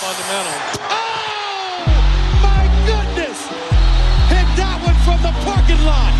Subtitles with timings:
[0.00, 0.56] fundamental.
[0.88, 1.84] Oh,
[2.40, 3.38] my goodness!
[4.32, 6.14] Hit that one from the parking lot.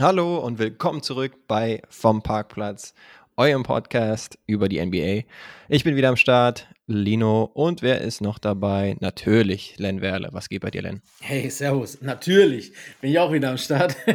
[0.00, 2.92] Hallo und willkommen zurück bei Vom Parkplatz,
[3.36, 5.22] eurem Podcast über die NBA.
[5.68, 8.96] Ich bin wieder am Start, Lino, und wer ist noch dabei?
[9.00, 10.28] Natürlich Len Werle.
[10.30, 11.02] Was geht bei dir, Len?
[11.20, 12.00] Hey, servus.
[12.00, 13.96] Natürlich bin ich auch wieder am Start.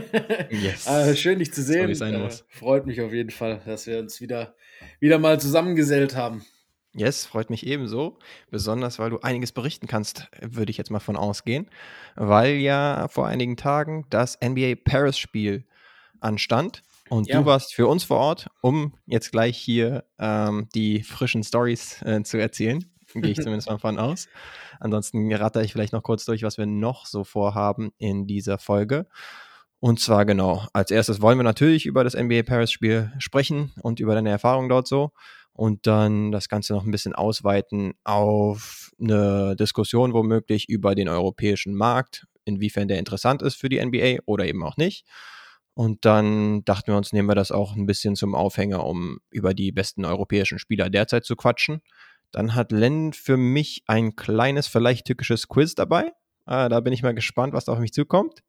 [0.49, 0.87] Yes.
[0.87, 1.93] äh, schön, dich zu sehen.
[1.95, 4.55] sein äh, freut mich auf jeden Fall, dass wir uns wieder,
[5.01, 6.45] wieder mal zusammengesellt haben.
[6.93, 8.19] Yes, freut mich ebenso.
[8.49, 11.69] Besonders, weil du einiges berichten kannst, würde ich jetzt mal von ausgehen.
[12.15, 15.65] Weil ja vor einigen Tagen das NBA Paris-Spiel
[16.21, 16.83] anstand.
[17.11, 17.39] Und Ja.
[17.41, 22.23] du warst für uns vor Ort, um jetzt gleich hier ähm, die frischen Stories äh,
[22.23, 22.85] zu erzählen.
[23.13, 24.29] Gehe ich zumindest mal von aus.
[24.79, 29.07] Ansonsten ratter ich vielleicht noch kurz durch, was wir noch so vorhaben in dieser Folge.
[29.81, 34.15] Und zwar genau, als erstes wollen wir natürlich über das NBA Paris-Spiel sprechen und über
[34.15, 35.11] deine Erfahrung dort so.
[35.51, 41.75] Und dann das Ganze noch ein bisschen ausweiten auf eine Diskussion womöglich über den europäischen
[41.75, 45.05] Markt, inwiefern der interessant ist für die NBA oder eben auch nicht.
[45.73, 49.53] Und dann dachten wir uns, nehmen wir das auch ein bisschen zum Aufhänger, um über
[49.53, 51.81] die besten europäischen Spieler derzeit zu quatschen.
[52.31, 56.11] Dann hat Len für mich ein kleines, vielleicht tückisches Quiz dabei.
[56.45, 58.41] Äh, da bin ich mal gespannt, was da auf mich zukommt.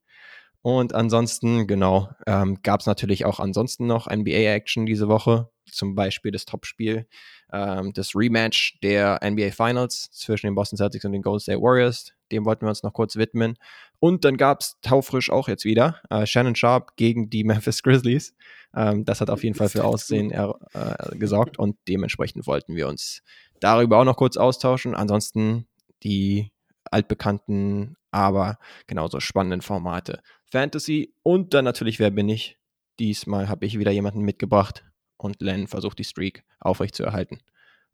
[0.63, 5.51] Und ansonsten, genau, ähm, gab es natürlich auch ansonsten noch NBA-Action diese Woche.
[5.71, 7.09] Zum Beispiel das Topspiel,
[7.53, 12.13] ähm, das Rematch der NBA Finals zwischen den Boston Celtics und den Golden State Warriors.
[12.31, 13.57] Dem wollten wir uns noch kurz widmen.
[14.05, 18.35] Und dann gab es taufrisch auch jetzt wieder äh, Shannon Sharp gegen die Memphis Grizzlies.
[18.75, 22.89] Ähm, das hat auf jeden Fall für Aussehen er, äh, gesorgt und dementsprechend wollten wir
[22.89, 23.23] uns
[23.61, 24.97] darüber auch noch kurz austauschen.
[24.97, 25.69] Ansonsten
[26.03, 26.51] die
[26.91, 32.59] altbekannten, aber genauso spannenden Formate Fantasy und dann natürlich Wer bin ich?
[32.99, 34.85] Diesmal habe ich wieder jemanden mitgebracht
[35.17, 37.39] und Len versucht die Streak aufrecht zu erhalten.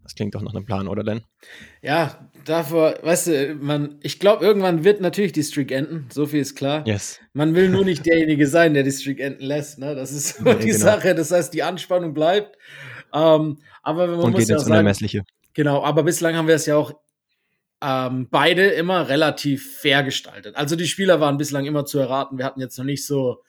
[0.02, 1.22] Das klingt doch nach einem Plan, oder Len?
[1.82, 6.08] Ja, davor, weißt du, man, ich glaube, irgendwann wird natürlich die Streak enden.
[6.10, 6.86] So viel ist klar.
[6.86, 7.20] Yes.
[7.34, 9.78] Man will nur nicht derjenige sein, der die Streak enden lässt.
[9.78, 9.94] Ne?
[9.94, 10.78] Das ist so die genau.
[10.78, 11.14] Sache.
[11.14, 12.56] Das heißt, die Anspannung bleibt.
[13.12, 15.24] Ähm, aber man und muss geht ja ins sagen, Unermessliche.
[15.54, 16.92] Genau, aber bislang haben wir es ja auch
[17.82, 20.56] ähm, beide immer relativ fair gestaltet.
[20.56, 22.38] Also die Spieler waren bislang immer zu erraten.
[22.38, 23.42] Wir hatten jetzt noch nicht so,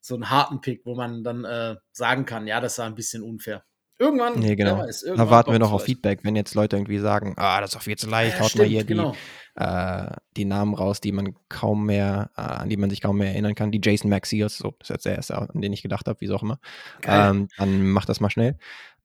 [0.00, 3.22] so einen harten Pick, wo man dann äh, sagen kann, ja, das war ein bisschen
[3.22, 3.64] unfair.
[4.00, 4.78] Irgendwann, Nee, genau.
[4.78, 5.84] weiß, Da irgendwann warten wir noch auf.
[5.84, 8.54] Feedback, wenn jetzt Leute irgendwie sagen, ah, das ist doch viel zu leicht, Ja, haut
[8.56, 9.14] mal stimmt, hier die, genau.
[9.56, 13.28] äh, die Namen raus, die man kaum mehr, äh, an die man sich kaum mehr
[13.28, 13.70] erinnern kann.
[13.70, 16.30] Die Jason Maxiers, so, das ist jetzt der erste, an den ich gedacht habe, wie
[16.30, 16.58] auch immer.
[17.04, 18.56] Ähm, dann mach das mal schnell.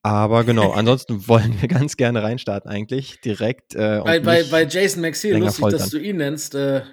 [0.02, 3.76] Aber genau, ansonsten wollen wir ganz gerne reinstarten eigentlich, direkt.
[3.76, 5.16] Äh, Bei, bei, bei Jason länger
[5.48, 5.90] lustig, dass foltern.
[5.90, 6.84] du ihn nennst, äh,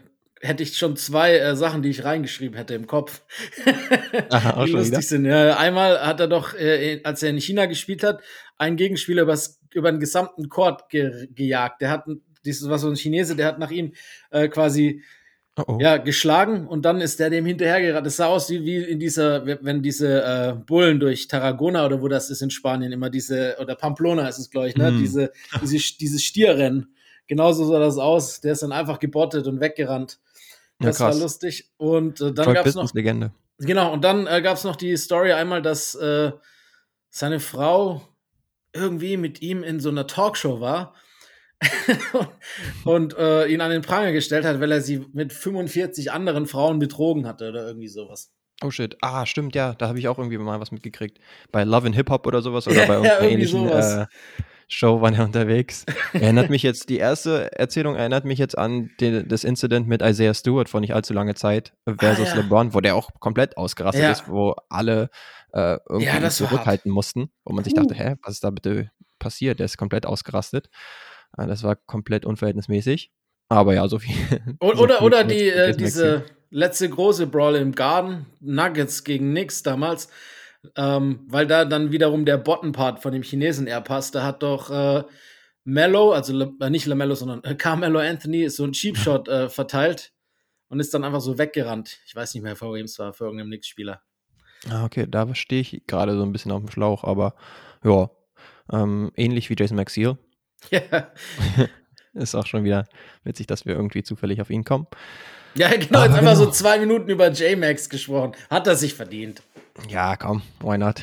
[0.43, 3.23] hätte ich schon zwei äh, Sachen, die ich reingeschrieben hätte im Kopf.
[4.29, 5.03] Aha, die lustig wieder?
[5.03, 5.25] sind.
[5.25, 8.23] Ja, einmal hat er doch, äh, als er in China gespielt hat,
[8.59, 11.81] einen Gegenspieler übers, über den gesamten Court ge gejagt.
[11.81, 12.05] Der hat,
[12.45, 13.93] dieses war so ein Chinese, der hat nach ihm
[14.31, 15.03] äh, quasi
[15.57, 15.79] oh, oh.
[15.81, 18.05] ja, geschlagen und dann ist der dem hinterhergerannt.
[18.05, 22.09] Das sah aus wie, wie in dieser, wenn diese äh, Bullen durch Tarragona oder wo
[22.09, 24.89] das ist in Spanien immer diese, oder Pamplona ist es, glaube ich, ne?
[24.89, 24.99] Hm.
[24.99, 26.95] Diese, diese, dieses Stierrennen.
[27.29, 28.41] Genauso sah das aus.
[28.41, 30.19] Der ist dann einfach gebottet und weggerannt.
[30.83, 31.21] Ja, Das war krass.
[31.21, 31.71] lustig.
[31.77, 33.33] Und äh, dann gab es noch Legende.
[33.59, 36.33] Genau, und dann äh, gab es noch die Story einmal, dass äh,
[37.11, 38.03] seine Frau
[38.73, 40.95] irgendwie mit ihm in so einer Talkshow war
[42.85, 46.79] und äh, ihn an den Pranger gestellt hat, weil er sie mit 45 anderen Frauen
[46.79, 48.33] betrogen hatte oder irgendwie sowas.
[48.65, 48.97] Oh shit.
[49.01, 49.75] Ah, stimmt, ja.
[49.75, 51.19] Da habe ich auch irgendwie mal was mitgekriegt.
[51.51, 53.93] Bei Love and Hip Hop oder sowas oder Ja, bei ja, irgendwie ähnlichen sowas.
[53.95, 54.07] äh,
[54.73, 55.85] Show waren er unterwegs.
[56.13, 60.35] erinnert mich jetzt, die erste Erzählung erinnert mich jetzt an den, das Incident mit Isaiah
[60.35, 62.43] Stewart vor nicht allzu langer Zeit versus Ah, ja.
[62.43, 64.13] LeBron, wo der auch komplett ausgerastet Ja.
[64.13, 65.11] ist, wo alle
[65.53, 69.59] äh, irgendwie Ja, zurückhalten mussten, wo man sich dachte, hä, was ist da bitte passiert?
[69.59, 70.69] Der ist komplett ausgerastet.
[71.37, 73.11] Äh, das war komplett unverhältnismäßig.
[73.49, 74.15] Aber ja, so viel.
[74.61, 79.31] Und, so oder viel oder die, äh, diese letzte große Brawl im Garden, Nuggets gegen
[79.31, 80.09] Knicks damals,
[80.77, 84.15] ähm, weil da dann wiederum der Bottom-Part von dem Chinesen eher passt.
[84.15, 85.05] Da hat doch äh,
[85.65, 89.49] Mello, also Le, äh, nicht LaMelo, sondern äh, Carmelo Anthony, so ein Cheap Shot äh,
[89.49, 90.13] verteilt
[90.69, 91.99] und ist dann einfach so weggerannt.
[92.07, 94.03] Ich weiß nicht mehr, vor wem es war, für irgendeinen Knicks-Spieler.
[94.71, 97.35] Ah, okay, da stehe ich gerade so ein bisschen auf dem Schlauch, aber
[97.85, 98.11] ja,
[98.73, 100.19] ähm, ähnlich wie Jason Maxiel.
[100.71, 101.13] ja,
[102.15, 102.87] Ist auch schon wieder
[103.25, 104.87] witzig, dass wir irgendwie zufällig auf ihn kommen.
[105.55, 108.33] ja, genau, Aber jetzt einfach so zwei Minuten über J-Max gesprochen.
[108.51, 109.43] Hat er sich verdient.
[109.89, 111.03] Ja, komm, why not?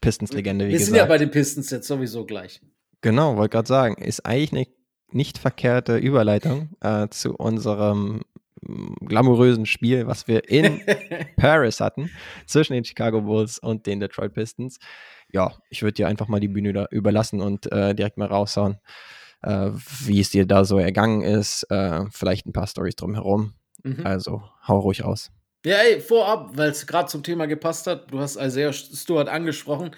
[0.00, 0.86] Pistons-Legende, wie Wir gesagt.
[0.86, 2.60] sind ja bei den Pistons jetzt sowieso gleich.
[3.00, 4.66] genau, wollte gerade sagen, ist eigentlich eine
[5.12, 8.22] nicht verkehrte Überleitung äh, zu unserem
[9.00, 10.80] glamourösen Spiel, was wir in
[11.36, 12.10] Paris hatten,
[12.46, 14.78] zwischen den Chicago Bulls und den Detroit Pistons.
[15.30, 18.78] Ja, ich würde dir einfach mal die Bühne da überlassen und äh, direkt mal raushauen,
[19.42, 19.70] äh,
[20.06, 21.64] wie es dir da so ergangen ist.
[21.70, 23.54] Äh, vielleicht ein paar Stories drumherum.
[23.82, 24.06] Mhm.
[24.06, 25.30] Also hau ruhig raus.
[25.66, 29.96] Ja, ey, vorab, weil es gerade zum Thema gepasst hat, du hast Isaiah Stewart angesprochen.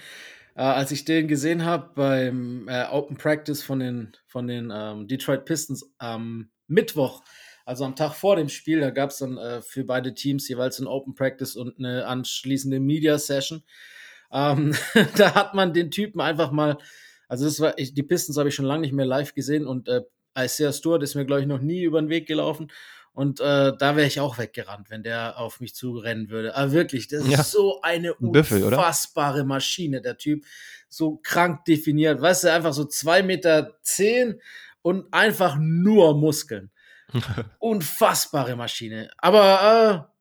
[0.55, 5.09] Äh, als ich den gesehen habe beim äh, Open Practice von den, von den ähm,
[5.09, 7.25] Detroit Pistons am Mittwoch,
[7.65, 10.79] also am Tag vor dem Spiel, da gab es dann äh, für beide Teams jeweils
[10.79, 13.65] ein Open Practice und eine anschließende Media Session.
[14.31, 14.73] Ähm,
[15.17, 16.79] da hat man den Typen einfach mal,
[17.27, 19.89] also das war, ich, die Pistons habe ich schon lange nicht mehr live gesehen und
[19.89, 20.03] äh,
[20.39, 22.69] Isaiah Stewart ist mir, glaube ich, noch nie über den Weg gelaufen.
[23.17, 26.55] Und äh, da wäre ich auch weggerannt, wenn der auf mich zurennen würde.
[26.55, 27.41] Aber wirklich, das ja.
[27.41, 29.47] ist so eine Büffel, unfassbare oder?
[29.47, 30.45] Maschine, der Typ.
[30.91, 32.21] So krank definiert.
[32.21, 34.39] Weißt du, einfach so zwei Meter zehn
[34.83, 36.71] und einfach nur Muskeln.
[37.59, 39.11] Unfassbare Maschine.
[39.17, 40.16] Aber äh,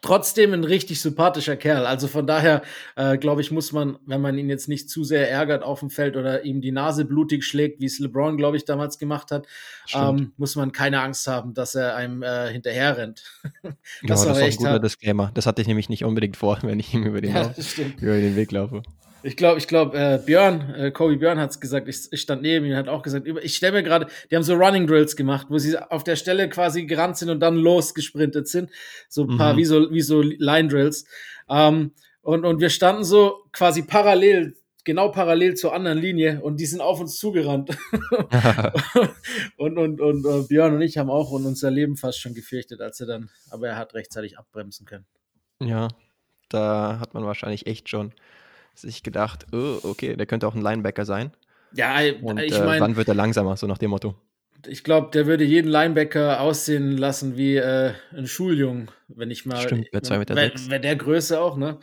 [0.00, 1.86] trotzdem ein richtig sympathischer Kerl.
[1.86, 2.62] Also von daher,
[2.96, 5.90] äh, glaube ich, muss man, wenn man ihn jetzt nicht zu sehr ärgert auf dem
[5.90, 9.46] Feld oder ihm die Nase blutig schlägt, wie es LeBron, glaube ich, damals gemacht hat,
[9.94, 13.24] ähm, muss man keine Angst haben, dass er einem äh, hinterher rennt.
[14.02, 14.84] das, ja, das ist ein guter hart.
[14.84, 15.30] Disclaimer.
[15.34, 17.52] Das hatte ich nämlich nicht unbedingt vor, wenn ich ihm über den, ja,
[18.00, 18.82] über den Weg laufe.
[19.22, 22.42] Ich glaube, ich glaube, äh, Björn, äh, Kobe Björn hat es gesagt, ich, ich, stand
[22.42, 25.48] neben ihm, hat auch gesagt, ich stelle mir gerade, die haben so Running Drills gemacht,
[25.50, 28.70] wo sie auf der Stelle quasi gerannt sind und dann losgesprintet sind.
[29.08, 29.58] So ein paar, mhm.
[29.58, 31.04] wie so, wie so Line Drills.
[31.48, 31.92] Ähm,
[32.22, 36.80] und, und wir standen so quasi parallel, genau parallel zur anderen Linie und die sind
[36.80, 37.70] auf uns zugerannt.
[39.56, 43.00] und und, und uh, Björn und ich haben auch unser Leben fast schon gefürchtet, als
[43.00, 45.06] er dann, aber er hat rechtzeitig abbremsen können.
[45.60, 45.88] Ja,
[46.48, 48.12] da hat man wahrscheinlich echt schon
[48.80, 51.32] sich gedacht, oh, okay, der könnte auch ein Linebacker sein.
[51.72, 52.76] Ja, und ich meine.
[52.76, 54.14] Äh, wann wird er langsamer, so nach dem Motto?
[54.66, 59.60] Ich glaube, der würde jeden Linebacker aussehen lassen wie äh, ein Schuljung, wenn ich mal.
[59.60, 61.78] Stimmt, bei 2 Meter Wäre wär der Größe auch, ne?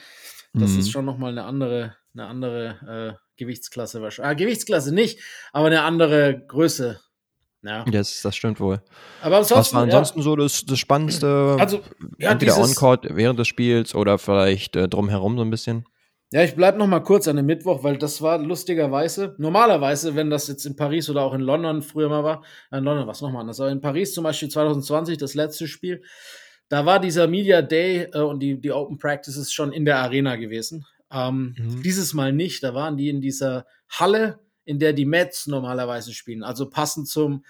[0.53, 0.79] Das mhm.
[0.79, 4.31] ist schon nochmal eine andere, eine andere äh, Gewichtsklasse wahrscheinlich.
[4.31, 5.19] Ah, Gewichtsklasse nicht,
[5.53, 6.99] aber eine andere Größe.
[7.63, 7.83] Ja.
[7.85, 8.81] Das, das stimmt wohl.
[9.21, 10.23] Aber ansonsten, Was war ansonsten ja.
[10.23, 11.57] so das, das Spannendste?
[11.59, 11.81] Also,
[12.19, 15.85] ja, entweder on-court während des Spiels oder vielleicht äh, drumherum so ein bisschen?
[16.31, 20.29] Ja, ich bleibe noch mal kurz an dem Mittwoch, weil das war lustigerweise, normalerweise, wenn
[20.29, 23.21] das jetzt in Paris oder auch in London früher mal war, in London war es
[23.21, 26.01] nochmal anders, aber in Paris zum Beispiel 2020, das letzte Spiel,
[26.67, 30.35] da war dieser Media Day äh, und die, die Open Practices schon in der Arena
[30.35, 30.85] gewesen.
[31.11, 31.83] Ähm, mhm.
[31.83, 36.43] Dieses Mal nicht, da waren die in dieser Halle, in der die Mets normalerweise spielen,
[36.43, 37.45] also passend zum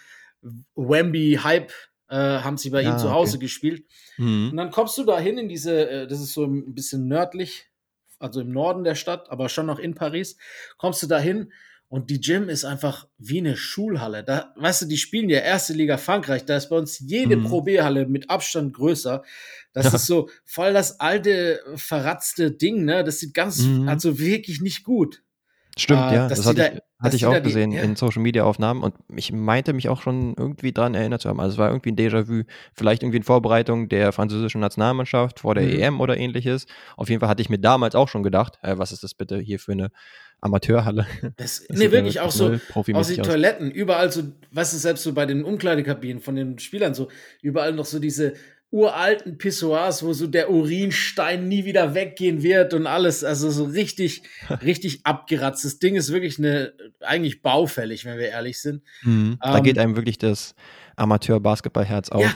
[0.76, 1.72] Wemby Hype
[2.10, 3.46] äh, haben sie bei ja, ihm zu Hause okay.
[3.46, 3.86] gespielt.
[4.18, 4.50] Mhm.
[4.52, 7.70] Und dann kommst du da hin in diese, äh, das ist so ein bisschen nördlich
[8.20, 10.38] also im Norden der Stadt, aber schon noch in Paris,
[10.78, 11.52] kommst du da hin
[11.88, 14.24] und die Gym ist einfach wie eine Schulhalle.
[14.24, 17.46] Da, weißt du, die spielen ja erste Liga Frankreich, da ist bei uns jede mhm.
[17.46, 19.24] Pro B-Halle mit Abstand größer.
[19.72, 19.96] Das ja.
[19.96, 23.04] ist so voll das alte, verratzte Ding, ne?
[23.04, 23.88] Das sieht ganz, mhm.
[23.88, 25.22] also wirklich nicht gut.
[25.78, 26.28] Stimmt, äh, ja.
[26.30, 27.84] Das hatte, da, ich, hatte ich auch gesehen die, ja.
[27.84, 31.42] in Social Media Aufnahmen und ich meinte mich auch schon irgendwie dran erinnert zu haben.
[31.42, 32.44] Also es war irgendwie ein Déjà-vu,
[32.74, 35.80] vielleicht irgendwie in Vorbereitung der französischen Nationalmannschaft vor der mhm.
[35.80, 36.66] EM oder ähnliches.
[36.96, 39.38] Auf jeden Fall hatte ich mir damals auch schon gedacht, äh, was ist das bitte
[39.38, 39.92] hier für eine
[40.40, 41.06] Amateurhalle?
[41.38, 42.58] Das, das nee, wirklich auch so
[42.94, 46.94] aus den Toiletten, überall so, weißt du, selbst so bei den Umkleidekabinen von den Spielern
[46.94, 47.10] so,
[47.42, 48.34] überall noch so diese
[48.76, 53.24] uralten Pissoirs, wo so der Urinstein nie wieder weggehen wird und alles.
[53.24, 54.24] Also so richtig,
[54.62, 55.64] richtig abgeratzt.
[55.64, 58.84] Das Ding ist wirklich eine, eigentlich baufällig, wenn wir ehrlich sind.
[59.04, 59.38] Mhm.
[59.42, 60.56] Da ähm, geht einem wirklich das
[60.98, 62.22] Amateur-Basketball-Herz auf.
[62.22, 62.36] Ja,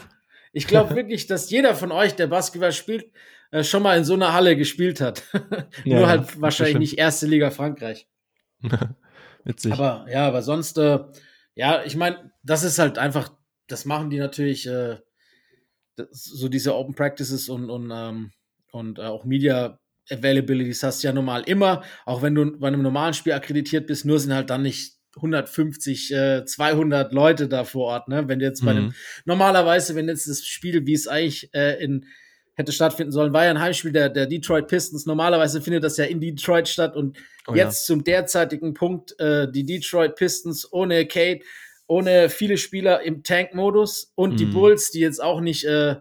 [0.54, 3.12] ich glaube wirklich, dass jeder von euch, der Basketball spielt,
[3.52, 5.24] äh, schon mal in so einer Halle gespielt hat.
[5.84, 8.08] ja, Nur halt wahrscheinlich nicht erste Liga Frankreich.
[9.44, 9.74] Witzig.
[9.74, 11.00] Aber ja, aber sonst, äh,
[11.56, 13.34] ja, ich meine, das ist halt einfach,
[13.68, 15.00] das machen die natürlich äh,
[16.12, 18.32] so diese Open Practices und, und, ähm,
[18.72, 19.80] und äh, auch Media
[20.10, 24.06] Availabilities hast du ja normal immer, auch wenn du bei einem normalen Spiel akkreditiert bist,
[24.06, 28.28] nur sind halt dann nicht 150, äh, 200 Leute da vor Ort, ne?
[28.28, 28.78] Wenn du jetzt bei mhm.
[28.78, 28.94] einem,
[29.26, 32.06] normalerweise, wenn jetzt das Spiel, wie es eigentlich äh, in,
[32.60, 35.06] hätte stattfinden sollen, war ja ein Heimspiel der, der Detroit Pistons.
[35.06, 37.94] Normalerweise findet das ja in Detroit statt und oh, jetzt ja.
[37.94, 41.44] zum derzeitigen Punkt äh, die Detroit Pistons ohne Kate
[41.90, 44.38] ohne viele Spieler im Tank-Modus und mhm.
[44.38, 45.96] die Bulls, die jetzt auch nicht äh,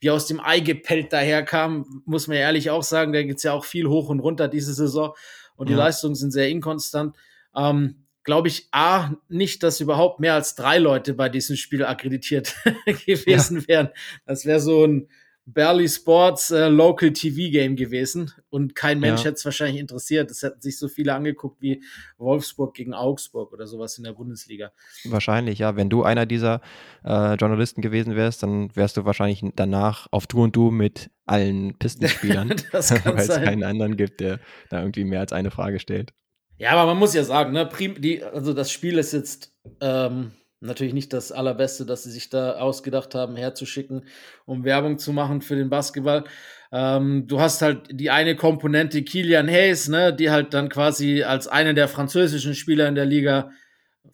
[0.00, 3.64] wie aus dem Ei gepellt daherkamen, muss man ehrlich auch sagen, da geht's ja auch
[3.64, 5.14] viel hoch und runter diese Saison
[5.54, 7.16] und die Leistungen sind sehr inkonstant.
[7.54, 12.54] Ähm, Glaube ich, A, nicht, dass überhaupt mehr als drei Leute bei diesem Spiel akkreditiert
[13.06, 13.68] gewesen ja.
[13.68, 13.88] wären.
[14.26, 15.08] Das wäre so ein,
[15.44, 19.26] Barley Sports äh, Local TV Game gewesen und kein Mensch Ja.
[19.26, 20.30] hätte es wahrscheinlich interessiert.
[20.30, 21.82] Es hätten sich so viele angeguckt wie
[22.16, 24.70] Wolfsburg gegen Augsburg oder sowas in der Bundesliga.
[25.04, 25.74] Wahrscheinlich, ja.
[25.74, 26.60] Wenn du einer dieser
[27.04, 31.76] äh, Journalisten gewesen wärst, dann wärst du wahrscheinlich danach auf Du und Du mit allen
[31.78, 34.38] Pistenspielern, weil es keinen anderen gibt, der
[34.70, 36.12] da irgendwie mehr als eine Frage stellt.
[36.58, 40.30] Ja, aber man muss ja sagen, ne, prim, die, also das Spiel ist jetzt ähm,
[40.62, 44.04] natürlich nicht das allerbeste, das sie sich da ausgedacht haben, herzuschicken,
[44.46, 46.24] um Werbung zu machen für den Basketball.
[46.70, 51.48] Ähm, du hast halt die eine Komponente Kilian Hayes, ne, die halt dann quasi als
[51.48, 53.50] einer der französischen Spieler in der Liga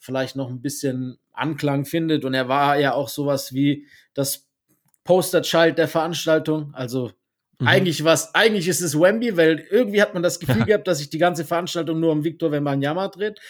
[0.01, 2.25] vielleicht noch ein bisschen Anklang findet.
[2.25, 4.47] Und er war ja auch sowas wie das
[5.05, 6.71] Posterchild der Veranstaltung.
[6.75, 7.13] Also
[7.61, 7.67] Mhm.
[7.67, 11.11] eigentlich was, eigentlich ist es Wemby, weil irgendwie hat man das Gefühl gehabt, dass sich
[11.11, 13.41] die ganze Veranstaltung nur um Victor Wembanyama dreht.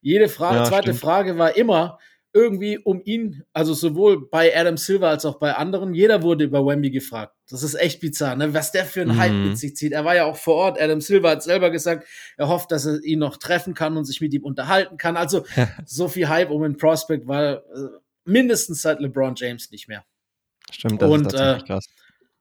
[0.00, 1.00] Jede Frage, Ja, zweite stimmt.
[1.00, 1.98] Frage war immer
[2.32, 5.94] irgendwie um ihn, also sowohl bei Adam Silver als auch bei anderen.
[5.94, 7.34] Jeder wurde über Wemby gefragt.
[7.48, 8.54] Das ist echt bizarr, ne?
[8.54, 9.48] was der für einen Hype Mhm.
[9.48, 9.92] mit sich zieht.
[9.92, 10.80] Er war ja auch vor Ort.
[10.80, 12.06] Adam Silver hat selber gesagt,
[12.36, 15.16] er hofft, dass er ihn noch treffen kann und sich mit ihm unterhalten kann.
[15.16, 15.44] Also
[15.86, 17.60] so viel Hype um den Prospect war äh,
[18.24, 20.04] mindestens seit LeBron James nicht mehr.
[20.70, 21.86] Stimmt, das Und, ist tatsächlich äh, krass.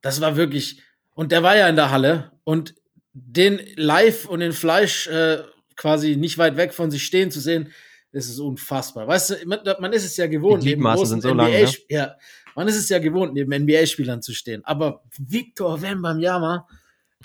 [0.02, 0.84] Das war wirklich,
[1.16, 2.76] und der war ja in der Halle und
[3.14, 5.40] den live und in Fleisch äh,
[5.76, 7.74] quasi nicht weit weg von sich stehen zu sehen,
[8.12, 9.08] das ist unfassbar.
[9.08, 11.64] Weißt du, man, man ist es ja gewohnt, Die Gliedmaßen großen sind so lang, ne?
[11.64, 12.16] NBA ja,
[12.56, 14.66] man ist es ja gewohnt, neben NBA-Spielern zu stehen.
[14.66, 16.68] Aber Victor Wembanyama,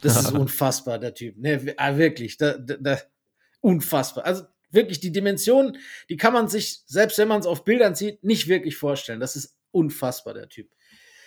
[0.01, 1.37] das ist unfassbar, der Typ.
[1.39, 2.99] Ne, ah, wirklich, da, da,
[3.61, 4.27] unfassbar.
[4.27, 5.77] Also wirklich, die Dimension,
[6.09, 9.21] die kann man sich, selbst wenn man es auf Bildern sieht, nicht wirklich vorstellen.
[9.21, 10.69] Das ist unfassbar, der Typ.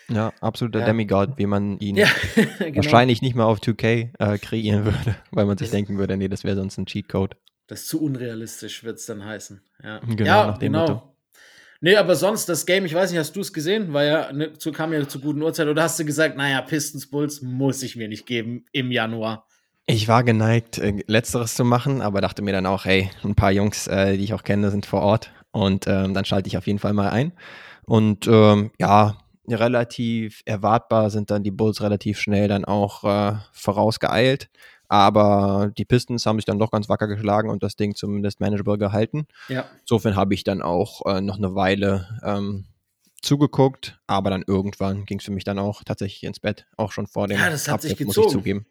[0.09, 0.85] Ja, absoluter Ja.
[0.85, 2.07] Demigod, wie man ihn Ja,
[2.59, 2.77] genau.
[2.77, 6.43] wahrscheinlich nicht mal auf 2K äh, kreieren würde, weil man sich denken würde, nee, das
[6.43, 7.35] wäre sonst ein Cheatcode.
[7.67, 9.61] Das zu unrealistisch, wird es dann heißen.
[9.83, 10.79] Ja, Genau, ja, genau.
[10.79, 11.13] Motto.
[11.79, 13.93] Nee, aber sonst das Game, ich weiß nicht, hast du es gesehen?
[13.93, 15.67] War ja, ne, zu, kam ja zur guten Uhrzeit.
[15.67, 19.45] Oder hast du gesagt, naja, Pistons Bulls muss ich mir nicht geben im Januar?
[19.85, 23.51] Ich war geneigt, äh, Letzteres zu machen, aber dachte mir dann auch, hey, ein paar
[23.51, 26.67] Jungs, äh, die ich auch kenne, sind vor Ort und ähm, dann schalte ich auf
[26.67, 27.31] jeden Fall mal ein.
[27.85, 34.49] Und ähm, ja, relativ erwartbar sind dann die Bulls relativ schnell dann auch äh, vorausgeeilt.
[34.89, 38.77] Aber die Pistons haben sich dann doch ganz wacker geschlagen und das Ding zumindest manageable
[38.77, 39.27] gehalten.
[39.49, 39.65] Ja.
[39.81, 42.65] Insofern habe ich dann auch äh, noch eine Weile ähm,
[43.21, 47.07] zugeguckt, aber dann irgendwann ging es für mich dann auch tatsächlich ins Bett, auch schon
[47.07, 48.39] vor dem Ja, das hat sich Abpfiff, muss ich gezogen.
[48.39, 48.65] zugeben.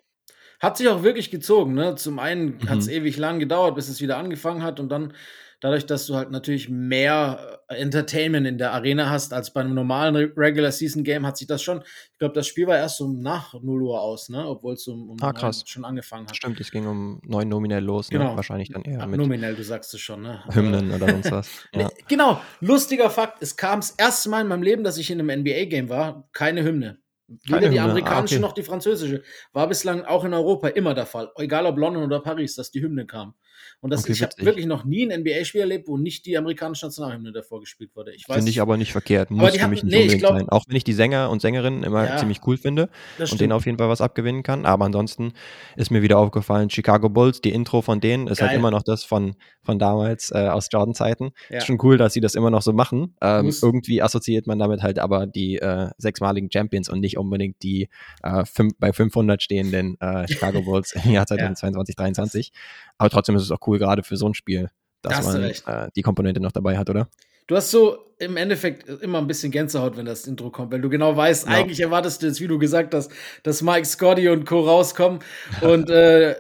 [0.61, 1.97] Hat sich auch wirklich gezogen, ne?
[1.97, 2.93] Zum einen hat es Mhm.
[2.93, 5.13] ewig lang gedauert, bis es wieder angefangen hat und dann
[5.61, 9.75] dadurch, dass du halt natürlich mehr äh, Entertainment in der Arena hast als bei einem
[9.75, 11.83] normalen Re- Regular Season Game, hat sich das schon.
[12.13, 14.47] Ich glaube, das Spiel war erst um nach 0 Uhr aus, ne?
[14.47, 15.63] Obwohl es um, um Ah, krass.
[15.67, 16.37] schon angefangen hat.
[16.37, 18.19] Stimmt, es ging um neun nominell los, ne?
[18.19, 18.37] Genau.
[18.37, 20.43] wahrscheinlich dann eher Ja, mit nominell, du sagst es schon, ne?
[20.53, 21.51] Hymnen oder sonst was.
[21.75, 21.89] Ja.
[22.09, 25.41] Genau, lustiger Fakt, es kam das erste Mal in meinem Leben, dass ich in einem
[25.41, 26.99] NBA-Game war, keine Hymne.
[27.29, 28.43] Weder Keine die ah, amerikanische okay.
[28.43, 29.23] noch die französische.
[29.53, 31.33] War bislang auch in Europa immer der Fall.
[31.39, 33.35] Egal ob London oder Paris, dass die Hymne kam.
[33.81, 36.87] Und das, Okay, ich habe wirklich noch nie ein NBA-Spiel erlebt, wo nicht die amerikanische
[36.87, 38.13] Nationalhymne davor gespielt wurde.
[38.15, 39.31] Ich weiß Finde ich aber nicht verkehrt.
[39.31, 40.49] Aber Muss die für hatten- mich nicht nee, ich unbedingt glaub- sein.
[40.49, 43.67] Auch wenn ich die Sänger und Sängerinnen immer Ja, ziemlich cool finde und denen auf
[43.67, 44.67] jeden Fall was abgewinnen kann.
[44.67, 45.33] Aber ansonsten
[45.77, 48.59] ist mir wieder aufgefallen, Chicago Bulls, die Intro von denen ist halt Geil.
[48.59, 51.31] immer noch das von, von damals äh, aus Jordan-Zeiten.
[51.51, 51.59] Ja.
[51.59, 53.15] Ist schon cool, dass sie das immer noch so machen.
[53.21, 57.89] Ähm, irgendwie assoziiert man damit halt aber die äh, sechsmaligen Champions und nicht unbedingt die
[58.23, 62.53] äh, fünf, bei 500 stehenden äh, Chicago Bulls im Jahr 2022, 2023.
[62.99, 64.69] Aber trotzdem ist es auch cool, gerade für so ein Spiel,
[65.03, 67.09] Da dass man äh, die Komponente noch dabei hat, oder?
[67.47, 70.89] Du hast so im Endeffekt immer ein bisschen Gänsehaut, wenn das Intro kommt, weil du
[70.89, 71.53] genau weißt, Ja.
[71.53, 73.11] eigentlich erwartest du jetzt, wie du gesagt hast,
[73.45, 74.61] dass Mike Scotty und Co.
[74.63, 75.21] rauskommen
[75.61, 76.35] und äh,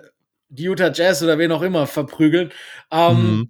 [0.49, 2.51] die Utah Jazz oder wen auch immer verprügeln.
[2.91, 3.49] Ähm, Mhm.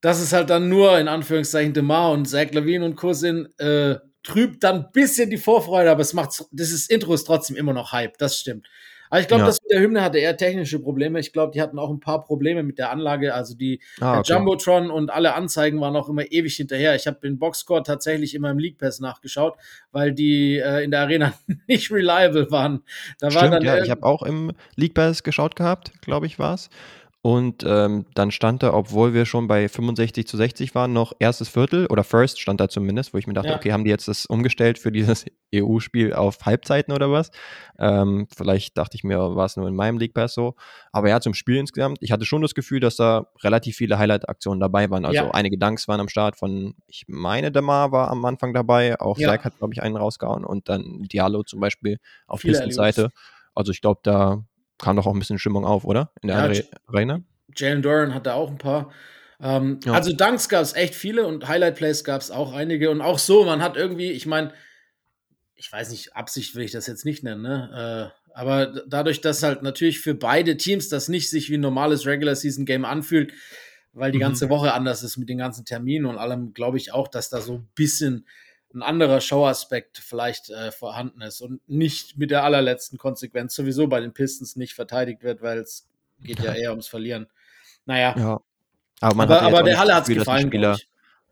[0.00, 3.12] dass es halt dann nur in Anführungszeichen DeMar und Zach Levine und Co.
[3.14, 7.56] sind, äh, trübt dann ein bisschen die Vorfreude, aber es macht, dieses Intro ist trotzdem
[7.56, 8.66] immer noch Hype, das stimmt.
[9.10, 9.46] Aber ich glaube, Ja.
[9.46, 11.18] das mit der Hymne hatte eher technische Probleme.
[11.20, 13.34] Ich glaube, die hatten auch ein paar Probleme mit der Anlage.
[13.34, 14.32] Also die Ah, okay.
[14.32, 16.94] Jumbotron und alle Anzeigen waren auch immer ewig hinterher.
[16.94, 19.56] Ich habe den Boxscore tatsächlich immer im League Pass nachgeschaut,
[19.92, 21.32] weil die äh, in der Arena
[21.66, 22.82] nicht reliable waren.
[23.18, 26.38] Da war Stimmt, dann ja, ich habe auch im League Pass geschaut gehabt, glaube ich,
[26.38, 26.68] war's.
[27.28, 31.50] Und ähm, dann stand da, obwohl wir schon bei 65 zu 60 waren, noch erstes
[31.50, 33.56] Viertel oder First stand da zumindest, wo ich mir dachte, Ja.
[33.56, 37.30] okay, haben die jetzt das umgestellt für dieses EU-Spiel auf Halbzeiten oder was?
[37.78, 40.54] Ähm, vielleicht dachte ich mir, war es nur in meinem League Pass so.
[40.90, 44.58] Aber ja, zum Spiel insgesamt, ich hatte schon das Gefühl, dass da relativ viele Highlight-Aktionen
[44.58, 45.04] dabei waren.
[45.04, 45.30] Also Ja.
[45.32, 49.28] einige Dunks waren am Start von, ich meine, Demar war am Anfang dabei, auch Ja.
[49.36, 53.10] Zach hat, glaube ich, einen rausgehauen und dann Diallo zum Beispiel auf Pistons Seite.
[53.54, 54.44] Also ich glaube, da
[54.78, 56.12] kam doch auch ein bisschen Stimmung auf, oder?
[56.22, 57.22] In der Ja, Arena?
[57.54, 58.92] Jalen Duran hatte auch ein paar.
[59.40, 59.92] Ähm, Ja.
[59.92, 62.90] Also Dunks gab es echt viele und Highlight Plays gab es auch einige.
[62.90, 64.52] Und auch so, man hat irgendwie, ich meine,
[65.54, 68.12] ich weiß nicht, Absicht will ich das jetzt nicht nennen, ne?
[68.14, 72.06] Äh, aber dadurch, dass halt natürlich für beide Teams das nicht sich wie ein normales
[72.06, 73.32] Regular Season Game anfühlt,
[73.92, 74.22] weil die mhm.
[74.22, 77.40] ganze Woche anders ist mit den ganzen Terminen und allem, glaube ich auch, dass da
[77.40, 78.26] so ein bisschen
[78.74, 84.00] ein anderer Showaspekt vielleicht äh, vorhanden ist und nicht mit der allerletzten Konsequenz sowieso bei
[84.00, 85.88] den Pistons nicht verteidigt wird, weil es
[86.20, 87.28] geht ja eher ums Verlieren.
[87.86, 88.14] Naja.
[88.16, 88.40] Ja.
[89.00, 90.76] Aber, aber, aber der Halle hat es gefallen, Spieler,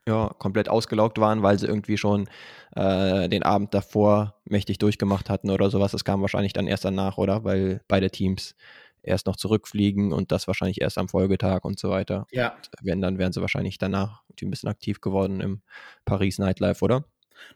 [0.08, 2.28] ja, komplett ausgelaugt waren, weil sie irgendwie schon
[2.76, 5.92] äh, den Abend davor mächtig durchgemacht hatten oder sowas.
[5.92, 7.42] Das kam wahrscheinlich dann erst danach, oder?
[7.44, 8.54] Weil beide Teams
[9.02, 12.26] erst noch zurückfliegen und das wahrscheinlich erst am Folgetag und so weiter.
[12.30, 12.54] Ja.
[12.54, 15.62] Und wenn, dann wären sie wahrscheinlich danach ein bisschen aktiv geworden im
[16.04, 17.04] Paris Nightlife, oder?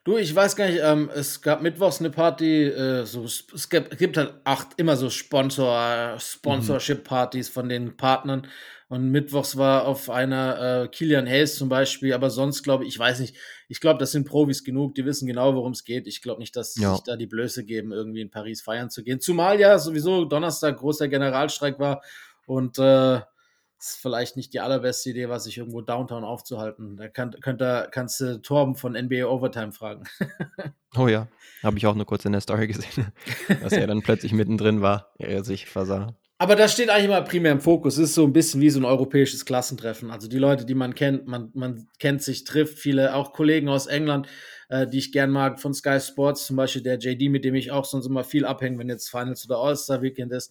[0.04, 4.16] Du, ich weiß gar nicht, ähm, es gab mittwochs eine Party, äh, so, es gibt,
[4.16, 8.46] halt acht, immer so Sponsor, Sponsorship-Partys von den Partnern.
[8.88, 12.98] Und mittwochs war auf einer äh, Kilian Hayes zum Beispiel, aber sonst glaube ich, ich
[12.98, 13.36] weiß nicht,
[13.68, 16.08] ich glaube, das sind Profis genug, die wissen genau, worum es geht.
[16.08, 16.94] Ich glaube nicht, dass sie ja.
[16.94, 19.20] sich da die Blöße geben, irgendwie in Paris feiern zu gehen.
[19.20, 22.02] Zumal ja sowieso Donnerstag großer Generalstreik war
[22.46, 23.20] und äh,
[23.80, 26.96] ist vielleicht nicht die allerbeste Idee, was sich irgendwo downtown aufzuhalten.
[26.96, 30.04] Da kann, könnt da, kannst du Torben von NBA Overtime fragen.
[30.96, 31.28] oh ja,
[31.62, 33.12] habe ich auch nur kurz in der Story gesehen,
[33.62, 36.14] dass er dann plötzlich mittendrin war, er sich versah.
[36.36, 37.98] Aber das steht eigentlich immer primär im Fokus.
[37.98, 40.10] Es ist so ein bisschen wie so ein europäisches Klassentreffen.
[40.10, 43.86] Also die Leute, die man kennt, man, man kennt sich, trifft viele, auch Kollegen aus
[43.86, 44.26] England,
[44.70, 47.72] äh, die ich gern mag, von Sky Sports, zum Beispiel der JD, mit dem ich
[47.72, 50.50] auch sonst immer viel abhänge, wenn jetzt Finals oder All-Star Weekend ist.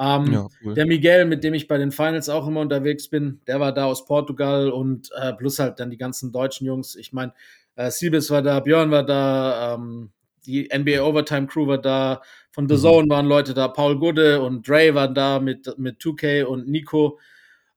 [0.00, 0.74] Ähm, ja, cool.
[0.74, 3.84] Der Miguel, mit dem ich bei den Finals auch immer unterwegs bin, der war da
[3.84, 6.96] aus Portugal und äh, plus halt dann die ganzen deutschen Jungs.
[6.96, 7.34] Ich meine,
[7.76, 10.10] äh, Siebes war da, Björn war da, ähm,
[10.46, 12.80] die NBA Overtime Crew war da, von The mhm.
[12.80, 17.18] Zone waren Leute da, Paul Gude und Dre waren da mit, mit 2K und Nico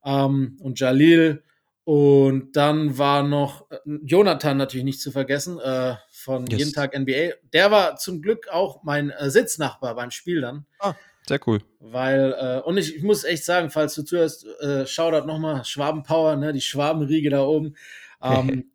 [0.05, 1.43] ähm, und Jalil.
[1.83, 6.59] Und dann war noch äh, Jonathan natürlich nicht zu vergessen, äh, von yes.
[6.59, 7.33] Jeden Tag NBA.
[7.51, 10.65] Der war zum Glück auch mein äh, Sitznachbar beim Spiel dann.
[10.79, 10.93] Ah.
[11.27, 11.61] Sehr cool.
[11.79, 16.35] Weil, äh, und ich, ich, muss echt sagen, falls du zuhörst, äh, Shoutout nochmal, Schwabenpower,
[16.35, 17.75] ne, die Schwabenriege da oben.
[18.25, 18.71] Ähm,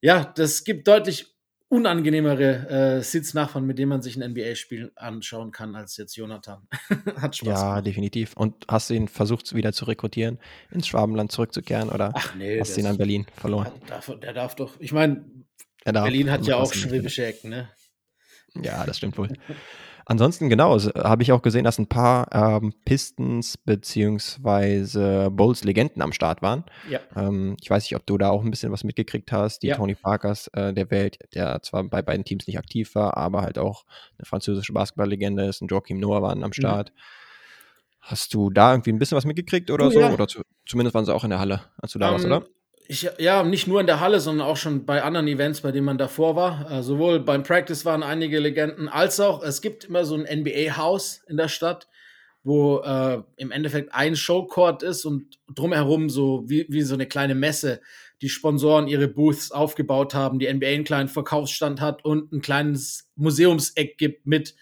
[0.00, 1.34] ja, das gibt deutlich
[1.68, 6.66] unangenehmere äh, Sitznachbarn, mit denen man sich ein NBA-Spiel anschauen kann, als jetzt Jonathan.
[7.20, 7.46] Hat Spaß.
[7.46, 7.86] Ja, gemacht.
[7.86, 8.34] definitiv.
[8.36, 10.38] Und hast du ihn versucht, wieder zu rekrutieren,
[10.70, 13.70] ins Schwabenland zurückzukehren oder Ach, nee, hast du ihn an Berlin verloren?
[13.82, 15.24] Der darf, der darf doch, ich meine,
[15.84, 17.68] Berlin hat ja auch schwäbische Ecken, ne?
[18.62, 19.28] Ja, das stimmt wohl.
[20.06, 26.12] Ansonsten, genau, habe ich auch gesehen, dass ein paar ähm, Pistons beziehungsweise Bulls Legenden am
[26.12, 26.64] Start waren.
[26.90, 27.00] Ja.
[27.16, 29.62] Ähm, ich weiß nicht, ob du da auch ein bisschen was mitgekriegt hast.
[29.62, 29.76] Die ja.
[29.76, 33.58] Tony Parkers äh, der Welt, der zwar bei beiden Teams nicht aktiv war, aber halt
[33.58, 33.84] auch
[34.18, 35.62] eine französische Basketballlegende ist.
[35.62, 36.54] Und Joachim Noah waren am mhm.
[36.54, 36.92] Start.
[36.92, 37.00] Mhm.
[38.00, 40.00] Hast du da irgendwie ein bisschen was mitgekriegt oder oh, so?
[40.00, 40.12] Ja.
[40.12, 42.32] Oder zu, zumindest waren sie auch in der Halle, als du da um, warst, ähm,
[42.32, 42.46] oder?
[42.86, 45.86] Ich, ja, nicht nur in der Halle, sondern auch schon bei anderen Events, bei denen
[45.86, 46.70] man davor war.
[46.70, 51.22] Äh, sowohl beim Practice waren einige Legenden, als auch es gibt immer so ein NBA-Haus
[51.26, 51.88] in der Stadt,
[52.42, 57.34] wo äh, im Endeffekt ein Showcourt ist und drumherum so wie, wie so eine kleine
[57.34, 57.80] Messe,
[58.20, 63.10] die Sponsoren ihre Booths aufgebaut haben, die NBA einen kleinen Verkaufsstand hat und ein kleines
[63.16, 64.54] Museumseck gibt mit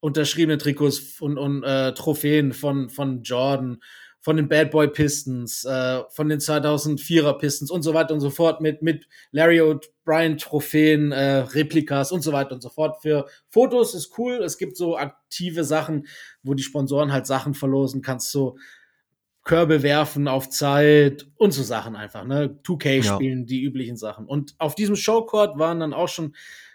[0.00, 3.80] unterschriebenen Trikots und, und äh, Trophäen von, von Jordan
[4.22, 8.30] von den Bad Boy Pistons, äh, von den 2004er Pistons und so weiter und so
[8.30, 13.02] fort mit, mit Larry und Brian Trophäen, äh, Replikas und so weiter und so fort.
[13.02, 14.34] Für Fotos ist cool.
[14.36, 16.06] Es gibt so aktive Sachen,
[16.44, 18.00] wo die Sponsoren halt Sachen verlosen.
[18.00, 18.56] Kannst so
[19.42, 22.60] Körbe werfen auf Zeit und so Sachen einfach, ne?
[22.64, 23.44] 2K spielen, ja.
[23.46, 24.26] die üblichen Sachen.
[24.26, 26.34] Und auf diesem Showcourt waren dann auch schon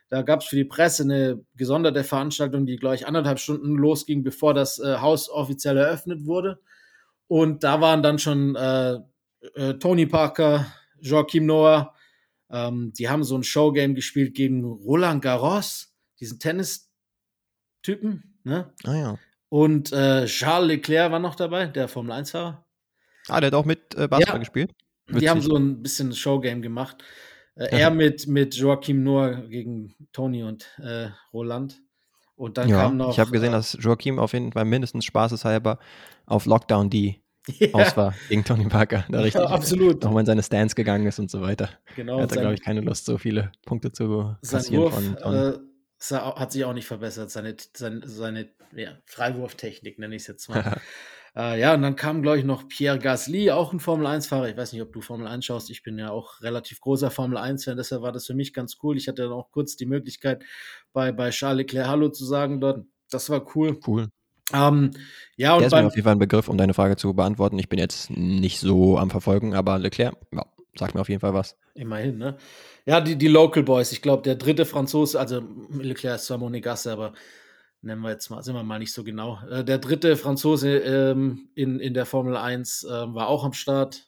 [0.10, 4.24] da gab es für die Presse eine gesonderte Veranstaltung, die, glaube ich, anderthalb Stunden losging,
[4.24, 6.60] bevor das äh, Haus offiziell eröffnet wurde.
[7.28, 9.00] Und da waren dann schon äh,
[9.56, 10.66] äh, Tony Parker,
[11.00, 11.94] Joachim Noah.
[12.50, 18.40] Ähm, die haben so ein Showgame gespielt gegen Roland Garros, diesen Tennis-Typen.
[18.44, 18.74] Ne?
[18.86, 19.20] Ah ja.
[19.50, 22.66] Und äh, Charles Leclerc war noch dabei, der Formel 1-Fahrer.
[23.28, 24.40] Ah, der hat auch mit äh, Basketball ja.
[24.40, 24.72] gespielt.
[25.08, 25.22] Witzig.
[25.22, 27.04] Die haben so ein bisschen Showgame gemacht.
[27.56, 31.82] Äh, er mit, mit Joachim Noah gegen Tony und äh, Roland.
[32.36, 33.12] Und dann ja, kam noch.
[33.12, 35.80] Ich habe gesehen, äh, dass Joachim auf jeden Fall mindestens spaßeshalber
[36.28, 37.24] auf Lockdown die
[37.60, 37.70] ja.
[37.74, 39.06] aus war gegen Tony Parker.
[39.10, 40.04] Da richtig ja, absolut.
[40.04, 41.70] nochmal in seine Stance gegangen ist und so weiter.
[41.96, 42.18] Genau.
[42.18, 45.58] Er hatte, glaube ich, keine Lust, so viele Punkte zu kassieren Wurf, von, von äh,
[46.14, 47.32] hat sich auch nicht verbessert.
[47.32, 50.78] Seine, seine, seine ja, Freiwurftechnik, nenne ich es jetzt mal.
[51.36, 54.50] äh, ja, und dann kam, glaube ich, noch Pierre Gasly, auch ein Formel-1-Fahrer.
[54.50, 55.70] Ich weiß nicht, ob du Formel 1 schaust.
[55.70, 58.98] Ich bin ja auch relativ großer Formel 1-Fan, deshalb war das für mich ganz cool.
[58.98, 60.44] Ich hatte dann auch kurz die Möglichkeit,
[60.92, 62.86] bei, bei Charles Leclerc Hallo zu sagen dort.
[63.10, 63.80] Das war cool.
[63.88, 64.10] Cool.
[64.54, 64.92] Ähm,
[65.36, 67.60] ja, und Der ist mir auf jeden Fall ein Begriff, um deine Frage zu beantworten.
[67.60, 70.46] Ich bin jetzt nicht so am Verfolgen, aber Leclerc, ja,
[70.78, 71.58] sagt mir auf jeden Fall was.
[71.74, 72.38] Immerhin, ne?
[72.86, 73.92] Ja, die, die Local Boys.
[73.92, 77.14] Ich glaube, der dritte Franzose, also Leclerc ist zwar Monegasse, aber
[77.82, 79.40] nennen wir jetzt mal, sind wir mal nicht so genau.
[79.50, 84.07] Äh, der dritte Franzose ähm, in, in der Formel 1 äh, war auch am Start.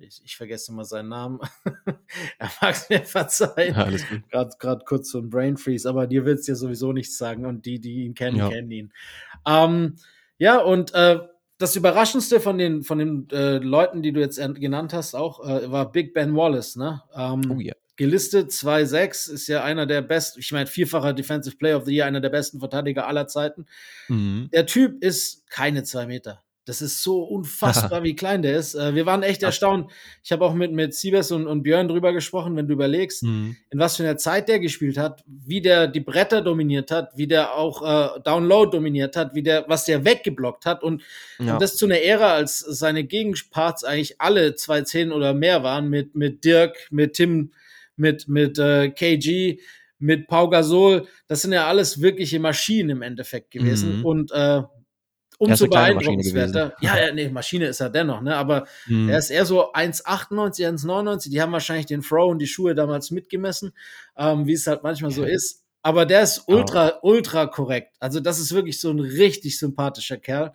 [0.00, 1.40] Ich, ich vergesse mal seinen Namen.
[2.38, 3.74] er mag es mir verzeihen.
[3.74, 4.22] Ja, alles gut.
[4.58, 7.66] Gerade kurz so ein Brain Freeze, aber dir wird es ja sowieso nichts sagen und
[7.66, 8.48] die, die ihn kennen, Ja.
[8.48, 8.92] kennen ihn.
[9.46, 9.96] Ähm,
[10.38, 11.20] ja, und äh,
[11.58, 15.70] das Überraschendste von den, von den äh, Leuten, die du jetzt genannt hast, auch äh,
[15.70, 17.02] war Big Ben Wallace, ne?
[17.14, 17.74] Ähm, Oh ja.
[17.96, 22.06] Gelistet 2-6, ist ja einer der besten, ich meine, vierfacher Defensive Player of the Year,
[22.06, 23.66] einer der besten Verteidiger aller Zeiten.
[24.08, 24.48] Mhm.
[24.54, 26.42] Der Typ ist keine zwei Meter.
[26.66, 28.74] Das ist so unfassbar, wie klein der ist.
[28.74, 29.90] Äh, wir waren echt erstaunt.
[30.22, 33.56] Ich habe auch mit, mit Siebes und, und Björn drüber gesprochen, wenn du überlegst, Mhm.
[33.70, 37.26] in was für einer Zeit der gespielt hat, wie der die Bretter dominiert hat, wie
[37.26, 37.82] der auch
[38.16, 41.02] äh, Download dominiert hat, wie der, was der weggeblockt hat und,
[41.38, 41.54] Ja.
[41.54, 46.14] und das zu einer Ära, als seine Gegenparts eigentlich alle 210 oder mehr waren, mit,
[46.14, 47.52] mit Dirk, mit Tim,
[47.96, 49.58] mit, mit äh, KG,
[49.98, 51.06] mit Pau Gasol.
[51.26, 53.98] Das sind ja alles wirkliche Maschinen im Endeffekt gewesen.
[53.98, 54.04] Mhm.
[54.06, 54.62] Und äh,
[55.40, 56.74] umso beeindruckenswerter.
[56.80, 58.36] Ja, ja, nee, Maschine ist er dennoch, ne?
[58.36, 59.08] Aber Mhm.
[59.08, 61.30] er ist eher so 1,98, 1,99.
[61.30, 63.72] Die haben wahrscheinlich den Throw und die Schuhe damals mitgemessen,
[64.16, 65.64] ähm, wie es halt manchmal so ist.
[65.82, 67.96] Aber der ist ultra, ultra korrekt.
[68.00, 70.54] Also, das ist wirklich so ein richtig sympathischer Kerl.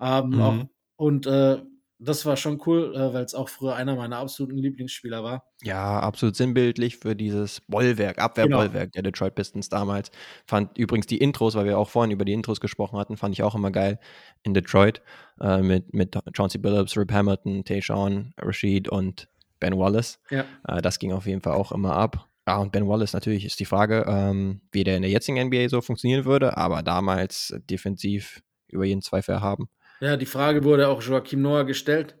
[0.00, 0.40] Ähm, Mhm.
[0.40, 0.64] auch,
[0.96, 1.58] und äh,
[2.02, 5.44] das war schon cool, äh, weil es auch früher einer meiner absoluten Lieblingsspieler war.
[5.62, 10.10] Ja, absolut sinnbildlich für dieses Bollwerk, Abwehrbollwerk der Detroit Pistons damals.
[10.46, 13.42] Fand übrigens die Intros, weil wir auch vorhin über die Intros gesprochen hatten, fand ich
[13.42, 14.00] auch immer geil
[14.42, 15.02] in Detroit.
[15.40, 19.28] Äh, mit, mit Chauncey Billups, Rip Hamilton, Tayshaun, Rashid und
[19.60, 20.18] Ben Wallace.
[20.30, 20.46] Ja.
[20.66, 22.26] Äh, das ging auf jeden Fall auch immer ab.
[22.46, 25.68] Ah, und Ben Wallace natürlich ist die Frage, ähm, wie der in der jetzigen NBA
[25.68, 29.68] so funktionieren würde, aber damals defensiv über jeden Zweifel erhaben.
[30.00, 32.16] Ja, die Frage wurde auch Joachim Noah gestellt.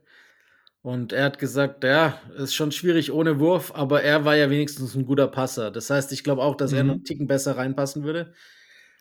[0.82, 4.94] Und er hat gesagt, ja, ist schon schwierig ohne Wurf, aber er war ja wenigstens
[4.96, 5.70] ein guter Passer.
[5.70, 6.86] Das heißt, ich glaube auch, dass er Mhm.
[6.86, 8.34] noch einen Ticken besser reinpassen würde.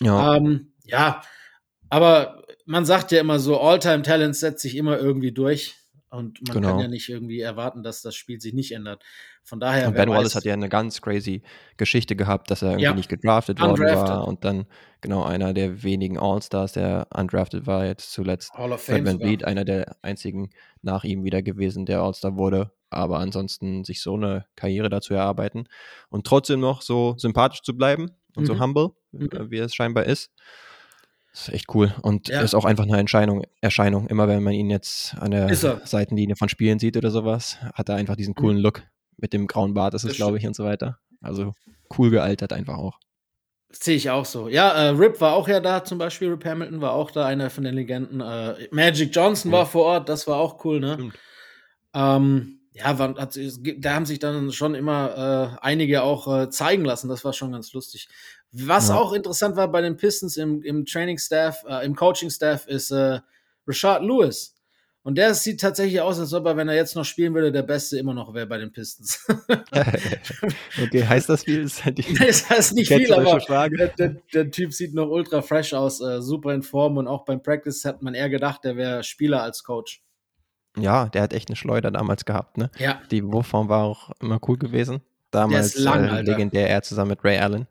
[0.02, 1.22] Ja, Ähm, ja,
[1.90, 5.76] aber man sagt ja immer so, All-Time-Talents setzt sich immer irgendwie durch.
[6.10, 6.62] Und man Genau.
[6.62, 9.04] kann ja nicht irgendwie erwarten, dass das Spiel sich nicht ändert.
[9.44, 10.36] Von daher, und Ben Wallace weiß.
[10.36, 11.42] hat ja eine ganz crazy
[11.78, 12.94] Geschichte gehabt, dass er irgendwie Ja.
[12.94, 14.66] nicht gedraftet worden war und dann
[15.02, 18.54] genau einer der wenigen All-Stars, der undrafted war, jetzt zuletzt.
[18.54, 19.28] Hall of Fame sogar.
[19.28, 20.52] Vliet, einer der einzigen
[20.84, 22.72] nach ihm wieder gewesen, der All-Star wurde.
[22.92, 25.68] Aber ansonsten sich so eine Karriere dazu erarbeiten
[26.10, 28.62] und trotzdem noch so sympathisch zu bleiben und so Mhm.
[28.62, 29.30] humble, Mhm.
[29.32, 30.32] äh, wie es scheinbar ist.
[31.32, 31.94] Das ist echt cool.
[32.02, 32.42] Und Ja.
[32.42, 34.08] ist auch einfach eine Erscheinung, Erscheinung.
[34.08, 35.82] Immer wenn man ihn jetzt an der er.
[35.86, 38.42] Seitenlinie von Spielen sieht oder sowas, hat er einfach diesen Mhm.
[38.42, 38.82] coolen Look
[39.22, 41.00] mit dem grauen Bart, ist es, glaube ich, und so weiter.
[41.22, 41.54] Also
[41.98, 42.98] cool gealtert einfach auch.
[43.72, 44.48] Sehe ich auch so.
[44.48, 46.30] Ja, äh, Rip war auch ja da, zum Beispiel.
[46.30, 48.20] Rip Hamilton war auch da, einer von den Legenden.
[48.22, 51.12] Äh, Magic Johnson war vor Ort, das war auch cool, ne?
[51.94, 53.38] Ähm, ja, war, hat,
[53.78, 57.10] da haben sich dann schon immer äh, einige auch äh, zeigen lassen.
[57.10, 58.08] Das war schon ganz lustig.
[58.52, 58.96] Was Ja.
[58.96, 63.20] auch interessant war bei den Pistons im, im Training-Staff, äh, im Coaching-Staff, ist äh,
[63.68, 64.56] Rashad Lewis.
[65.02, 67.64] Und der sieht tatsächlich aus, als ob er, wenn er jetzt noch spielen würde, der
[67.64, 69.26] Beste immer noch wäre bei den Pistons.
[70.84, 71.64] okay, heißt das viel?
[71.64, 75.08] Das ist halt die das heißt nicht viel, aber der, der, der Typ sieht noch
[75.08, 78.66] ultra fresh aus, äh, super in Form und auch beim Practice hat man eher gedacht,
[78.66, 80.04] der wäre Spieler als Coach.
[80.78, 82.70] Ja, der hat echt eine Schleuder damals gehabt, ne?
[82.78, 85.02] Ja, Die Wurfform war auch immer cool gewesen.
[85.32, 87.68] Damals ist lang, äh, legendär, er zusammen mit Ray Allen.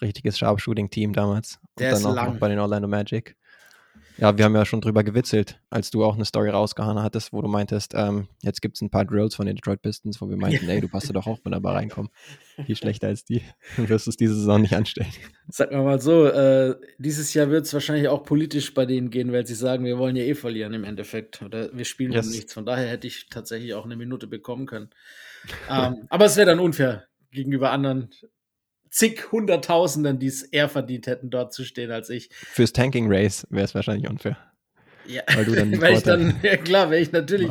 [0.00, 1.60] Richtiges Sharpshooting-Team damals.
[1.78, 2.38] Der und ist dann auch lang.
[2.38, 3.36] bei den Orlando Magic.
[4.18, 7.40] Ja, wir haben ja schon drüber gewitzelt, als du auch eine Story rausgehauen hattest, wo
[7.40, 10.36] du meintest, ähm, jetzt gibt es ein paar Drills von den Detroit Pistons, wo wir
[10.38, 12.10] meinten, ey, du passt doch auch wunderbar reinkommen.
[12.66, 13.42] Viel schlechter als die.
[13.76, 15.10] Du wirst es diese Saison nicht anstellen.
[15.48, 19.32] sag mal mal so, äh, dieses Jahr wird es wahrscheinlich auch politisch bei denen gehen,
[19.32, 21.42] weil sie sagen, wir wollen ja eh verlieren im Endeffekt.
[21.42, 22.26] Oder wir spielen Yes.
[22.26, 22.52] um nichts.
[22.52, 24.90] Von daher hätte ich tatsächlich auch eine Minute bekommen können.
[25.70, 28.10] ähm, aber es wäre dann unfair gegenüber anderen
[28.92, 32.28] zig Hunderttausenden, die es eher verdient hätten, dort zu stehen als ich.
[32.32, 34.36] Fürs Tanking Race wäre es wahrscheinlich unfair.
[35.06, 37.50] Ja, Weil du dann weil ich dann, ja klar, wäre ich natürlich,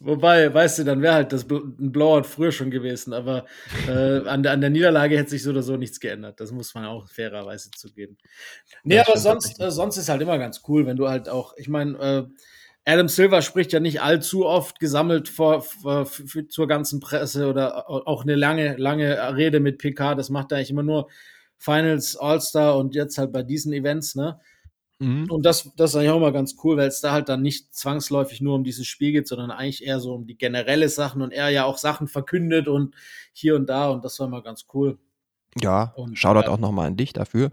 [0.00, 3.46] wobei, weißt du, dann wäre halt das ein Blowout früher schon gewesen, aber
[3.86, 6.40] äh, an, der, an der Niederlage hätte sich so oder so nichts geändert.
[6.40, 8.16] Das muss man auch fairerweise zugeben.
[8.82, 11.54] Nee, Ja, aber sonst, äh, sonst ist halt immer ganz cool, wenn du halt auch,
[11.56, 12.24] ich meine, äh,
[12.84, 17.88] Adam Silver spricht ja nicht allzu oft gesammelt vor, vor, für, zur ganzen Presse oder
[17.88, 20.14] auch eine lange, lange Rede mit PK.
[20.14, 21.08] Das macht er eigentlich immer nur
[21.58, 24.40] Finals, All-Star und jetzt halt bei diesen Events, ne?
[24.98, 25.30] Mhm.
[25.30, 27.74] Und das, das ist eigentlich auch mal ganz cool, weil es da halt dann nicht
[27.74, 31.32] zwangsläufig nur um dieses Spiel geht, sondern eigentlich eher so um die generelle Sachen und
[31.32, 32.94] er ja auch Sachen verkündet und
[33.32, 34.98] hier und da und das war mal ganz cool.
[35.60, 37.50] Ja, Und, Shoutout äh, auch nochmal an dich dafür,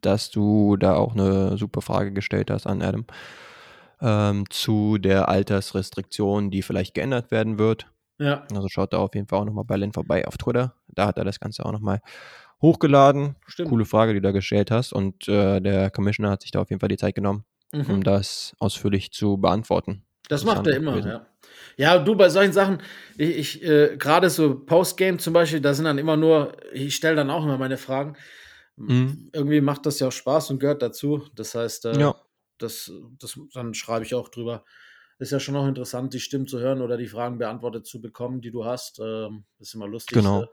[0.00, 3.06] dass du da auch eine super Frage gestellt hast an Adam
[4.00, 7.86] ähm, zu der Altersrestriktion, die vielleicht geändert werden wird.
[8.18, 8.46] Ja.
[8.54, 10.74] Also schaut da auf jeden Fall auch nochmal bei Len vorbei auf Twitter.
[10.88, 12.00] Da hat er das Ganze auch nochmal
[12.62, 13.36] hochgeladen.
[13.46, 13.70] Stimmt.
[13.70, 14.92] Coole Frage, die du da gestellt hast.
[14.92, 17.86] Und äh, der Commissioner hat sich da auf jeden Fall die Zeit genommen, mhm.
[17.90, 20.04] um das ausführlich zu beantworten.
[20.28, 21.26] Das macht er immer, ja.
[21.76, 22.78] Ja, du, bei solchen Sachen,
[23.18, 27.16] ich, ich äh, gerade so Postgame zum Beispiel, da sind dann immer nur, ich stelle
[27.16, 28.16] dann auch immer meine Fragen.
[28.76, 29.30] Mhm.
[29.32, 31.22] Irgendwie macht das ja auch Spaß und gehört dazu.
[31.34, 32.14] Das heißt, äh, ja.
[32.58, 34.64] Das, das, dann schreibe ich auch drüber.
[35.18, 38.40] Ist ja schon auch interessant, die Stimmen zu hören oder die Fragen beantwortet zu bekommen,
[38.40, 38.98] die du hast.
[38.98, 40.16] Ähm, ist immer lustig.
[40.16, 40.46] Genau.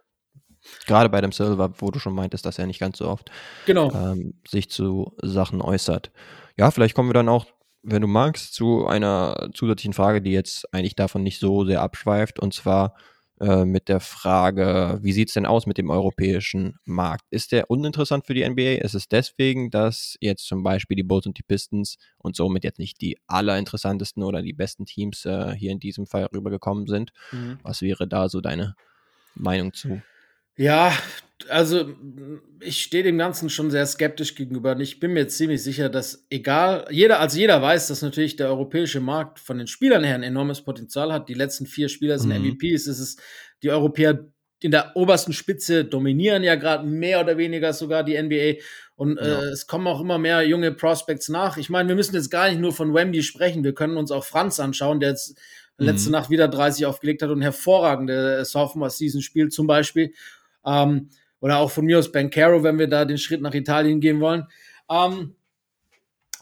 [0.86, 3.32] Gerade bei dem Silver, wo du schon meintest, dass er nicht ganz so oft
[3.66, 3.92] genau.
[3.92, 6.12] ähm, sich zu Sachen äußert.
[6.58, 7.48] Ja, vielleicht kommen wir dann auch
[7.84, 12.40] wenn du magst, zu einer zusätzlichen Frage, die jetzt eigentlich davon nicht so sehr abschweift,
[12.40, 12.96] und zwar
[13.42, 17.26] äh, mit der Frage, wie sieht es denn aus mit dem europäischen Markt?
[17.32, 18.84] Ist der uninteressant für die NBA?
[18.84, 22.78] Ist es deswegen, dass jetzt zum Beispiel die Bulls und die Pistons und somit jetzt
[22.78, 27.14] nicht die allerinteressantesten oder die besten Teams äh, hier in diesem Fall rübergekommen sind?
[27.32, 27.58] Mhm.
[27.64, 28.76] Was wäre da so deine
[29.34, 30.02] Meinung zu?
[30.56, 30.94] Ja,
[31.50, 31.94] also
[32.60, 34.72] ich stehe dem Ganzen schon sehr skeptisch gegenüber.
[34.72, 38.48] Und ich bin mir ziemlich sicher, dass egal, jeder, also jeder weiß, dass natürlich der
[38.48, 41.30] europäische Markt von den Spielern her ein enormes Potenzial hat.
[41.30, 42.50] Die letzten vier Spieler sind mhm.
[42.50, 42.88] MVPs.
[42.88, 43.22] Es ist
[43.64, 44.26] die Europäer
[44.62, 48.62] in der obersten Spitze dominieren ja gerade mehr oder weniger sogar die NBA.
[48.96, 49.42] Und äh, ja.
[49.46, 51.58] es kommen auch immer mehr junge Prospects nach.
[51.58, 53.64] Ich meine, wir müssen jetzt gar nicht nur von Wemby sprechen.
[53.64, 55.36] Wir können uns auch Franz anschauen, der jetzt
[55.78, 56.14] letzte mhm.
[56.14, 60.14] Nacht wieder 30 aufgelegt hat und hervorragende Sophomore-Season spielt zum Beispiel.
[60.64, 61.10] Ähm,
[61.42, 64.22] oder auch von mir aus Ben Caro, wenn wir da den Schritt nach Italien gehen
[64.22, 64.48] wollen.
[64.90, 65.36] Ähm,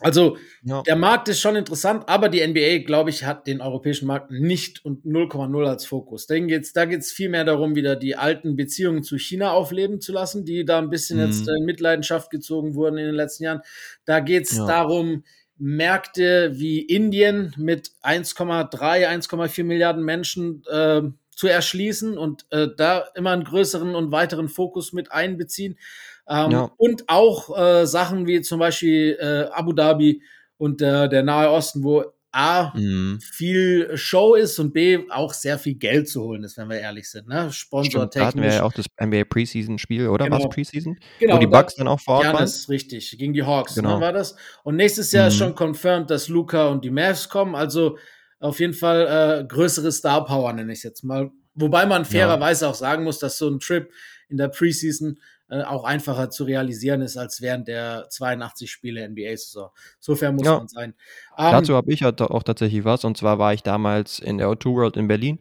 [0.02, 0.82] also ja.
[0.84, 4.84] der Markt ist schon interessant, aber die NBA, glaube ich, hat den europäischen Markt nicht
[4.86, 6.28] und 0,0 als Fokus.
[6.28, 10.14] geht's, da geht es viel mehr darum, wieder die alten Beziehungen zu China aufleben zu
[10.14, 11.26] lassen, die da ein bisschen mhm.
[11.26, 13.62] jetzt in Mitleidenschaft gezogen wurden in den letzten Jahren.
[14.06, 14.66] Da geht es ja.
[14.66, 15.24] darum,
[15.58, 21.02] Märkte wie Indien mit 1,3, 1,4 Milliarden Menschen äh,
[21.40, 25.80] zu erschließen und äh, da immer einen größeren und weiteren Fokus mit einbeziehen.
[26.28, 26.72] Ähm, ja.
[26.76, 30.22] Und auch äh, Sachen wie zum Beispiel äh, Abu Dhabi
[30.58, 33.22] und der Nahe Osten, wo A, mhm.
[33.22, 37.10] viel Show ist und B, auch sehr viel Geld zu holen ist, wenn wir ehrlich
[37.10, 37.30] sind.
[37.30, 37.50] Ne?
[37.54, 40.26] Sponsor Da hatten wir ja auch das NBA Preseason-Spiel, oder?
[40.26, 40.44] Genau.
[40.44, 41.00] Was Preseason?
[41.22, 41.36] Genau.
[41.36, 42.40] Wo die Bucks dann auch vor Ort ja, waren?
[42.40, 43.18] Ja, das ist richtig.
[43.18, 43.96] Gegen die Hawks, ne, genau.
[43.96, 44.36] ne, war das.
[44.64, 45.28] Und nächstes Jahr mhm.
[45.30, 47.56] ist schon confirmed, dass Luca und die Mavs kommen.
[47.56, 47.98] Also
[48.40, 51.32] auf jeden Fall äh, größere Star Power, nenne ich es jetzt mal.
[51.56, 52.72] Wobei man fairerweise ja.
[52.72, 53.92] auch sagen muss, dass so ein Trip
[54.30, 59.70] in der Preseason äh, auch einfacher zu realisieren ist als während der 82 Spiele NBA-Saison.
[60.00, 60.58] So fair muss ja.
[60.58, 60.94] man sein.
[61.36, 63.04] Um, Dazu habe ich halt auch tatsächlich was.
[63.04, 65.40] Und zwar war ich damals in der O2 World in Berlin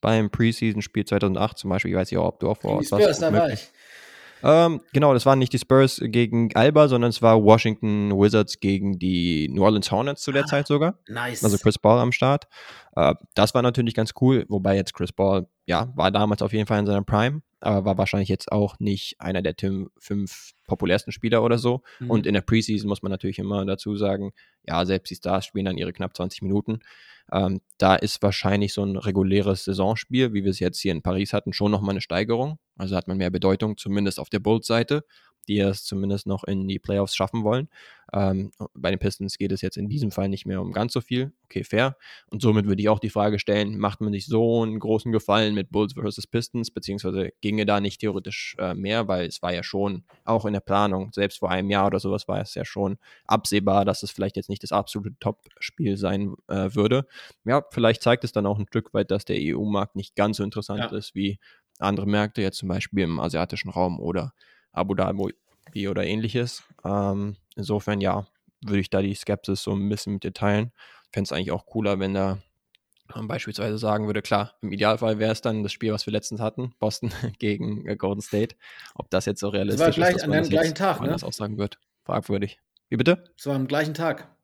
[0.00, 1.92] beim Preseason-Spiel 2008 zum Beispiel.
[1.92, 3.22] Ich weiß nicht, ob du auch vor Ort warst.
[3.22, 3.68] Da war ich.
[4.42, 8.98] Ähm, genau, das waren nicht die Spurs gegen Alba, sondern es war Washington Wizards gegen
[8.98, 10.98] die New Orleans Hornets zu der ah, Zeit sogar.
[11.08, 11.44] Nice.
[11.44, 12.46] Also Chris Paul am Start.
[12.96, 16.66] Äh, das war natürlich ganz cool, wobei jetzt Chris Paul, ja, war damals auf jeden
[16.66, 19.54] Fall in seiner Prime, aber war wahrscheinlich jetzt auch nicht einer der
[19.98, 21.82] fünf populärsten Spieler oder so.
[21.98, 22.10] Mhm.
[22.10, 24.32] Und in der Preseason muss man natürlich immer dazu sagen,
[24.66, 26.80] ja, selbst die Stars spielen dann ihre knapp 20 Minuten.
[27.32, 31.32] Ähm, da ist wahrscheinlich so ein reguläres Saisonspiel, wie wir es jetzt hier in Paris
[31.32, 32.58] hatten, schon nochmal eine Steigerung.
[32.76, 35.04] Also hat man mehr Bedeutung, zumindest auf der Bulls-Seite
[35.48, 37.68] die es zumindest noch in die Playoffs schaffen wollen.
[38.12, 41.00] Ähm, bei den Pistons geht es jetzt in diesem Fall nicht mehr um ganz so
[41.00, 41.32] viel.
[41.44, 41.96] Okay, fair.
[42.28, 45.54] Und somit würde ich auch die Frage stellen, macht man sich so einen großen Gefallen
[45.54, 49.62] mit Bulls versus Pistons, beziehungsweise ginge da nicht theoretisch äh, mehr, weil es war ja
[49.62, 52.98] schon auch in der Planung, selbst vor einem Jahr oder sowas war es ja schon
[53.26, 57.06] absehbar, dass es vielleicht jetzt nicht das absolute Top-Spiel sein äh, würde.
[57.44, 60.44] Ja, vielleicht zeigt es dann auch ein Stück weit, dass der EU-Markt nicht ganz so
[60.44, 60.96] interessant ja.
[60.96, 61.38] ist wie
[61.78, 64.32] andere Märkte, jetzt zum Beispiel im asiatischen Raum oder
[64.72, 66.62] Abu Dhabi oder ähnliches.
[66.84, 68.26] Ähm, insofern, ja,
[68.62, 70.72] würde ich da die Skepsis so ein bisschen mit dir teilen.
[71.12, 72.38] Fände es eigentlich auch cooler, wenn da
[73.16, 76.40] man beispielsweise sagen würde, klar, im Idealfall wäre es dann das Spiel, was wir letztens
[76.40, 78.56] hatten, Boston gegen äh, Golden State.
[78.94, 81.00] Ob das jetzt so realistisch das war gleich, ist, dass man an dem gleichen Tag,
[81.00, 81.08] ne?
[81.08, 81.78] das auch sagen wird.
[82.04, 82.60] Fragwürdig.
[82.88, 83.24] Wie bitte?
[83.36, 84.34] Es war am gleichen Tag.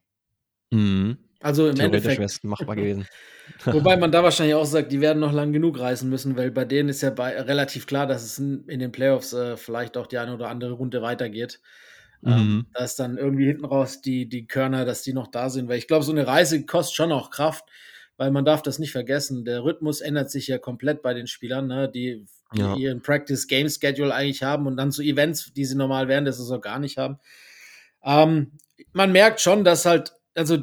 [0.70, 1.18] Mhm.
[1.40, 2.44] Also im Theoretisch Endeffekt.
[2.44, 3.07] machbar gewesen.
[3.64, 6.64] Wobei man da wahrscheinlich auch sagt, die werden noch lang genug reisen müssen, weil bei
[6.64, 10.18] denen ist ja bei, relativ klar, dass es in, den Playoffs äh, vielleicht auch die
[10.18, 11.61] eine oder andere Runde weitergeht.
[12.25, 12.38] Ähm, mhm.
[12.38, 15.68] Ähm, da ist dann irgendwie hinten raus die, die Körner, dass die noch da sind,
[15.68, 17.64] weil ich glaube, so eine Reise kostet schon auch Kraft,
[18.16, 19.44] weil man darf das nicht vergessen.
[19.44, 21.88] Der Rhythmus ändert sich ja komplett bei den Spielern, ne?
[21.88, 22.75] die, die ja.
[22.77, 26.79] ihren Practice-Game-Schedule eigentlich haben und dann zu Events, die sie normal während der Saison gar
[26.79, 27.18] nicht haben.
[28.03, 28.53] Ähm,
[28.92, 30.59] man merkt schon, dass halt, also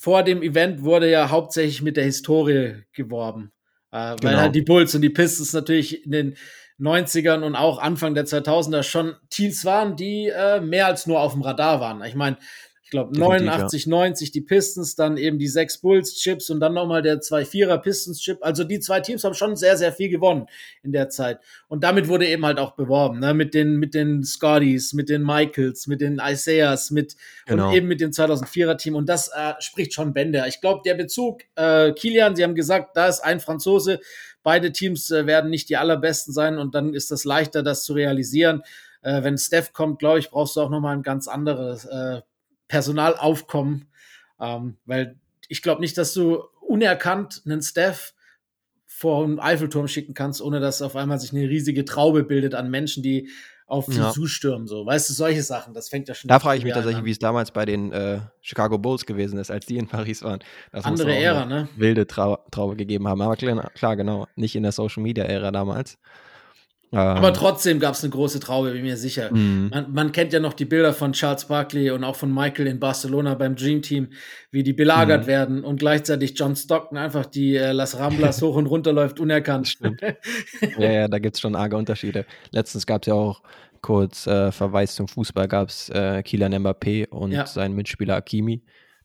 [0.00, 3.52] vor dem Event wurde ja hauptsächlich mit der Historie geworben.
[3.92, 4.22] Äh, genau.
[4.22, 6.36] Weil halt die Bulls und die Pistons natürlich in den
[6.80, 11.34] 90ern und auch Anfang der 2000er schon Teams waren, die äh, mehr als nur auf
[11.34, 12.02] dem Radar waren.
[12.04, 12.38] Ich meine,
[12.90, 13.90] Ich glaube 89, ja.
[13.90, 18.38] 90 die Pistons, dann eben die sechs Bulls-Chips und dann nochmal der zwei Vierer Pistons-Chip.
[18.40, 20.48] Also die zwei Teams haben schon sehr, sehr viel gewonnen
[20.82, 21.38] in der Zeit.
[21.68, 23.32] Und damit wurde eben halt auch beworben, ne?
[23.32, 27.14] mit den, mit den Scotties, mit den Michaels, mit den Isaiahs, mit
[27.46, 27.68] genau.
[27.68, 28.96] und eben mit dem 2004er Team.
[28.96, 30.44] Und das äh, spricht schon Bände.
[30.48, 34.00] Ich glaube, der Bezug, äh, Kilian, Sie haben gesagt, da ist ein Franzose.
[34.42, 37.92] Beide Teams äh, werden nicht die allerbesten sein und dann ist das leichter, das zu
[37.92, 38.64] realisieren.
[39.02, 42.22] Äh, wenn Steph kommt, glaube ich, brauchst du auch nochmal ein ganz anderes äh,
[42.70, 43.86] Personalaufkommen,
[44.40, 48.14] ähm, weil ich glaube nicht, dass du unerkannt einen Steph
[48.86, 52.70] vor einen Eiffelturm schicken kannst, ohne dass auf einmal sich eine riesige Traube bildet an
[52.70, 53.28] Menschen, die
[53.66, 54.10] auf sie ja.
[54.10, 54.68] zustürmen.
[54.68, 56.28] So, weißt du, solche Sachen, das fängt ja schon.
[56.28, 59.50] Da frage ich mich tatsächlich, wie es damals bei den äh, Chicago Bulls gewesen ist,
[59.50, 60.38] als die in Paris waren.
[60.70, 61.68] Das Andere Ära, ne?
[61.76, 63.20] Wilde Trau Traube gegeben haben.
[63.20, 65.98] Aber klar, klar, genau, nicht in der Social Media Ära damals.
[66.92, 67.34] Aber ähm.
[67.34, 69.32] trotzdem gab es eine große Traube, bin mir sicher.
[69.32, 69.68] Mhm.
[69.72, 72.80] Man, man, kennt ja noch die Bilder von Charles Barkley und auch von Michael in
[72.80, 74.08] Barcelona beim Dream Team,
[74.50, 75.26] wie die belagert mhm.
[75.28, 79.68] werden und gleichzeitig John Stockton einfach die äh, Las Ramblas hoch und runter läuft, unerkannt.
[79.68, 80.00] Stimmt.
[80.78, 82.26] ja, ja, da gibt es schon arge Unterschiede.
[82.50, 83.42] Letztens gab es ja auch
[83.82, 87.46] kurz äh, Verweis zum Fußball, gab es äh, Kylian Mbappé und ja.
[87.46, 88.62] seinen Mitspieler Akimi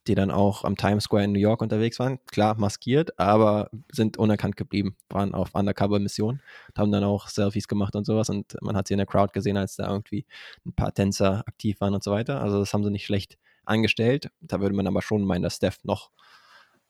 [0.07, 2.19] die dann auch am Times Square in New York unterwegs waren.
[2.27, 6.41] Klar, maskiert, aber sind unerkannt geblieben, waren auf Undercover-Mission,
[6.77, 9.57] haben dann auch Selfies gemacht und sowas und man hat sie in der Crowd gesehen,
[9.57, 10.25] als da irgendwie
[10.65, 12.41] ein paar Tänzer aktiv waren und so weiter.
[12.41, 14.29] Also das haben sie nicht schlecht angestellt.
[14.41, 16.11] Da würde man aber schon meinen, dass Steph noch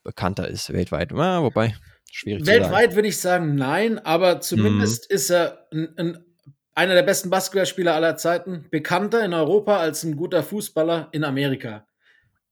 [0.04, 1.12] bekannter ist weltweit.
[1.12, 1.76] Ja, wobei,
[2.12, 5.16] schwierig Weltweit würde ich sagen, nein, aber zumindest mhm.
[5.16, 6.26] ist er ein, ein
[6.76, 11.88] einer der besten Basketballspieler aller Zeiten, bekannter in Europa als ein guter Fußballer in Amerika.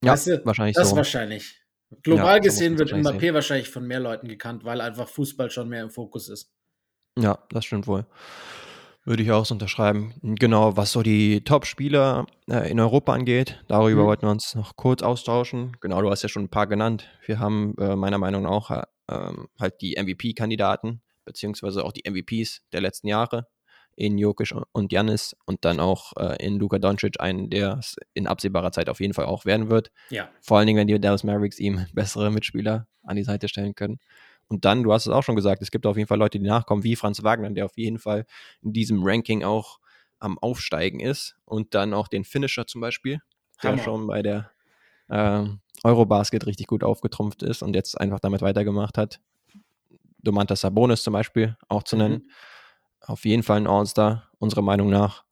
[0.03, 0.95] Ja, weißt du, wahrscheinlich das so.
[0.95, 1.59] wahrscheinlich.
[2.01, 3.33] Global ja, gesehen wird Mbappé sehen.
[3.33, 6.51] wahrscheinlich von mehr Leuten gekannt, weil einfach Fußball schon mehr im Fokus ist.
[7.19, 8.05] Ja, das stimmt wohl.
[9.05, 10.13] Würde ich auch so unterschreiben.
[10.21, 14.07] Genau, was so die Top-Spieler äh, in Europa angeht, darüber mhm.
[14.07, 15.75] wollten wir uns noch kurz austauschen.
[15.81, 17.09] Genau, du hast ja schon ein paar genannt.
[17.25, 22.09] Wir haben äh, meiner Meinung nach auch äh, ähm, halt die MVP-Kandidaten, beziehungsweise auch die
[22.09, 23.47] MVPs der letzten Jahre
[23.95, 28.27] in Jokic und Janis und dann auch äh, in Luka Doncic einen, der es in
[28.27, 29.91] absehbarer Zeit auf jeden Fall auch werden wird.
[30.09, 30.29] Ja.
[30.41, 33.99] Vor allen Dingen, wenn die Dallas Mavericks ihm bessere Mitspieler an die Seite stellen können.
[34.47, 36.45] Und dann, du hast es auch schon gesagt, es gibt auf jeden Fall Leute, die
[36.45, 38.25] nachkommen, wie Franz Wagner, der auf jeden Fall
[38.61, 39.79] in diesem Ranking auch
[40.19, 41.35] am Aufsteigen ist.
[41.45, 43.19] Und dann auch den Finisher zum Beispiel,
[43.61, 43.83] der Hammer.
[43.83, 44.51] schon bei der
[45.09, 45.45] äh,
[45.83, 49.19] Eurobasket richtig gut aufgetrumpft ist und jetzt einfach damit weitergemacht hat.
[50.21, 52.23] Domantas Sabonis zum Beispiel auch zu nennen.
[52.25, 52.29] Mhm
[53.03, 55.23] auf jeden Fall ein All-Star, unserer Meinung nach.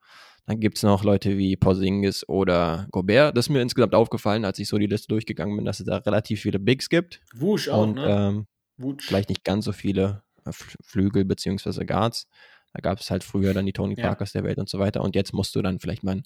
[0.45, 3.38] Dann gibt es noch Leute wie Porzingis oder Gobert.
[3.38, 5.97] Das ist mir insgesamt aufgefallen, als ich so die Liste durchgegangen bin, dass es da
[5.97, 7.21] relativ viele Bigs gibt.
[7.34, 8.05] Wusch auch, und, ne?
[8.07, 9.05] Ähm, Wusch.
[9.05, 11.86] Vielleicht nicht ganz so viele äh, Flügel bzw.
[11.86, 12.27] Guards.
[12.73, 14.41] Da gab es halt früher dann die Tony Parkers ja.
[14.41, 15.01] der Welt und so weiter.
[15.01, 16.23] Und jetzt musst du dann vielleicht mal einen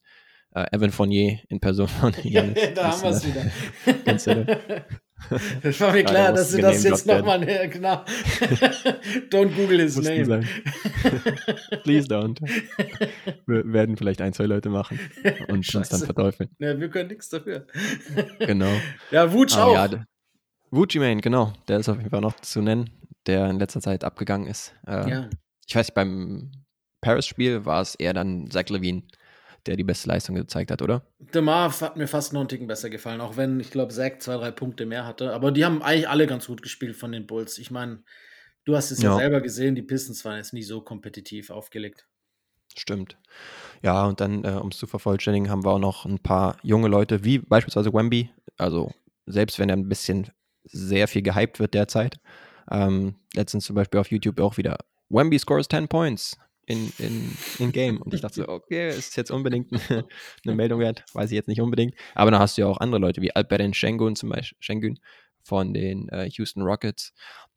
[0.56, 2.74] äh, Evan Fournier in Person von Janis.
[2.74, 4.86] da haben wir es wieder.
[5.64, 7.96] Das war mir klar, dass du das jetzt nochmal, genau.
[9.32, 10.44] don't Google his Mussten name.
[11.84, 12.38] Please don't.
[13.48, 15.00] Wir werden vielleicht ein, zwei Leute machen
[15.48, 15.78] und Scheiße.
[15.78, 16.50] uns dann verteufeln.
[16.60, 17.66] Ja, wir können nichts dafür.
[18.40, 18.72] Genau.
[19.12, 19.74] Ja, Wutsch auch.
[19.74, 20.06] Ja,
[20.72, 21.54] Wucci Mane, genau.
[21.68, 22.90] Der ist auf jeden Fall noch zu nennen,
[23.28, 24.74] der in letzter Zeit abgegangen ist.
[24.86, 25.30] Äh, ja.
[25.68, 26.52] Ich weiß, beim
[27.02, 29.04] Paris-Spiel war es eher dann Zach Levine,
[29.66, 31.06] der die beste Leistung gezeigt hat, oder?
[31.20, 34.36] DeMar hat mir fast noch einen Ticken besser gefallen, auch wenn ich glaube, Zach zwei,
[34.36, 35.34] drei Punkte mehr hatte.
[35.34, 37.58] Aber die haben eigentlich alle ganz gut gespielt von den Bulls.
[37.58, 38.04] Ich meine,
[38.66, 39.12] du hast es ja.
[39.12, 42.08] ja selber gesehen, die Pistons waren jetzt nicht so kompetitiv aufgelegt.
[42.78, 43.18] Stimmt.
[43.82, 46.88] Ja, und dann, äh, um es zu vervollständigen, haben wir auch noch ein paar junge
[46.90, 48.30] Leute, wie beispielsweise Wemby.
[48.58, 48.92] Also,
[49.26, 50.30] selbst wenn er ein bisschen
[50.64, 52.20] sehr viel gehypt wird derzeit.
[52.70, 54.78] Ähm, letztens zum Beispiel auf YouTube auch wieder
[55.10, 58.02] Wemby scores 10 points in, in, in Game.
[58.02, 60.06] Und ich dachte so, okay, ist jetzt unbedingt eine,
[60.44, 61.96] eine Meldung wert, weiß ich jetzt nicht unbedingt.
[62.14, 65.00] Aber dann hast du ja auch andere Leute, wie Albert Schengen zum Beispiel, Schengen
[65.44, 67.14] von den äh, Houston Rockets,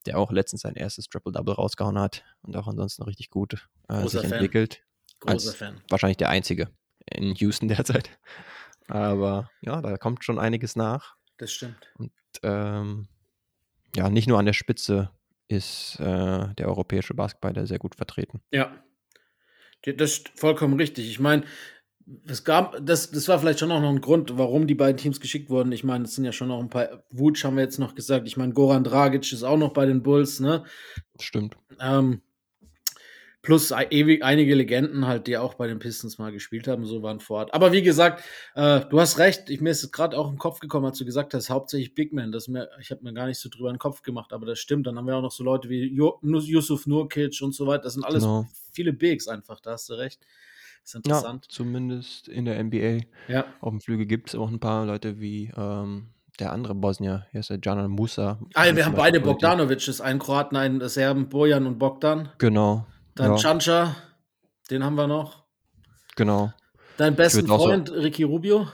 [0.06, 4.20] der auch letztens sein erstes Triple-Double rausgehauen hat und auch ansonsten richtig gut äh, sich
[4.20, 4.32] Fan.
[4.32, 4.82] entwickelt.
[5.20, 5.80] Großer Fan.
[5.88, 6.68] Wahrscheinlich der einzige
[7.06, 8.10] in Houston derzeit.
[8.88, 11.16] Aber ja, da kommt schon einiges nach.
[11.38, 11.78] Das stimmt.
[11.98, 13.08] Und ähm,
[13.96, 15.10] ja, nicht nur an der Spitze
[15.48, 18.42] ist äh, der europäische Basketball sehr gut vertreten.
[18.50, 18.82] Ja,
[19.84, 21.08] das ist vollkommen richtig.
[21.08, 21.44] Ich meine,
[22.26, 25.20] es gab, das, das war vielleicht schon auch noch ein Grund, warum die beiden Teams
[25.20, 25.72] geschickt wurden.
[25.72, 28.26] Ich meine, es sind ja schon noch ein paar, Wutsch haben wir jetzt noch gesagt.
[28.26, 30.64] Ich meine, Goran Dragic ist auch noch bei den Bulls, ne?
[31.20, 31.56] Stimmt.
[31.80, 32.22] Ähm,
[33.48, 37.18] Plus ewig einige Legenden halt, die auch bei den Pistons mal gespielt haben, so waren
[37.18, 37.54] vor Ort.
[37.54, 38.22] Aber wie gesagt,
[38.54, 41.32] äh, du hast recht, ich, mir ist gerade auch im Kopf gekommen, als du gesagt
[41.32, 42.30] hast, hauptsächlich Big Man.
[42.30, 44.58] Das mir, ich habe mir gar nicht so drüber in den Kopf gemacht, aber das
[44.58, 44.86] stimmt.
[44.86, 47.84] Dann haben wir auch noch so Leute wie jo Yusuf Nurkic und so weiter.
[47.84, 48.46] Das sind alles genau.
[48.70, 50.20] viele Bigs einfach, da hast du recht.
[50.84, 51.46] Ist interessant.
[51.46, 53.06] Ja, zumindest in der NBA.
[53.28, 53.46] Ja.
[53.62, 57.40] Auf dem Flügel gibt es auch ein paar Leute wie ähm, der andere Bosnier, hier
[57.40, 58.38] ist der Janan Musa.
[58.52, 62.28] Ah, wir haben beide Bogdanovic, einen Kroaten, einen Serben, Bojan und Bogdan.
[62.36, 62.84] Genau.
[63.18, 63.38] Dann ja.
[63.38, 63.96] Chancha,
[64.70, 65.44] den haben wir noch.
[66.14, 66.52] Genau.
[66.96, 68.68] Dein besten auch so- Freund, Ricky Rubio.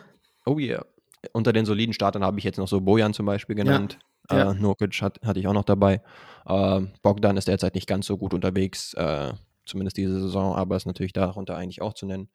[0.45, 0.85] Oh yeah.
[1.33, 3.99] Unter den soliden Startern habe ich jetzt noch so Bojan zum Beispiel genannt.
[4.31, 4.53] Ja.
[4.53, 6.03] Äh, Nurkic hat, hatte ich auch noch dabei.
[6.47, 9.33] Äh, Bogdan ist derzeit nicht ganz so gut unterwegs, äh,
[9.65, 12.29] zumindest diese Saison, aber ist natürlich darunter eigentlich auch zu nennen.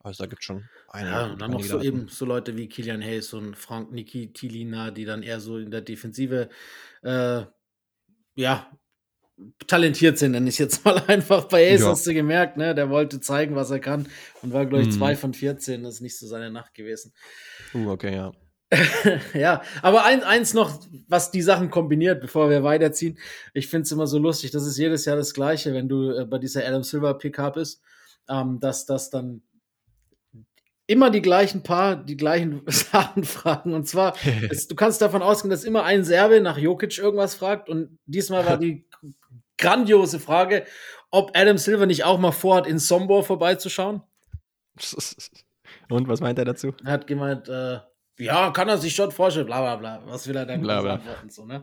[0.00, 1.14] Also da gibt es schon einige.
[1.14, 5.06] Ja, und dann noch so eben so Leute wie Kilian Hayes und Frank Nikitilina, die
[5.06, 6.50] dann eher so in der Defensive
[7.02, 7.42] äh,
[8.34, 8.66] ja
[9.66, 11.44] talentiert sind, nenne ich jetzt mal einfach.
[11.44, 11.88] Bei Hayes Ja.
[11.88, 12.74] hast du gemerkt, ne?
[12.74, 14.08] Der wollte zeigen, was er kann
[14.42, 14.92] und war, glaube ich, Mhm.
[14.92, 15.82] zwei von 14.
[15.82, 17.12] Das ist nicht so seine Nacht gewesen.
[17.74, 18.32] Uh, okay, ja.
[19.34, 23.18] ja, aber ein, eins noch, was die Sachen kombiniert, bevor wir weiterziehen.
[23.52, 26.24] Ich finde es immer so lustig, das ist jedes Jahr das Gleiche, wenn du äh,
[26.24, 27.82] bei dieser Adam Silver Pickup bist,
[28.28, 29.42] ähm, dass das dann
[30.86, 33.74] immer die gleichen Paar, die gleichen Sachen fragen.
[33.74, 34.14] Und zwar,
[34.50, 37.68] es, du kannst davon ausgehen, dass immer ein Serbe nach Jokic irgendwas fragt.
[37.68, 38.86] Und diesmal war die
[39.58, 40.64] grandiose Frage,
[41.10, 44.02] ob Adam Silver nicht auch mal vorhat, in Sombor vorbeizuschauen.
[45.88, 46.74] Und was meint er dazu?
[46.84, 47.78] Er hat gemeint, äh,
[48.18, 50.02] ja, kann er sich schon vorstellen, bla bla bla.
[50.06, 50.94] Was will er dann Bla, bla.
[50.94, 51.30] antworten?
[51.30, 51.62] So, ne?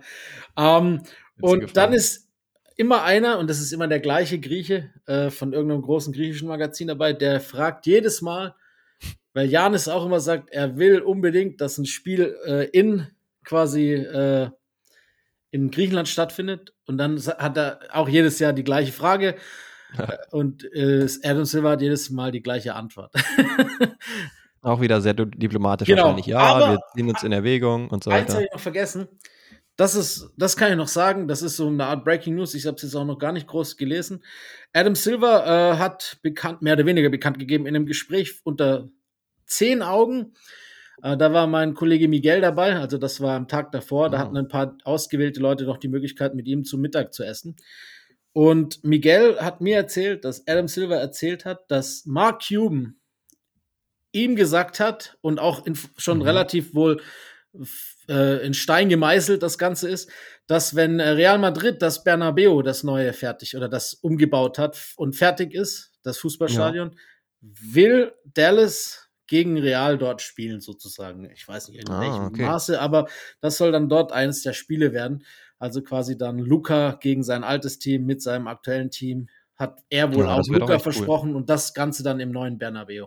[0.58, 1.02] ähm,
[1.40, 2.30] und dann ist
[2.76, 6.88] immer einer, und das ist immer der gleiche Grieche äh, von irgendeinem großen griechischen Magazin
[6.88, 8.56] dabei, der fragt jedes Mal,
[9.34, 13.08] weil Janis auch immer sagt, er will unbedingt, dass ein Spiel äh, in
[13.44, 14.50] quasi äh,
[15.52, 16.74] in Griechenland stattfindet.
[16.86, 19.36] Und dann hat er auch jedes Jahr die gleiche Frage.
[19.98, 23.14] Äh, Und äh, Adam Silver hat jedes Mal die gleiche Antwort.
[24.64, 26.28] Auch wieder sehr di- diplomatisch Genau, wahrscheinlich.
[26.28, 28.34] Ja, aber- wir ziehen uns in Erwägung und so Eins weiter.
[28.36, 29.08] habe ich noch vergessen.
[29.76, 31.28] Das ist, das kann ich noch sagen.
[31.28, 32.54] Das ist so eine Art Breaking News.
[32.54, 34.24] Ich habe es jetzt auch noch gar nicht groß gelesen.
[34.74, 38.90] Adam Silver äh, hat bekannt, mehr oder weniger bekannt gegeben in einem Gespräch unter
[39.48, 40.34] zehn Augen.
[41.04, 42.76] Äh, da war mein Kollege Miguel dabei.
[42.76, 44.10] Also das war am Tag davor.
[44.10, 44.20] Da Ah.
[44.22, 47.56] hatten ein paar ausgewählte Leute noch die Möglichkeit, mit ihm zu Mittag zu essen.
[48.34, 52.96] Und Miguel hat mir erzählt, dass Adam Silver erzählt hat, dass Mark Cuban
[54.14, 56.24] ihm gesagt hat und auch in, schon Mhm.
[56.24, 57.02] relativ wohl
[58.08, 60.10] äh, in Stein gemeißelt das Ganze ist,
[60.48, 65.16] dass wenn äh, Real Madrid das Bernabeu, das neue fertig oder das umgebaut hat und
[65.18, 66.96] fertig ist, das Fußballstadion,
[67.42, 71.30] will Dallas gegen Real dort spielen sozusagen.
[71.34, 72.46] Ich weiß nicht in Ah, welchem okay.
[72.46, 73.08] Maße, aber
[73.40, 75.24] das soll dann dort eines der Spiele werden.
[75.58, 80.26] Also quasi dann Luca gegen sein altes Team mit seinem aktuellen Team hat er wohl
[80.26, 80.92] Ja, auch Luca echt cool.
[80.92, 83.06] versprochen und das Ganze dann im neuen Bernabeu.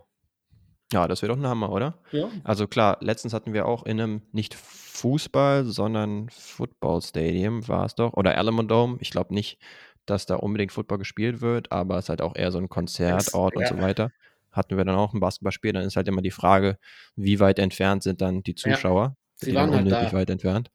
[0.95, 1.99] Ja, das wäre doch ein Hammer, oder?
[2.11, 2.31] Ja.
[2.43, 7.97] Also klar, letztens hatten wir auch in einem nicht Fußball, sondern Football Stadium war es
[7.97, 8.15] doch.
[8.15, 8.97] Oder Alamo Dome.
[9.01, 9.59] Ich glaube nicht,
[10.07, 13.57] dass da unbedingt Football gespielt wird, aber es ist halt auch eher so ein Konzertort
[13.57, 13.69] und ja.
[13.69, 14.11] so weiter.
[14.55, 16.79] Hatten wir dann auch ein Basketballspiel, dann ist halt immer die Frage,
[17.17, 19.17] wie weit entfernt sind dann die Zuschauer?
[19.37, 20.17] Sie die waren halt unnötig da.
[20.17, 20.71] weit entfernt.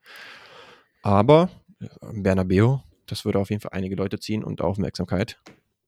[1.02, 1.50] Aber
[1.80, 5.40] äh, Bernabeu, das würde auf jeden Fall einige Leute ziehen und Aufmerksamkeit.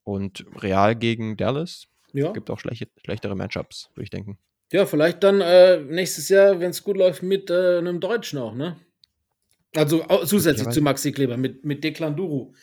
[0.03, 2.31] Und Real gegen Dallas Ja.
[2.31, 4.39] gibt auch schlechte, schlechtere Matchups, würde ich denken.
[4.71, 8.55] Ja, vielleicht dann äh, nächstes Jahr, wenn es gut läuft, mit äh, einem Deutschen auch,
[8.55, 8.79] ne?
[9.75, 12.53] Also au- zusätzlich zu Maxi Kleber, mit, mit Deklan Duru.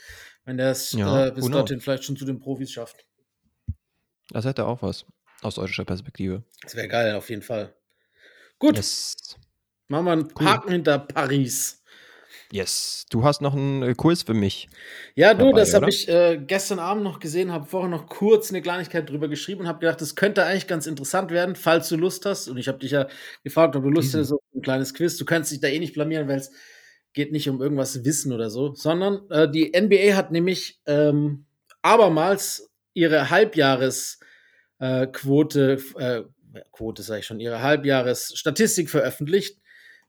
[0.44, 3.06] Wenn der es Ja, äh, bis who dorthin vielleicht schon zu den Profis schafft.
[4.30, 5.04] Das hätte auch was
[5.43, 6.43] aus deutscher Perspektive.
[6.62, 7.74] Das wäre geil, auf jeden Fall.
[8.59, 9.36] Gut, Yes.
[9.89, 10.47] machen wir einen Cool.
[10.47, 11.82] Haken hinter Paris.
[12.51, 13.05] Yes.
[13.11, 14.68] Du hast noch einen äh, Quiz für mich.
[15.14, 18.49] Ja, du, dabei, das habe ich äh, gestern Abend noch gesehen, habe vorher noch kurz
[18.49, 21.97] eine Kleinigkeit drüber geschrieben und habe gedacht, das könnte eigentlich ganz interessant werden, falls du
[21.97, 22.49] Lust hast.
[22.49, 23.07] Und ich habe dich ja
[23.45, 24.18] gefragt, ob du Lust Easy.
[24.20, 25.18] hast auf ein kleines Quiz.
[25.18, 26.51] Du kannst dich da eh nicht blamieren, weil es
[27.12, 31.45] geht nicht um irgendwas Wissen oder so, sondern äh, die NBA hat nämlich ähm,
[31.82, 34.27] abermals ihre Halbjahresquote,
[34.78, 36.22] äh, Quote, äh,
[36.72, 39.58] Quote sage ich schon, ihre Halbjahresstatistik veröffentlicht,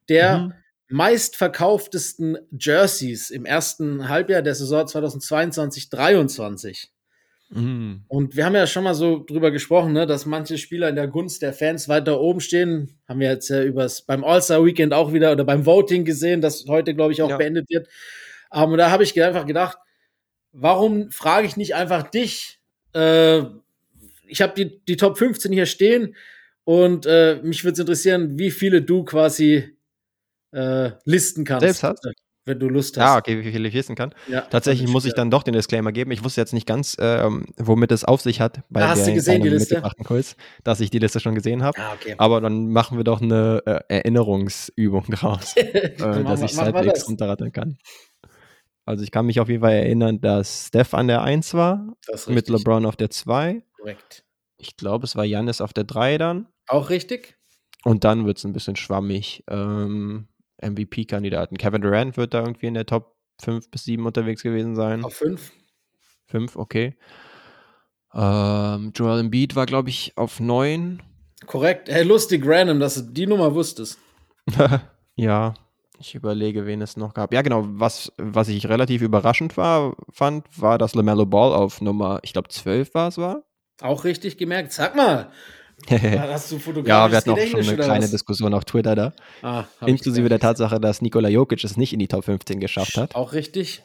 [0.07, 0.53] der Mhm.
[0.89, 6.89] meistverkauftesten Jerseys im ersten Halbjahr der Saison 2022-23.
[7.51, 8.03] Mhm.
[8.07, 11.07] Und wir haben ja schon mal so drüber gesprochen, ne, dass manche Spieler in der
[11.07, 12.99] Gunst der Fans weiter oben stehen.
[13.07, 16.93] Haben wir jetzt ja übers, beim All-Star-Weekend auch wieder oder beim Voting gesehen, das heute,
[16.93, 17.37] glaube ich, auch Ja.
[17.37, 17.87] beendet wird.
[18.53, 19.77] Ähm, und da habe ich einfach gedacht,
[20.51, 22.59] warum frage ich nicht einfach dich?
[22.93, 23.43] Äh,
[24.29, 26.15] ich habe die, die Top 15 hier stehen
[26.63, 29.77] und äh, mich würde es interessieren, wie viele du quasi
[30.51, 31.61] äh, listen kannst.
[31.61, 32.07] Selbst hast?
[32.45, 33.03] Wenn du Lust hast.
[33.03, 34.13] Ja, okay, wie viel ich wissen kann.
[34.27, 36.09] Ja, Tatsächlich fand muss ich dann doch den Disclaimer geben.
[36.09, 39.13] Ich wusste jetzt nicht ganz, ähm, womit es auf sich hat bei Ah, hast du
[39.13, 39.83] gesehen, die Liste?
[40.03, 41.77] Quiz, dass ich die Liste schon gesehen habe.
[41.79, 42.15] Ah, okay.
[42.17, 47.07] Aber dann machen wir doch eine äh, Erinnerungsübung draus, äh, dass ich halbwegs das.
[47.07, 47.77] runterrattern kann.
[48.85, 51.95] Also ich kann mich auf jeden Fall erinnern, dass Steph an der 1 war,
[52.27, 54.25] mit LeBron auf der 2, korrekt.
[54.57, 56.47] Ich glaube, es war Janis auf der 3 dann.
[56.67, 57.37] Auch richtig.
[57.83, 59.43] Und dann wird es ein bisschen schwammig.
[59.49, 60.27] Ähm,
[60.61, 61.57] MVP-Kandidaten.
[61.57, 65.03] Kevin Durant wird da irgendwie in der Top 5 bis 7 unterwegs gewesen sein.
[65.03, 65.51] Auf 5.
[66.27, 66.97] 5, okay.
[68.13, 71.01] Ähm, Joel Embiid war, glaube ich, auf 9.
[71.45, 71.89] Korrekt.
[71.89, 73.97] Hey, lustig, random, dass du die Nummer wusstest.
[75.15, 75.53] ja,
[75.99, 77.33] ich überlege, wen es noch gab.
[77.33, 77.63] Ja, genau.
[77.65, 82.49] Was, was ich relativ überraschend war, fand, war, dass LaMelo Ball auf Nummer, ich glaube,
[82.49, 83.43] 12 war es war.
[83.81, 84.71] Auch richtig gemerkt.
[84.71, 85.31] Sag mal.
[85.89, 88.11] Hast du fotografisch ja, wir hatten auch schon eine kleine was?
[88.11, 89.13] Diskussion auf Twitter da.
[89.41, 93.15] Ah, Inklusive der Tatsache, dass Nikola Jokic es nicht in die Top 15 geschafft hat.
[93.15, 93.81] Auch richtig.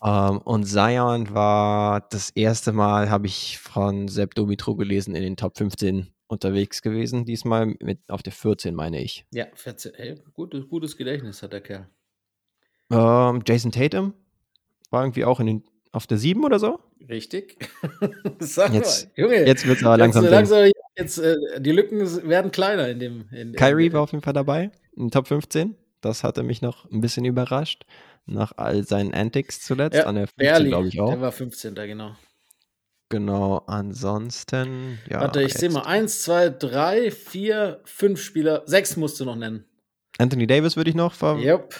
[0.00, 5.36] Um, und Zion war das erste Mal, habe ich von Sepp Domitro gelesen, in den
[5.36, 7.24] Top 15 unterwegs gewesen.
[7.24, 9.26] Diesmal mit auf der 14, meine ich.
[9.32, 9.92] Ja, 14.
[9.96, 11.88] Hey, gutes, gutes Gedächtnis hat der Kerl.
[12.88, 14.14] Um, Jason Tatum
[14.90, 16.80] war irgendwie auch in den, auf der 7 oder so.
[17.08, 17.56] Richtig.
[18.40, 19.46] Sag jetzt, mal, Junge.
[19.46, 20.24] Jetzt wird es aber langsam.
[20.24, 23.28] Jetzt, langsam jetzt, äh, die Lücken werden kleiner in dem.
[23.30, 25.76] In, Kyrie war auf jeden Fall dabei, in Top 15.
[26.00, 27.84] Das hatte mich noch ein bisschen überrascht
[28.26, 29.96] nach all seinen Antics zuletzt.
[29.96, 31.10] Ja, an der 15, glaube ich auch.
[31.10, 31.74] Der war 15.
[31.74, 32.16] genau.
[33.10, 35.20] Genau, ansonsten, ja.
[35.20, 39.64] Warte, ich sehe mal, 1, 2, 3, 4, 5 Spieler, 6 musst du noch nennen.
[40.18, 41.74] Anthony Davis würde ich noch yep.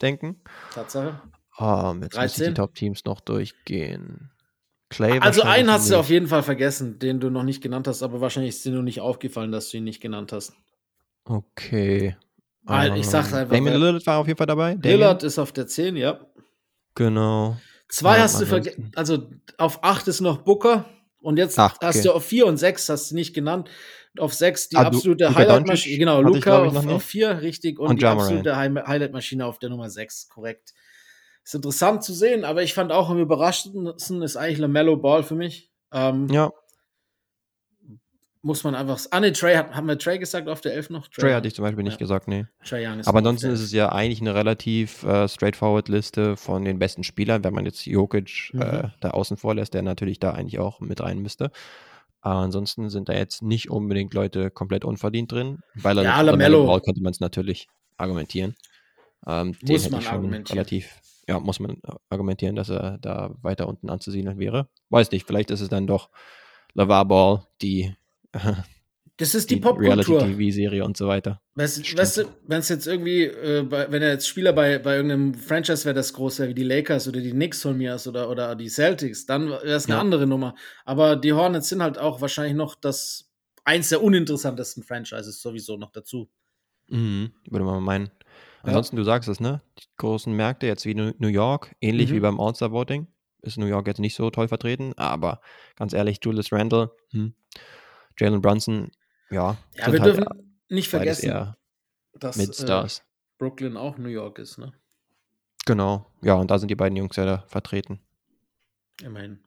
[0.00, 0.36] denken.
[0.74, 1.20] Tatsache.
[1.58, 2.22] Oh, jetzt 13.
[2.22, 4.30] muss ich die Top-Teams noch durchgehen.
[4.88, 8.02] Clay also einen hast du auf jeden Fall vergessen, den du noch nicht genannt hast,
[8.02, 10.52] aber wahrscheinlich ist dir nur nicht aufgefallen, dass du ihn nicht genannt hast.
[11.24, 12.16] Okay.
[12.62, 13.54] Weil ich sag einfach.
[13.54, 14.74] Damien Lillard war auf jeden Fall dabei.
[14.80, 16.20] Lillard ist auf der 10, ja.
[16.94, 17.56] Genau.
[17.88, 18.90] Zwei ja, hast du vergessen.
[18.96, 19.28] Also
[19.58, 20.84] auf 8 ist noch Booker.
[21.20, 21.86] Und jetzt Ach, okay.
[21.86, 23.68] hast du auf 4 und 6 hast du nicht genannt.
[24.18, 25.98] Auf 6 die ah, absolute Highlight-Maschine.
[25.98, 27.78] Genau, Luca auf 4, richtig.
[27.78, 30.72] Und, und die absolute Highlight-Maschine auf der Nummer 6, korrekt.
[31.46, 35.36] Ist interessant zu sehen, aber ich fand auch am überraschendsten ist eigentlich LaMelo Ball für
[35.36, 35.70] mich.
[35.92, 36.50] Ähm, ja
[38.46, 39.00] muss man einfach.
[39.10, 41.08] Ah, ne, Trey, haben wir Trey gesagt auf der 11 noch?
[41.08, 42.46] Trey, Trey hatte ich zum Beispiel nicht gesagt, nee.
[42.64, 46.64] Trey Young ist Aber ansonsten ist es ja eigentlich eine relativ äh, straightforward Liste von
[46.64, 48.62] den besten Spielern, wenn man jetzt Jokic mhm.
[48.62, 51.50] äh, da außen vor lässt, der natürlich da eigentlich auch mit rein müsste.
[52.20, 55.58] Aber ansonsten sind da jetzt nicht unbedingt Leute komplett unverdient drin.
[55.74, 58.54] Weil ja, Lamello könnte man es natürlich argumentieren.
[59.26, 60.58] Ähm, muss man argumentieren.
[60.58, 64.68] Relativ, ja, muss man argumentieren, dass er da weiter unten anzusiedeln wäre.
[64.90, 66.10] Weiß nicht, vielleicht ist es dann doch
[66.74, 67.94] LaVar Ball, die
[69.16, 70.20] das ist die, die Popkultur.
[70.20, 71.40] Reality-TV-Serie und so weiter.
[71.54, 74.96] Weißt, weißt du, wenn es jetzt irgendwie, äh, bei, wenn er jetzt Spieler bei, bei
[74.96, 78.30] irgendeinem Franchise wäre, das groß wäre, wie die Lakers oder die Knicks von mir oder,
[78.30, 80.00] oder die Celtics, dann wäre es eine ja.
[80.00, 80.54] andere Nummer.
[80.84, 83.30] Aber die Hornets sind halt auch wahrscheinlich noch das
[83.64, 86.28] eins der uninteressantesten Franchises sowieso noch dazu.
[86.88, 88.10] Mhm, würde man meinen.
[88.66, 89.00] Ansonsten, ja.
[89.00, 89.62] du sagst es, ne?
[89.78, 92.14] Die großen Märkte, jetzt wie New York, ähnlich mhm.
[92.14, 93.06] wie beim All-Star-Voting,
[93.42, 95.40] ist New York jetzt nicht so toll vertreten, aber
[95.76, 97.34] ganz ehrlich, Julius Randle, hm,
[98.18, 98.90] Jalen Brunson,
[99.30, 99.56] ja.
[99.76, 101.54] Ja, wir halt dürfen nicht vergessen,
[102.18, 102.38] dass.
[102.38, 103.02] Äh,
[103.38, 104.72] Brooklyn auch New York ist, ne?
[105.66, 108.00] Genau, ja, und da sind die beiden Jungs ja da vertreten.
[109.02, 109.40] Immerhin.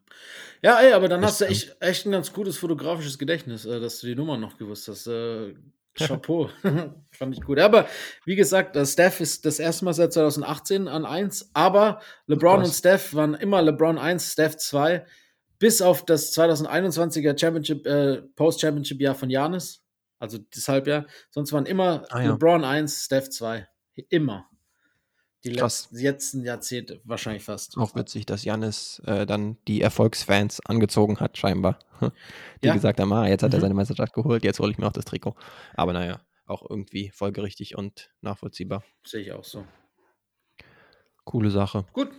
[0.62, 4.00] Ja, ey, aber dann hast du echt, echt ein ganz gutes fotografisches Gedächtnis, äh, dass
[4.00, 5.08] du die Nummer noch gewusst hast.
[5.08, 5.56] Äh,
[5.96, 6.50] Chapeau.
[7.12, 7.60] Fand ich gut.
[7.60, 7.88] Aber
[8.26, 12.74] wie gesagt, äh, Steph ist das erste Mal seit 2018 an 1, aber LeBron und
[12.74, 15.06] Steph waren immer LeBron 1, Steph 2
[15.60, 19.84] bis auf das 2021er Championship, äh, Post-Championship-Jahr von Janis,
[20.18, 21.06] also das Halbjahr.
[21.30, 22.32] Sonst waren immer ah, ja.
[22.32, 23.68] LeBron 1, Steph 2.
[24.10, 24.50] Immer.
[25.44, 27.78] Die letzten, letzten Jahrzehnte wahrscheinlich fast.
[27.78, 31.80] Auch witzig, dass Janis äh, dann die Erfolgsfans angezogen hat, scheinbar.
[32.64, 32.74] Die ja.
[32.74, 33.58] gesagt haben, ah, jetzt hat mhm.
[33.58, 35.36] er seine Meisterschaft geholt, jetzt hole ich mir auch das Trikot.
[35.76, 38.84] Aber naja, auch irgendwie folgerichtig und nachvollziehbar.
[39.06, 39.66] Sehe ich auch so.
[41.24, 41.86] Coole Sache.
[41.94, 42.10] Gut,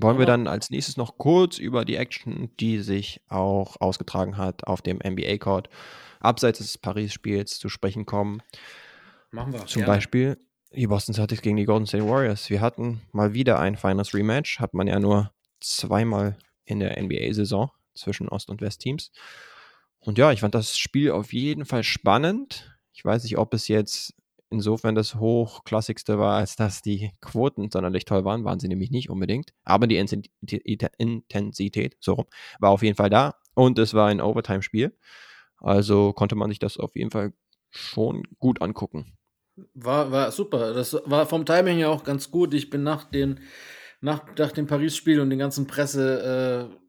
[0.00, 4.66] wollen wir dann als nächstes noch kurz über die Action, die sich auch ausgetragen hat
[4.66, 5.68] auf dem NBA-Court,
[6.20, 8.42] abseits des Paris-Spiels zu sprechen kommen.
[9.30, 9.66] Machen wir.
[9.66, 9.94] Zum gerne.
[9.94, 10.38] Beispiel
[10.76, 12.50] die Boston Celtics gegen die Golden State Warriors.
[12.50, 17.70] Wir hatten mal wieder ein Finals Rematch, hat man ja nur zweimal in der NBA-Saison
[17.94, 19.12] zwischen Ost- und West-Teams.
[20.00, 22.76] Und ja, ich fand das Spiel auf jeden Fall spannend.
[22.92, 24.14] Ich weiß nicht, ob es jetzt
[24.50, 29.10] insofern das Hochklassigste war, als dass die Quoten sonderlich toll waren, waren sie nämlich nicht
[29.10, 29.52] unbedingt.
[29.64, 32.26] Aber die Intensität, so rum,
[32.60, 34.96] war auf jeden Fall da und es war ein Overtime-Spiel.
[35.58, 37.32] Also konnte man sich das auf jeden Fall
[37.70, 39.16] schon gut angucken.
[39.74, 40.72] War, war super.
[40.74, 42.54] Das war vom Timing ja auch ganz gut.
[42.54, 43.40] Ich bin nach, den,
[44.00, 46.84] nach, nach dem Paris-Spiel und den ganzen Presse- äh,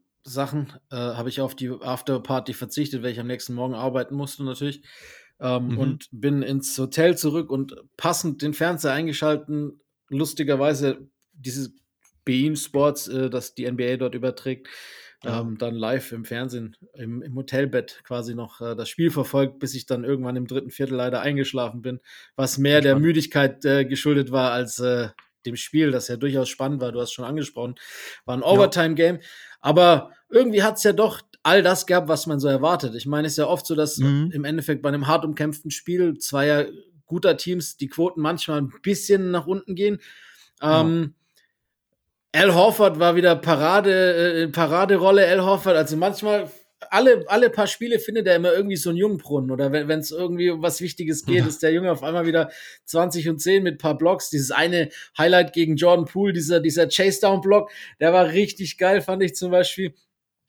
[0.90, 4.82] äh, habe ich auf die Afterparty verzichtet, weil ich am nächsten Morgen arbeiten musste natürlich
[5.40, 5.78] ähm, mhm.
[5.78, 9.80] und bin ins Hotel zurück und passend den Fernseher eingeschalten.
[10.08, 11.74] Lustigerweise dieses
[12.24, 14.68] Beam Sports, äh, das die NBA dort überträgt.
[15.24, 15.40] Ja.
[15.40, 19.74] ähm, dann live im Fernsehen, im, im Hotelbett quasi noch äh, das Spiel verfolgt, bis
[19.74, 22.00] ich dann irgendwann im dritten Viertel leider eingeschlafen bin,
[22.36, 25.08] was mehr der Müdigkeit äh, geschuldet war als äh,
[25.46, 26.92] dem Spiel, das ja durchaus spannend war.
[26.92, 27.76] Du hast schon angesprochen,
[28.24, 29.20] war ein Overtime-Game.
[29.60, 32.94] Aber irgendwie hat es ja doch all das gehabt, was man so erwartet.
[32.96, 34.30] Ich meine, es ist ja oft so, dass mhm.
[34.32, 36.66] im Endeffekt bei einem hart umkämpften Spiel zweier
[37.06, 40.00] guter Teams die Quoten manchmal ein bisschen nach unten gehen.
[40.60, 41.14] Ähm,
[42.36, 45.74] Al Horford war wieder Parade, äh, Paraderolle, Al Horford.
[45.74, 46.50] Also manchmal,
[46.90, 49.50] alle, alle paar Spiele findet er immer irgendwie so einen Jungbrunnen.
[49.50, 51.46] Oder wenn es irgendwie um was Wichtiges geht, ja.
[51.46, 52.50] ist der Junge auf einmal wieder
[52.84, 54.28] 20 und 10 mit ein paar Blocks.
[54.28, 57.70] Dieses eine Highlight gegen Jordan Poole, dieser, dieser Chase-Down-Block,
[58.00, 59.94] der war richtig geil, fand ich zum Beispiel.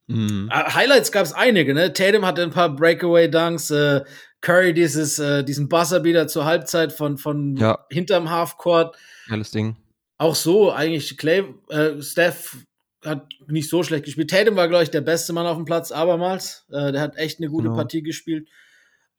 [0.08, 0.50] Mhm.
[0.54, 1.94] Uh, Highlights gab es einige, ne?
[1.94, 4.02] Tatum hatte ein paar Breakaway-Dunks, äh,
[4.42, 7.86] Curry dieses, äh, diesen Buzzerbeater zur Halbzeit von, von ja.
[7.90, 8.96] hinterm Halfcourt.
[9.28, 9.76] Geiles Ding.
[10.18, 12.58] Auch so, eigentlich, Clay, äh, Steph
[13.06, 14.30] hat nicht so schlecht gespielt.
[14.30, 16.66] Tatum war, glaube ich, der beste Mann auf dem Platz, abermals.
[16.72, 17.76] Äh, der hat echt eine gute genau.
[17.76, 18.48] Partie gespielt.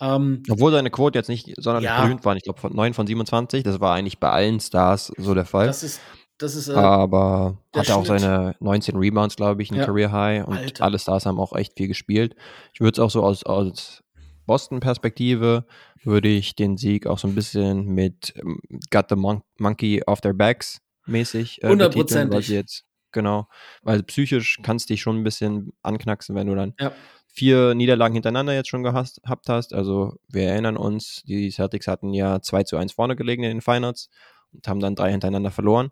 [0.00, 2.02] Ähm, Obwohl seine Quote jetzt nicht sonderlich ja.
[2.02, 2.36] berühmt war.
[2.36, 3.62] Ich glaube, von 9 von 27.
[3.62, 5.66] Das war eigentlich bei allen Stars so der Fall.
[5.66, 6.00] Das ist,
[6.38, 9.84] das ist, äh, Aber hatte auch seine 19 Rebounds, glaube ich, ein ja.
[9.84, 10.46] Career High.
[10.46, 10.84] Und Alter.
[10.84, 12.36] alle Stars haben auch echt viel gespielt.
[12.72, 14.02] Ich würde es auch so aus, aus
[14.46, 15.66] Boston-Perspektive
[16.02, 20.20] würde ich den Sieg auch so ein bisschen mit ähm, Got the Mon Monkey off
[20.20, 23.48] their backs mäßig äh, betiteln, weil sie jetzt genau,
[23.82, 26.92] weil psychisch kannst dich schon ein bisschen anknacksen, wenn du dann ja.
[27.26, 29.74] vier Niederlagen hintereinander jetzt schon gehabt hast.
[29.74, 33.60] Also wir erinnern uns, die Celtics hatten ja 2 zu 1 vorne gelegen in den
[33.60, 34.08] Finals
[34.52, 35.90] und haben dann drei hintereinander verloren.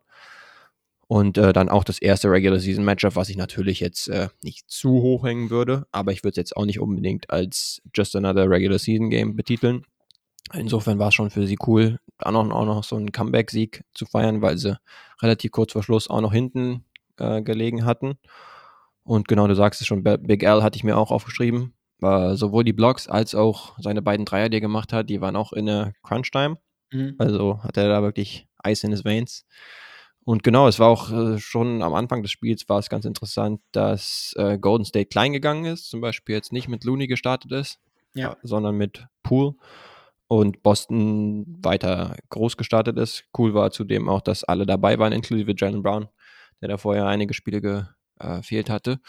[1.09, 4.69] Und äh, dann auch das erste Regular Season Matchup, was ich natürlich jetzt äh, nicht
[4.69, 8.51] zu hoch hängen würde, aber ich würde es jetzt auch nicht unbedingt als Just Another
[8.51, 9.87] Regular Season Game betiteln.
[10.53, 14.07] Insofern war es schon für sie cool, auch noch, auch noch so einen Comeback-Sieg zu
[14.07, 14.79] feiern, weil sie
[15.21, 16.85] relativ kurz vor Schluss auch noch hinten
[17.19, 18.19] äh, gelegen hatten.
[19.03, 21.75] Und genau, du sagst es schon, Big L hatte ich mir auch aufgeschrieben.
[21.99, 25.37] War sowohl die Blocks als auch seine beiden Dreier, die er gemacht hat, die waren
[25.37, 26.59] auch in der Crunch-Time.
[26.93, 27.15] Mhm.
[27.19, 29.47] Also hat er da wirklich Eis in his Veins.
[30.25, 33.61] Und genau, es war auch äh, schon am Anfang des Spiels war es ganz interessant,
[33.71, 37.79] dass äh, Golden State klein gegangen ist, zum Beispiel jetzt nicht mit Looney gestartet ist,
[38.15, 38.33] ja.
[38.33, 39.55] Äh, sondern mit Poole
[40.29, 43.25] und Boston weiter groß gestartet ist.
[43.37, 46.09] Cool war zudem auch, dass alle dabei waren, inklusive Jalen Brown,
[46.61, 49.01] der da vorher einige Spiele gefehlt äh, hatte.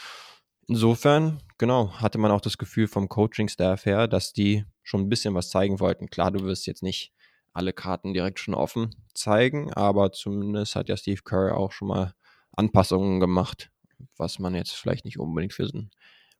[0.68, 5.34] Insofern, genau, hatte man auch das Gefühl vom Coaching-Staff her, dass die schon ein bisschen
[5.34, 6.10] was zeigen wollten.
[6.10, 7.14] Klar, du wirst jetzt nicht
[7.54, 12.14] alle Karten direkt schon offen zeigen, aber zumindest hat ja Steve Kerr auch schon mal
[12.52, 13.72] Anpassungen gemacht,
[14.18, 15.90] was man jetzt vielleicht nicht unbedingt für so ein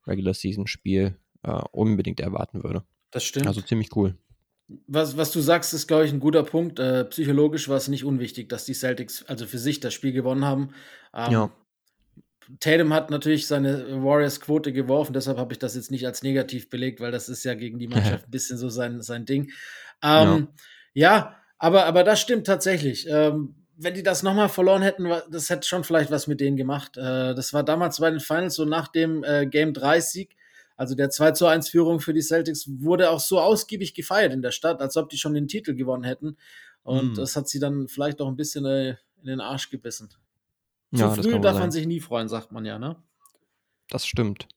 [0.06, 2.84] Regular Season Spiel äh, unbedingt erwarten würde.
[3.10, 3.46] Das stimmt.
[3.46, 4.16] Also ziemlich cool.
[4.86, 6.78] Was, was du sagst, ist, glaube ich, ein guter Punkt.
[6.78, 10.44] Äh, psychologisch war es nicht unwichtig, dass die Celtics also für sich das Spiel gewonnen
[10.44, 10.74] haben.
[11.14, 11.50] Ähm, ja.
[12.60, 17.00] Tatum hat natürlich seine Warriors-Quote geworfen, deshalb habe ich das jetzt nicht als negativ belegt,
[17.00, 19.50] weil das ist ja gegen die Mannschaft ein bisschen so sein, sein Ding.
[20.02, 20.48] Ähm, ja.
[20.94, 23.06] Ja, aber, aber das stimmt tatsächlich.
[23.08, 26.96] Ähm, wenn die das nochmal verloren hätten, das hätte schon vielleicht was mit denen gemacht.
[26.96, 30.36] Äh, das war damals bei den Finals so nach dem äh, Game 3 Sieg,
[30.78, 34.40] also der 2 zu 1 Führung für die Celtics, wurde auch so ausgiebig gefeiert in
[34.40, 36.38] der Stadt, als ob die schon den Titel gewonnen hätten.
[36.82, 37.14] Und mm.
[37.16, 40.08] das hat sie dann vielleicht auch ein bisschen äh, in den Arsch gebissen.
[40.94, 41.60] Zu ja, früh darf sein.
[41.60, 42.96] man sich nie freuen, sagt man ja, ne?
[43.90, 44.48] Das stimmt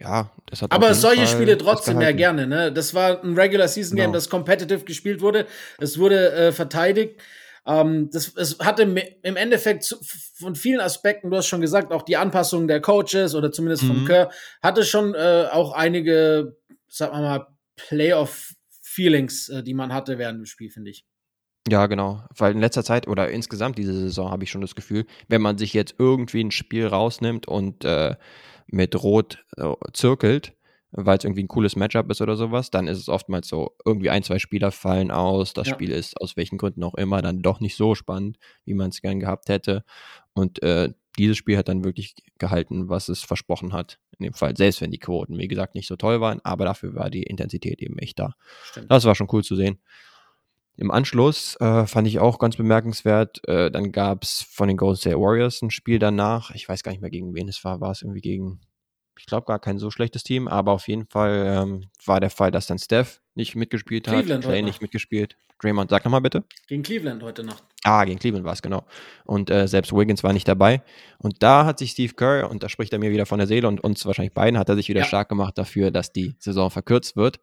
[0.00, 2.72] ja, das hat Aber solche Fall Spiele trotzdem ja gerne, ne?
[2.72, 4.14] Das war ein Regular Season Game, genau.
[4.14, 5.46] das competitive gespielt wurde.
[5.78, 7.20] Es wurde äh, verteidigt.
[7.70, 9.96] Ähm, das, es hatte im Endeffekt zu,
[10.34, 14.02] von vielen Aspekten, du hast schon gesagt, auch die Anpassung der Coaches oder zumindest von
[14.02, 14.06] mhm.
[14.06, 16.56] Kerr, hatte schon äh, auch einige,
[16.88, 17.46] sagen wir mal,
[17.76, 21.04] Playoff-Feelings, äh, die man hatte während dem Spiel, finde ich.
[21.68, 22.24] Ja, genau.
[22.36, 25.56] Weil in letzter Zeit oder insgesamt diese Saison habe ich schon das Gefühl, wenn man
[25.56, 28.16] sich jetzt irgendwie ein Spiel rausnimmt und äh,
[28.66, 30.54] mit Rot äh, zirkelt,
[30.92, 34.10] weil es irgendwie ein cooles Matchup ist oder sowas, dann ist es oftmals so, irgendwie
[34.10, 35.74] ein, zwei Spieler fallen aus, das ja.
[35.74, 39.00] Spiel ist aus welchen Gründen auch immer dann doch nicht so spannend, wie man es
[39.00, 39.84] gern gehabt hätte.
[40.32, 43.98] Und äh, dieses Spiel hat dann wirklich gehalten, was es versprochen hat.
[44.18, 46.94] In dem Fall, selbst wenn die Quoten, wie gesagt, nicht so toll waren, aber dafür
[46.94, 48.34] war die Intensität eben echt da.
[48.64, 48.90] Stimmt.
[48.90, 49.78] Das war schon cool zu sehen.
[50.76, 54.96] Im Anschluss äh, fand ich auch ganz bemerkenswert, äh, dann gab es von den Golden
[54.96, 56.52] State Warriors ein Spiel danach.
[56.54, 57.80] Ich weiß gar nicht mehr, gegen wen es war.
[57.80, 58.60] War es irgendwie gegen,
[59.20, 62.50] ich glaube, gar kein so schlechtes Team, aber auf jeden Fall ähm, war der Fall,
[62.50, 65.36] dass dann Steph nicht mitgespielt hat, Cleveland Clay nicht mitgespielt.
[65.60, 66.42] Draymond, sag nochmal bitte.
[66.68, 67.62] Gegen Cleveland heute Nacht.
[67.84, 68.86] Ah, gegen Cleveland war es, genau.
[69.24, 70.82] Und äh, selbst Wiggins war nicht dabei.
[71.18, 73.68] Und da hat sich Steve Kerr, und da spricht er mir wieder von der Seele
[73.68, 75.06] und uns wahrscheinlich beiden, hat er sich wieder ja.
[75.06, 77.40] stark gemacht dafür, dass die Saison verkürzt wird.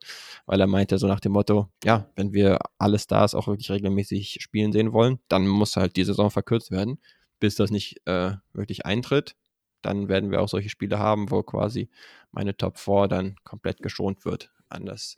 [0.48, 4.40] Weil er meinte so nach dem Motto, ja, wenn wir alle Stars auch wirklich regelmäßig
[4.42, 6.98] spielen sehen wollen, dann muss halt die Saison verkürzt werden,
[7.40, 9.36] bis das nicht äh, wirklich eintritt.
[9.82, 11.90] Dann werden wir auch solche Spiele haben, wo quasi
[12.32, 14.52] meine Top 4 dann komplett geschont wird.
[14.70, 15.16] Anders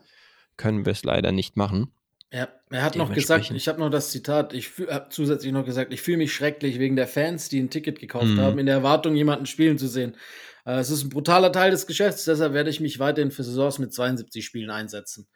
[0.57, 1.91] können wir es leider nicht machen.
[2.31, 5.91] Ja, er hat noch gesagt, ich habe noch das Zitat, ich habe zusätzlich noch gesagt,
[5.91, 8.39] ich fühle mich schrecklich wegen der Fans, die ein Ticket gekauft mhm.
[8.39, 10.15] haben, in der Erwartung, jemanden spielen zu sehen.
[10.63, 13.79] Äh, es ist ein brutaler Teil des Geschäfts, deshalb werde ich mich weiterhin für Saisons
[13.79, 15.27] mit 72 Spielen einsetzen.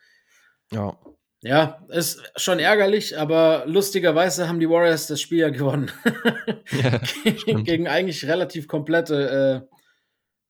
[0.71, 0.95] Ja.
[1.43, 5.91] Ja, ist schon ärgerlich, aber lustigerweise haben die Warriors das Spiel ja gewonnen.
[6.71, 7.01] ja,
[7.63, 9.75] Gegen eigentlich relativ komplette äh,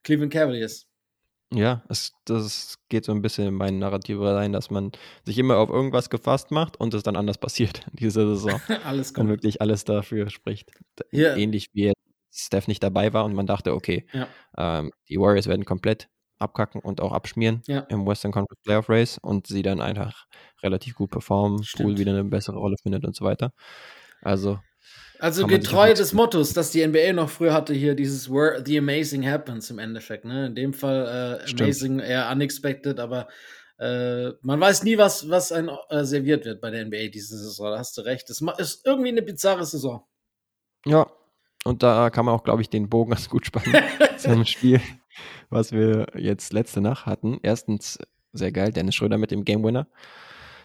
[0.03, 0.87] Cleveland Cavaliers.
[1.51, 4.91] Ja, es, das geht so ein bisschen in mein Narrativ rein, dass man
[5.25, 8.61] sich immer auf irgendwas gefasst macht und es dann anders passiert in dieser Saison.
[8.83, 10.71] alles Und wirklich alles dafür spricht.
[11.11, 11.35] Yeah.
[11.35, 11.93] Ähnlich wie
[12.31, 14.27] Steph nicht dabei war und man dachte, okay, ja.
[14.57, 16.07] ähm, die Warriors werden komplett
[16.39, 17.79] abkacken und auch abschmieren ja.
[17.89, 20.25] im Western Conference Playoff Race und sie dann einfach
[20.61, 23.53] relativ gut performen, Pool wieder eine bessere Rolle findet und so weiter.
[24.21, 24.59] Also
[25.19, 29.25] also getreu des Mottos, dass die NBA noch früher hatte, hier dieses Where The Amazing
[29.25, 30.25] Happens im Endeffekt.
[30.25, 30.47] Ne?
[30.47, 33.29] In dem Fall äh, Amazing eher unexpected, aber
[33.79, 37.71] äh, man weiß nie, was, was ein äh, serviert wird bei der NBA diese Saison.
[37.71, 38.29] Da hast du recht.
[38.29, 40.05] Es ist irgendwie eine bizarre Saison.
[40.85, 41.09] Ja,
[41.63, 43.81] und da kann man auch, glaube ich, den Bogen ganz gut spannen
[44.17, 44.81] zum Spiel,
[45.49, 47.39] was wir jetzt letzte Nacht hatten.
[47.43, 47.99] Erstens
[48.33, 49.87] sehr geil, Dennis Schröder mit dem Game Winner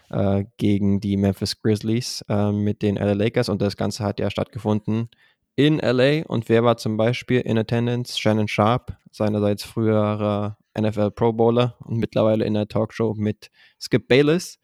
[0.09, 4.29] äh, gegen die Memphis Grizzlies äh, mit den LA Lakers und das Ganze hat ja
[4.29, 5.09] stattgefunden
[5.55, 8.19] in LA und wer war zum Beispiel in Attendance?
[8.19, 14.59] Shannon Sharp, seinerseits früherer NFL Pro Bowler und mittlerweile in der Talkshow mit Skip Bayless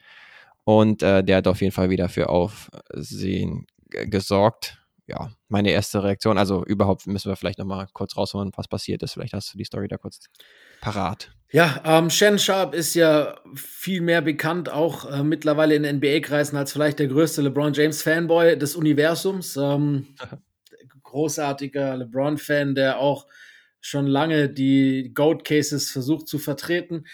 [0.63, 4.84] und äh, der hat auf jeden Fall wieder für Aufsehen gesorgt.
[5.07, 9.13] Ja, meine erste Reaktion, also überhaupt müssen wir vielleicht nochmal kurz rausholen, was passiert ist.
[9.13, 10.19] Vielleicht hast du die Story da kurz
[10.81, 11.31] parat.
[11.51, 16.73] Ja, ähm, Shannon Sharp ist ja viel mehr bekannt, auch äh, mittlerweile in NBA-Kreisen, als
[16.73, 19.55] vielleicht der größte LeBron James-Fanboy des Universums.
[19.57, 20.07] Ähm,
[21.03, 23.27] großartiger LeBron-Fan, der auch
[23.79, 27.05] schon lange die Goat-Cases versucht zu vertreten.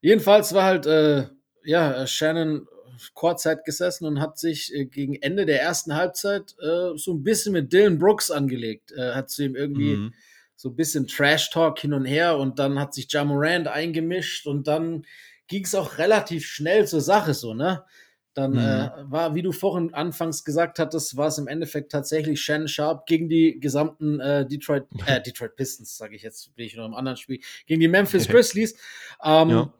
[0.00, 1.26] Jedenfalls war halt, äh,
[1.62, 2.66] ja, Shannon
[3.14, 7.52] Kurzzeit gesessen und hat sich äh, gegen Ende der ersten Halbzeit äh, so ein bisschen
[7.52, 8.92] mit Dylan Brooks angelegt.
[8.92, 10.14] Äh, hat zu ihm irgendwie mhm
[10.56, 15.04] so ein bisschen Trash-Talk hin und her und dann hat sich Jamorand eingemischt und dann
[15.46, 17.84] ging es auch relativ schnell zur Sache so, ne?
[18.32, 18.58] Dann mhm.
[18.58, 23.06] äh, war, wie du vorhin anfangs gesagt hattest, war es im Endeffekt tatsächlich Shannon Sharp
[23.06, 26.94] gegen die gesamten äh, Detroit, äh, Detroit Pistons, sage ich jetzt, bin ich noch im
[26.94, 28.74] anderen Spiel, gegen die Memphis Grizzlies,
[29.22, 29.74] ähm, ja.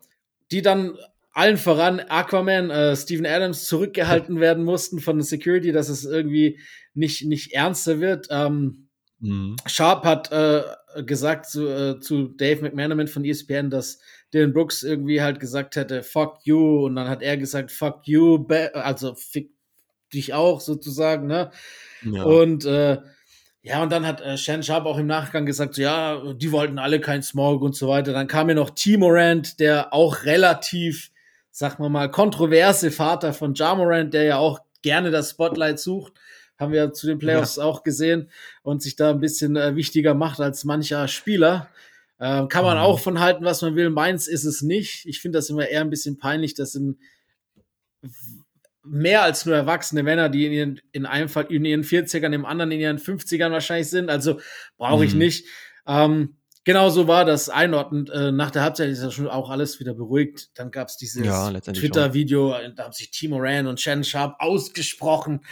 [0.53, 0.97] die dann
[1.35, 6.61] allen voran Aquaman, äh, Steven Adams zurückgehalten werden mussten von der Security, dass es irgendwie
[6.95, 8.29] nicht, nicht ernster wird.
[8.31, 8.85] Ähm,
[9.25, 9.57] Mhm.
[9.67, 10.63] Sharp hat äh,
[11.05, 13.99] gesagt zu, äh, zu Dave McManaman von ESPN, dass
[14.33, 18.47] Dylan Brooks irgendwie halt gesagt hätte, fuck you, und dann hat er gesagt, fuck you,
[18.75, 19.51] also fick
[20.13, 21.51] dich auch sozusagen, ne?
[22.03, 22.25] Ja.
[22.25, 22.99] Und äh,
[23.63, 26.79] ja, und dann hat äh, Shan Sharp auch im Nachgang gesagt, so, ja, die wollten
[26.79, 28.13] alle kein Smog und so weiter.
[28.13, 31.11] Dann kam ja noch Timo Rand, der auch relativ,
[31.57, 36.13] sag mal mal, kontroverse Vater von Jamorant, der ja auch gerne das Spotlight sucht
[36.59, 37.65] haben wir zu den Playoffs ja.
[37.65, 38.31] auch gesehen
[38.63, 41.69] und sich da ein bisschen äh, wichtiger macht als mancher Spieler.
[42.19, 42.85] Äh, kann man mhm.
[42.85, 43.91] auch von halten, was man will.
[43.91, 45.05] Meins ist es nicht.
[45.07, 46.55] Ich finde das immer eher ein bisschen peinlich.
[46.55, 46.99] Das sind
[48.85, 52.45] mehr als nur erwachsene Männer, die in, ihren, in einem Fall in ihren 40ern, im
[52.45, 54.11] anderen in ihren 50ern wahrscheinlich sind.
[54.11, 54.39] Also
[54.77, 55.19] brauche ich mhm.
[55.19, 55.47] nicht.
[55.87, 58.09] Ähm, Genau so war das einordnend.
[58.09, 60.49] Äh, nach der Halbzeit ist ja schon auch alles wieder beruhigt.
[60.55, 65.45] Dann gab es dieses ja, Twitter-Video, da haben sich Timo Ran und Shannon Sharp ausgesprochen.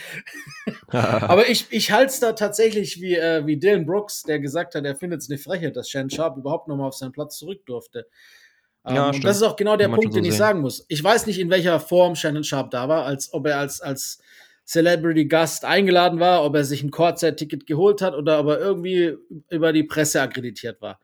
[0.88, 4.86] Aber ich, ich halte es da tatsächlich wie, äh, wie Dylan Brooks, der gesagt hat,
[4.86, 8.06] er findet es eine Frechheit, dass Shannon Sharp überhaupt nochmal auf seinen Platz zurück durfte.
[8.86, 10.38] Ähm, ja, und das ist auch genau der Punkt, so den ich sehen.
[10.38, 10.86] sagen muss.
[10.88, 14.18] Ich weiß nicht, in welcher Form Shannon Sharp da war, als ob er als, als
[14.64, 19.16] Celebrity Gast eingeladen war, ob er sich ein Kurzzeit-Ticket geholt hat oder ob er irgendwie
[19.50, 21.00] über die Presse akkreditiert war.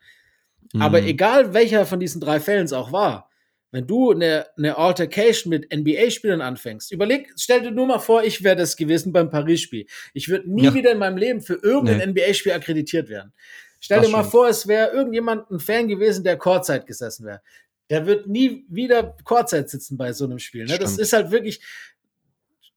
[0.73, 0.83] Mhm.
[0.83, 3.29] Aber egal welcher von diesen drei Fällen es auch war,
[3.71, 8.43] wenn du eine, eine Altercation mit NBA-Spielern anfängst, überleg, stell dir nur mal vor, ich
[8.43, 9.87] wäre das gewesen beim Paris-Spiel.
[10.15, 10.75] Ich würde nie ja.
[10.75, 12.07] wieder in meinem Leben für irgendein nee.
[12.07, 13.33] NBA-Spiel akkreditiert werden.
[13.81, 14.33] Stell das dir mal stimmt.
[14.33, 17.43] vor, es wäre irgendjemand ein Fan gewesen, der Kurzzeit gesessen wäre.
[17.91, 20.65] Der wird nie wieder Kurzzeit sitzen bei so einem Spiel.
[20.65, 20.79] Ne?
[20.79, 21.61] Das ist halt wirklich,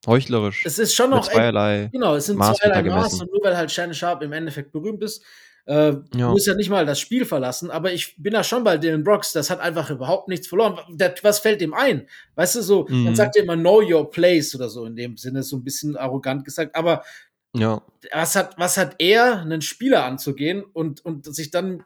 [0.08, 0.66] Heuchlerisch.
[0.66, 1.90] Es ist schon noch zweierlei.
[1.92, 5.04] Genau, es sind Maß zweierlei Maß und nur weil halt Shannon Sharp im Endeffekt berühmt
[5.04, 5.24] ist,
[5.66, 6.30] äh, ja.
[6.30, 7.70] muss ja nicht mal das Spiel verlassen.
[7.70, 10.80] Aber ich bin da schon bei Dylan Brooks, das hat einfach überhaupt nichts verloren.
[10.90, 12.08] Der, was fällt ihm ein?
[12.36, 13.04] Weißt du, so, mhm.
[13.04, 15.96] man sagt ja immer Know Your Place oder so in dem Sinne, so ein bisschen
[15.96, 16.76] arrogant gesagt.
[16.76, 17.04] Aber
[17.54, 17.82] ja.
[18.12, 21.84] was hat, was hat er, einen Spieler anzugehen und, und sich dann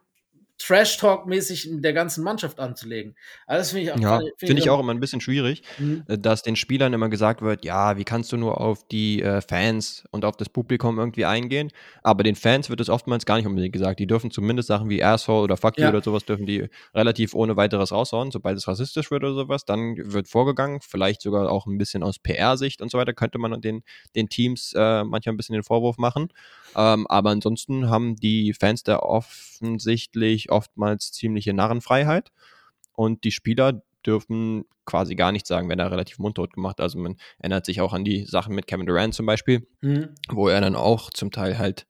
[0.58, 3.14] Trash-Talk-mäßig mit der ganzen Mannschaft anzulegen.
[3.46, 6.04] Also das finde ich auch, ja, finde find ich auch immer ein bisschen schwierig, mhm.
[6.08, 9.40] Äh, dass den Spielern immer gesagt wird, ja, wie kannst du nur auf die äh,
[9.40, 11.70] Fans und auf das Publikum irgendwie eingehen?
[12.02, 14.00] Aber den Fans wird es oftmals gar nicht unbedingt gesagt.
[14.00, 17.56] Die dürfen zumindest Sachen wie Asshole oder Fuck you oder sowas dürfen die relativ ohne
[17.56, 18.30] weiteres raushauen.
[18.30, 20.80] Sobald es rassistisch wird oder sowas, dann wird vorgegangen.
[20.80, 23.82] Vielleicht sogar auch ein bisschen aus PR-Sicht und so weiter könnte man den,
[24.14, 26.28] den Teams äh, manchmal ein bisschen den Vorwurf machen.
[26.76, 32.32] Ähm, aber ansonsten haben die Fans da offensichtlich oftmals ziemliche Narrenfreiheit
[32.92, 36.80] und die Spieler dürfen quasi gar nichts sagen, wenn er relativ mundtot gemacht.
[36.80, 40.10] Also man erinnert sich auch an die Sachen mit Kevin Durant zum Beispiel, mhm.
[40.28, 41.86] wo er dann auch zum Teil halt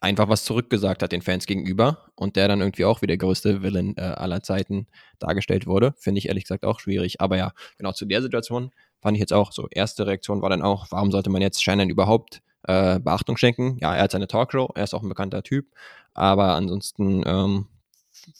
[0.00, 3.62] einfach was zurückgesagt hat den Fans gegenüber und der dann irgendwie auch wie der größte
[3.62, 4.86] Villain äh, aller Zeiten
[5.18, 5.94] dargestellt wurde.
[5.96, 7.20] Finde ich ehrlich gesagt auch schwierig.
[7.20, 9.68] Aber ja, genau zu der Situation fand ich jetzt auch so.
[9.70, 13.78] Erste Reaktion war dann auch, warum sollte man jetzt Shannon überhaupt äh, Beachtung schenken?
[13.80, 15.66] Ja, er hat seine Talkshow, er ist auch ein bekannter Typ,
[16.12, 17.66] aber ansonsten ähm,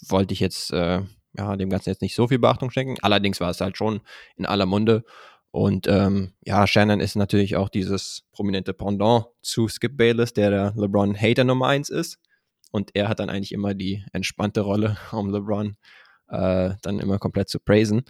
[0.08, 1.02] wollte ich jetzt äh,
[1.36, 2.96] ja, dem Ganzen jetzt nicht so viel Beachtung schenken.
[3.02, 4.00] Allerdings war es halt schon
[4.36, 5.04] in aller Munde.
[5.50, 10.72] Und ähm, ja, Shannon ist natürlich auch dieses prominente Pendant zu Skip Bayless, der der
[10.76, 12.18] LeBron-Hater Nummer 1 ist.
[12.72, 15.76] Und er hat dann eigentlich immer die entspannte Rolle, um LeBron
[16.28, 18.02] äh, dann immer komplett zu praisen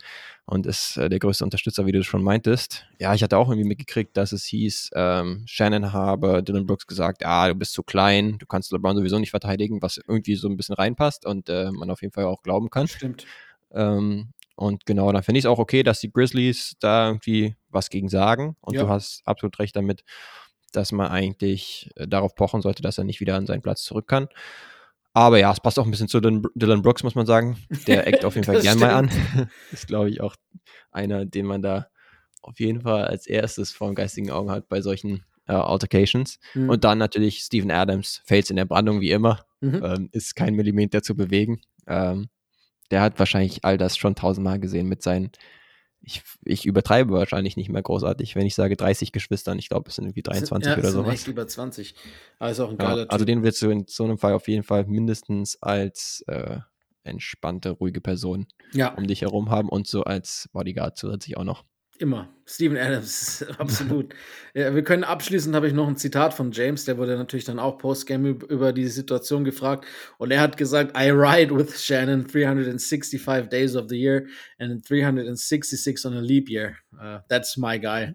[0.47, 2.87] und ist äh, der größte Unterstützer, wie du schon meintest.
[2.99, 7.25] Ja, ich hatte auch irgendwie mitgekriegt, dass es hieß, ähm, Shannon habe Dylan Brooks gesagt,
[7.25, 10.57] ah, du bist zu klein, du kannst LeBron sowieso nicht verteidigen, was irgendwie so ein
[10.57, 12.89] bisschen reinpasst und äh, man auf jeden Fall auch glauben kann.
[12.89, 13.27] Stimmt.
[13.73, 17.91] Ähm, und genau, dann finde ich es auch okay, dass die Grizzlies da irgendwie was
[17.91, 18.57] gegen sagen.
[18.61, 18.83] Und ja.
[18.83, 20.05] du hast absolut recht damit,
[20.73, 24.07] dass man eigentlich äh, darauf pochen sollte, dass er nicht wieder an seinen Platz zurück
[24.07, 24.29] kann.
[25.15, 27.57] Aber ja, es passt auch ein bisschen zu Dylan Brooks, muss man sagen.
[27.87, 29.11] Der eckt auf jeden Fall gern mal an.
[29.73, 30.35] ist, glaube ich, auch
[30.91, 31.87] einer, den man da
[32.43, 36.41] auf jeden Fall als erstes vor dem geistigen Augen hat bei solchen äh, Altercations.
[36.55, 36.69] Mhm.
[36.69, 39.47] Und dann natürlich Steven Adams, Fails in der Brandung wie immer.
[39.61, 39.83] Mhm.
[39.85, 41.61] Ähm, ist kein Millimeter zu bewegen.
[41.87, 42.29] Ähm,
[42.91, 45.31] der hat wahrscheinlich all das schon tausendmal gesehen mit seinen
[46.05, 49.59] ich, ich übertreibe wahrscheinlich nicht mehr großartig, wenn ich sage 30 Geschwistern.
[49.59, 51.15] Ich glaube, es sind irgendwie 23 ja, oder sowas.
[51.15, 51.95] Echt über 20.
[52.39, 54.49] Aber ist auch ein geiler ja, Also den willst du in so einem Fall auf
[54.49, 56.59] jeden Fall mindestens als äh,
[57.05, 58.95] entspannte, ruhige Person ja.
[58.95, 61.65] um dich herum haben und so als Bodyguard zusätzlich auch noch.
[61.99, 62.29] Immer.
[62.47, 64.15] Steven Adams, absolut.
[64.53, 67.59] ja, wir können abschließend, habe ich noch ein Zitat von James, der wurde natürlich dann
[67.59, 69.87] auch postgame über die Situation gefragt
[70.19, 74.27] und er hat gesagt, I ride with Shannon 365 days of the year
[74.59, 76.77] and 366 on a leap year.
[76.93, 78.15] Uh, that's my guy.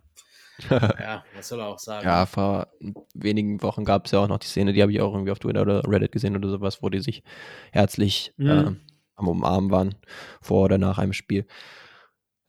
[0.70, 2.06] ja, was soll er auch sagen?
[2.06, 2.68] Ja, vor
[3.14, 5.40] wenigen Wochen gab es ja auch noch die Szene, die habe ich auch irgendwie auf
[5.40, 7.24] Twitter oder Reddit gesehen oder sowas, wo die sich
[7.72, 8.50] herzlich mhm.
[8.50, 8.72] äh,
[9.16, 9.96] am Umarmen waren
[10.42, 11.46] vor oder nach einem Spiel.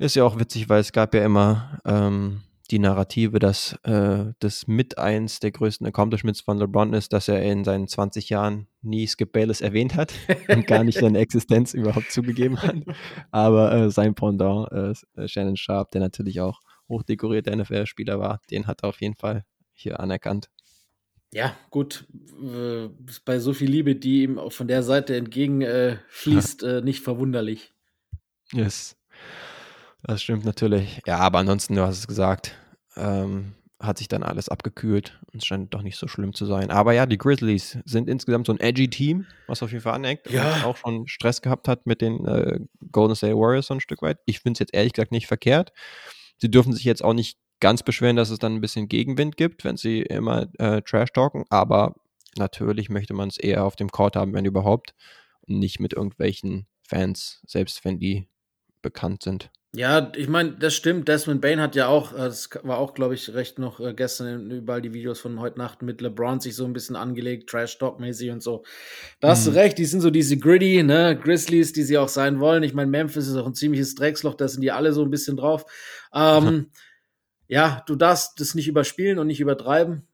[0.01, 2.41] Ist ja auch witzig, weil es gab ja immer ähm,
[2.71, 7.43] die Narrative, dass äh, das mit eins der größten Accomplishments von LeBron ist, dass er
[7.43, 10.15] in seinen 20 Jahren nie Skip Bayless erwähnt hat
[10.49, 12.77] und gar nicht seine Existenz überhaupt zugegeben hat.
[13.31, 18.83] Aber äh, sein Pendant, äh, Shannon Sharp, der natürlich auch hochdekorierter NFL-Spieler war, den hat
[18.83, 19.45] er auf jeden Fall
[19.75, 20.49] hier anerkannt.
[21.31, 22.07] Ja, gut,
[22.43, 22.89] äh,
[23.27, 27.75] bei so viel Liebe, die ihm auch von der Seite entgegenfließt, äh, nicht verwunderlich.
[28.55, 28.97] Yes.
[30.03, 31.01] Das stimmt natürlich.
[31.07, 32.57] Ja, aber ansonsten, du hast es gesagt,
[32.97, 36.71] ähm, hat sich dann alles abgekühlt und es scheint doch nicht so schlimm zu sein.
[36.71, 40.31] Aber ja, die Grizzlies sind insgesamt so ein edgy Team, was auf jeden Fall aneckt.
[40.31, 40.57] Ja.
[40.57, 42.61] Und auch schon Stress gehabt hat mit den äh,
[42.93, 44.19] Golden State Warriors so ein Stück weit.
[44.27, 45.73] Ich finde es jetzt ehrlich gesagt nicht verkehrt.
[46.37, 49.65] Sie dürfen sich jetzt auch nicht ganz beschweren, dass es dann ein bisschen Gegenwind gibt,
[49.65, 51.45] wenn sie immer äh, Trash talken.
[51.49, 51.95] Aber
[52.37, 54.95] natürlich möchte man es eher auf dem Court haben, wenn überhaupt.
[55.47, 58.29] Und nicht mit irgendwelchen Fans, selbst wenn die
[58.83, 59.51] bekannt sind.
[59.73, 61.07] Ja, ich meine, das stimmt.
[61.07, 64.51] Desmond Bain hat ja auch, äh, das war auch, glaube ich, recht noch äh, gestern
[64.51, 68.43] überall die Videos von heute Nacht mit LeBron sich so ein bisschen angelegt, Trash-Talk-mäßig und
[68.43, 68.65] so.
[69.21, 69.59] Da hast du mhm.
[69.59, 72.65] recht, die sind so diese gritty, ne, Grizzlies, die sie auch sein wollen.
[72.65, 75.37] Ich meine, Memphis ist auch ein ziemliches Drecksloch, da sind die alle so ein bisschen
[75.37, 75.65] drauf.
[76.13, 76.73] Ähm,
[77.47, 80.09] ja, du darfst das nicht überspielen und nicht übertreiben,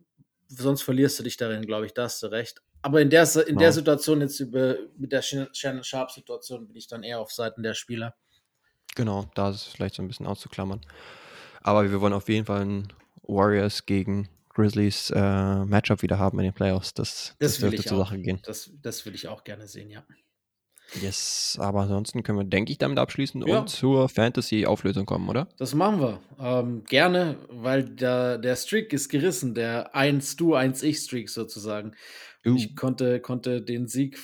[0.49, 2.61] sonst verlierst du dich darin, glaube ich, da hast du recht.
[2.83, 3.73] Aber in der, in der.
[3.73, 8.15] Situation jetzt über, mit der Shannon Sharp-Situation bin ich dann eher auf Seiten der Spieler.
[8.97, 10.81] Genau, da ist es vielleicht so ein bisschen auszuklammern.
[11.63, 12.93] Aber wir wollen auf jeden Fall ein
[13.23, 16.95] Warriors gegen Grizzlies äh, Matchup wieder haben in den Playoffs.
[16.95, 18.41] Das, das, das dürfte zur Sache gehen.
[18.45, 20.03] Das, das würde ich auch gerne sehen, ja.
[21.01, 23.59] Yes, aber ansonsten können wir, denke ich, damit abschließen ja.
[23.59, 25.49] und zur Fantasy-Auflösung kommen, oder?
[25.59, 26.21] Das machen wir.
[26.39, 31.93] Ähm, gerne, weil der, der Streak ist gerissen, der 1 du, 1 ich Streak sozusagen.
[32.47, 32.55] Uh.
[32.55, 34.19] Ich konnte, konnte den Sieg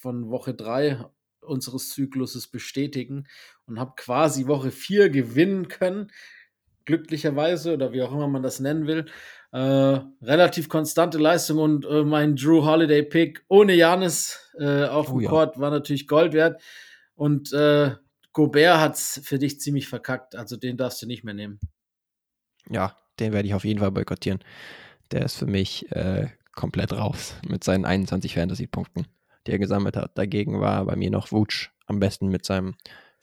[0.00, 1.04] von Woche 3
[1.44, 3.26] unseres Zykluses bestätigen
[3.66, 6.10] und habe quasi Woche 4 gewinnen können,
[6.84, 9.06] glücklicherweise oder wie auch immer man das nennen will.
[9.52, 15.18] Äh, relativ konstante Leistung und äh, mein Drew Holiday Pick ohne Janis äh, auf Oh
[15.18, 15.30] dem ja.
[15.30, 16.60] Court war natürlich Gold wert.
[17.14, 17.92] Und äh,
[18.32, 20.34] Gobert hat's für dich ziemlich verkackt.
[20.34, 21.60] Also den darfst du nicht mehr nehmen.
[22.68, 24.40] Ja, den werde ich auf jeden Fall boykottieren.
[25.12, 29.06] Der ist für mich äh, komplett raus mit seinen 21 Fantasy-Punkten,
[29.46, 30.16] die er gesammelt hat.
[30.16, 32.74] Dagegen war bei mir noch Wutsch am besten mit seinem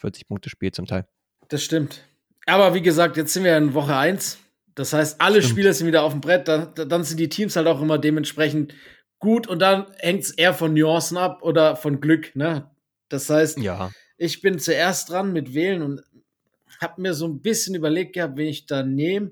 [0.02, 1.08] 40-Punkte-Spiel zum Teil.
[1.50, 2.04] Das stimmt.
[2.46, 4.40] Aber wie gesagt, jetzt sind wir in Woche 1.
[4.76, 5.52] Das heißt, alle Stimmt.
[5.52, 6.48] Spieler sind wieder auf dem Brett.
[6.48, 8.74] Dann, dann sind die Teams halt auch immer dementsprechend
[9.20, 9.48] gut.
[9.48, 12.36] Und dann hängt es eher von Nuancen ab oder von Glück.
[12.36, 12.70] Ne?
[13.10, 16.02] Das heißt, Ja, ich bin zuerst dran mit Wählen und
[16.80, 19.32] habe mir so ein bisschen überlegt gehabt, wen ich da nehme.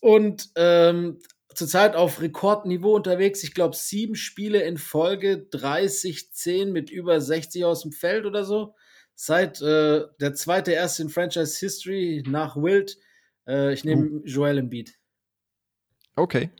[0.00, 1.18] Und ähm,
[1.54, 3.42] zurzeit auf Rekordniveau unterwegs.
[3.44, 8.44] Ich glaube, sieben Spiele in Folge, 30, 10 mit über 60 aus dem Feld oder
[8.44, 8.74] so.
[9.14, 12.96] Seit äh, der zweite erste in Franchise History nach Wild.
[13.46, 14.94] Äh, ich nehme Joel Embiid.
[16.16, 16.50] okay.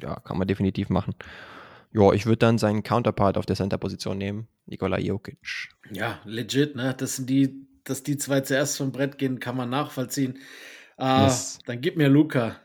[0.00, 1.14] Ja, kann man definitiv machen.
[1.92, 5.68] Ja, ich würde dann seinen Counterpart auf der Center-Position nehmen, Nikola Jokic.
[5.92, 6.92] Ja, legit, ne?
[6.98, 10.38] Das sind die, dass die zwei zuerst vom Brett gehen, kann man nachvollziehen.
[10.96, 11.60] Ah, Yes.
[11.66, 12.56] Dann gib mir Luca.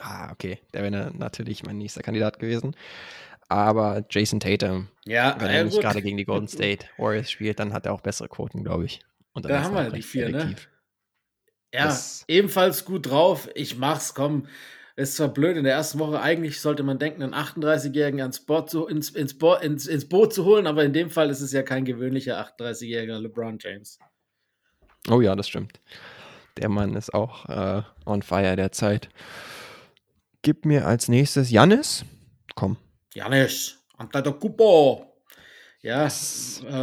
[0.00, 0.58] Ah, okay.
[0.72, 2.74] Der wäre natürlich mein nächster Kandidat gewesen.
[3.48, 7.72] Aber Jason Tatum, Ja, wenn er nicht gerade gegen die Golden State Warriors spielt, dann
[7.72, 9.00] hat er auch bessere Quoten, glaube ich.
[9.32, 10.38] Und dann Da haben wir die vier, ne?
[10.38, 10.68] effektiv.
[11.72, 13.48] Ja, Das- ebenfalls gut drauf.
[13.54, 14.46] Ich mach's, komm.
[14.96, 18.70] Ist zwar blöd in der ersten Woche, eigentlich sollte man denken, einen 38-Jährigen ans Boot
[18.70, 21.50] zu, ins, ins, Bo ins, ins Boot zu holen, aber in dem Fall ist es
[21.50, 23.98] ja kein gewöhnlicher 38-jähriger LeBron James.
[25.10, 25.80] Oh ja, das stimmt.
[26.58, 29.08] Der Mann ist auch äh, on fire derzeit.
[30.44, 32.04] Gib mir als nächstes Jannis.
[32.54, 32.76] Komm.
[33.14, 35.10] Janis, Antetokounmpo.
[35.80, 36.08] Ja, äh,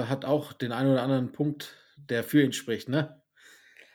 [0.06, 1.76] hat auch den einen oder anderen Punkt,
[2.10, 3.22] der für ihn spricht, ne?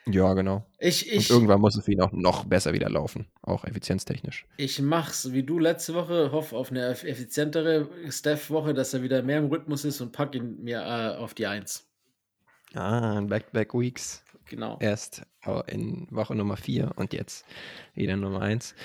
[0.08, 0.64] Ja, genau.
[0.78, 3.26] Ich, Und ich, irgendwann muss es für ihn auch noch besser wieder laufen.
[3.42, 4.46] Auch effizienztechnisch.
[4.56, 9.22] ich mach's wie du letzte Woche, hoffe auf eine eff- effizientere Steph-Woche, dass er wieder
[9.22, 11.88] mehr im Rhythmus ist und pack ihn mir äh, auf die Eins.
[12.74, 14.22] Ah, Back-to-Back-Weeks.
[14.48, 14.76] Genau.
[14.78, 17.44] Erst äh, in Woche Nummer 4 und jetzt
[17.94, 18.76] wieder Nummer 1.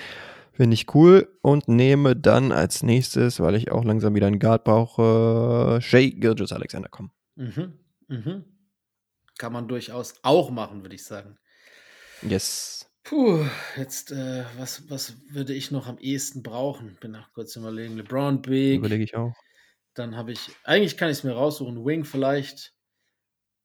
[0.52, 4.64] Finde ich cool und nehme dann als nächstes, weil ich auch langsam wieder einen Guard
[4.64, 6.88] brauche, Shay Gilgis Alexander.
[6.90, 7.10] Komm.
[7.36, 7.78] Mhm.
[8.08, 8.44] Mhm.
[9.38, 11.38] Kann man durchaus auch machen, würde ich sagen.
[12.20, 12.86] Yes.
[13.04, 13.44] Puh,
[13.76, 16.96] jetzt, äh, was, was würde ich noch am ehesten brauchen?
[17.00, 17.96] Bin noch kurz überlegen.
[17.96, 18.78] LeBron Big.
[18.78, 19.34] Überlege ich auch.
[19.94, 22.74] Dann habe ich, eigentlich kann ich es mir raussuchen, Wing vielleicht.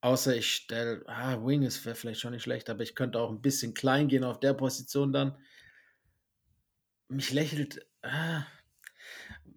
[0.00, 3.42] Außer ich stelle, ah, Wing ist vielleicht schon nicht schlecht, aber ich könnte auch ein
[3.42, 5.36] bisschen klein gehen auf der Position dann.
[7.08, 8.44] Mich lächelt, ah,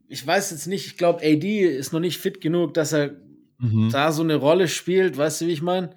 [0.08, 3.16] ich weiß jetzt nicht, ich glaube, AD ist noch nicht fit genug, dass er
[3.60, 3.92] Mhm.
[3.92, 5.96] da so eine Rolle spielt, weißt du, wie ich meine?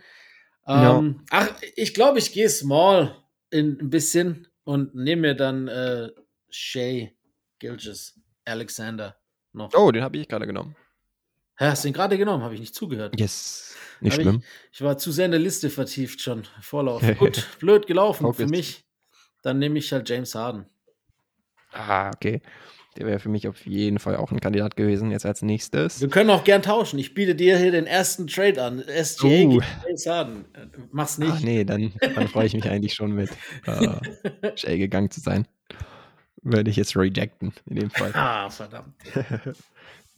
[0.66, 0.98] Ja.
[0.98, 3.16] Ähm, Ach, ich glaube, ich gehe small
[3.50, 6.10] in, ein bisschen und nehme mir dann äh,
[6.50, 7.16] Shay
[7.58, 9.16] Gilgis Alexander
[9.52, 9.72] noch.
[9.74, 10.76] Oh, den habe ich gerade genommen.
[11.56, 12.42] Hä, hast du ihn gerade genommen?
[12.42, 13.18] Habe ich nicht zugehört.
[13.18, 13.74] Yes.
[14.00, 14.42] Nicht Hab schlimm.
[14.72, 16.42] Ich war zu sehr in der Liste vertieft schon.
[16.60, 17.02] Vorlauf.
[17.18, 18.84] Gut, blöd gelaufen für mich.
[19.42, 20.66] Dann nehme ich halt James Harden.
[21.74, 22.40] Ah, okay.
[22.96, 25.10] Der wäre für mich auf jeden Fall auch ein Kandidat gewesen.
[25.10, 26.00] Jetzt als nächstes.
[26.00, 26.98] Wir können auch gern tauschen.
[27.00, 28.84] Ich biete dir hier den ersten Trade an.
[28.86, 29.30] SGA Uh.
[29.30, 30.44] gegen James Harden.
[30.92, 31.32] Mach's nicht.
[31.34, 33.30] Ach nee, dann, dann freue ich mich eigentlich schon mit
[33.66, 35.48] äh, Shay gegangen zu sein.
[36.42, 38.12] Würde ich jetzt rejecten, in dem Fall.
[38.14, 38.94] Ah, verdammt.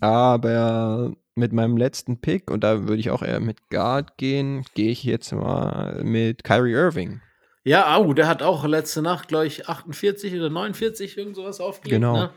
[0.00, 4.90] Aber mit meinem letzten Pick, und da würde ich auch eher mit Guard gehen, gehe
[4.90, 7.20] ich jetzt mal mit Kyrie Irving.
[7.66, 11.96] Ja, au, der hat auch letzte Nacht, glaube ich, 48 oder 49 irgend sowas aufgelegt.
[12.00, 12.16] Genau.
[12.16, 12.30] Ne?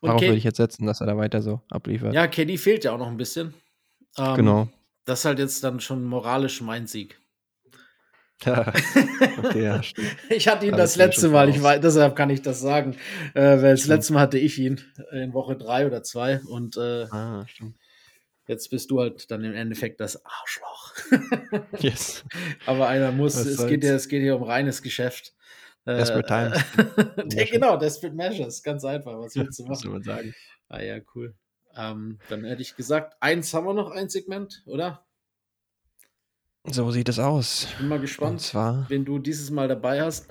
[0.00, 2.14] Und Darauf würde ich jetzt setzen, dass er da weiter so abliefert.
[2.14, 3.54] ja, KD fehlt ja auch noch ein bisschen.
[4.16, 4.68] Ähm, Genau.
[5.04, 7.18] Das ist halt jetzt dann schon moralisch mein Sieg.
[8.46, 10.16] okay, ja, stimmt.
[10.30, 12.94] Ich hatte ihn Da das letzte Mal, ich weiß, deshalb kann ich das sagen.
[13.34, 13.96] Äh, weil das Stimmt.
[13.96, 17.74] letzte Mal hatte ich ihn in Woche drei oder zwei und äh, Ah, stimmt.
[18.48, 20.94] Jetzt bist du halt dann im Endeffekt das Arschloch.
[21.78, 22.24] Yes.
[22.66, 23.70] Aber einer muss, Was es soll's.
[23.70, 25.34] geht, ja, es geht hier um reines Geschäft.
[25.86, 27.34] Desperate Times.
[27.34, 29.16] der, genau, Desperate Measures, ganz einfach.
[29.18, 29.92] Was willst du Was machen?
[29.92, 30.34] man sagen?
[30.68, 31.34] Ah ja, cool.
[31.76, 35.06] Ähm, dann hätte ich gesagt, eins haben wir noch, ein Segment, oder?
[36.64, 37.68] So sieht es aus.
[37.78, 40.28] Bin mal Und gespannt, zwar, wen du dieses Mal dabei hast.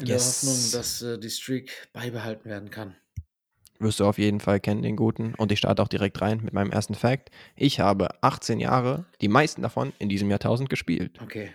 [0.00, 0.42] In Yes.
[0.42, 2.96] der Hoffnung, dass äh, die Streak beibehalten werden kann.
[3.80, 5.34] Wirst du auf jeden Fall kennen, den guten.
[5.34, 7.30] Und ich starte auch direkt rein mit meinem ersten Fact.
[7.56, 11.18] Ich habe 18 Jahre, die meisten davon in diesem Jahrtausend gespielt.
[11.22, 11.52] Okay.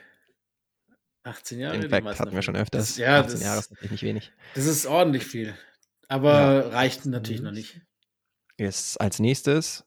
[1.24, 1.80] 18 Jahre.
[1.80, 2.90] Den Fact hatten wir schon öfters.
[2.90, 4.32] Das, ja, 18 das, Jahre ist natürlich nicht wenig.
[4.54, 5.56] das ist ordentlich viel.
[6.08, 6.60] Aber Ja.
[6.70, 7.82] reicht natürlich noch nicht.
[8.58, 9.86] Jetzt als nächstes,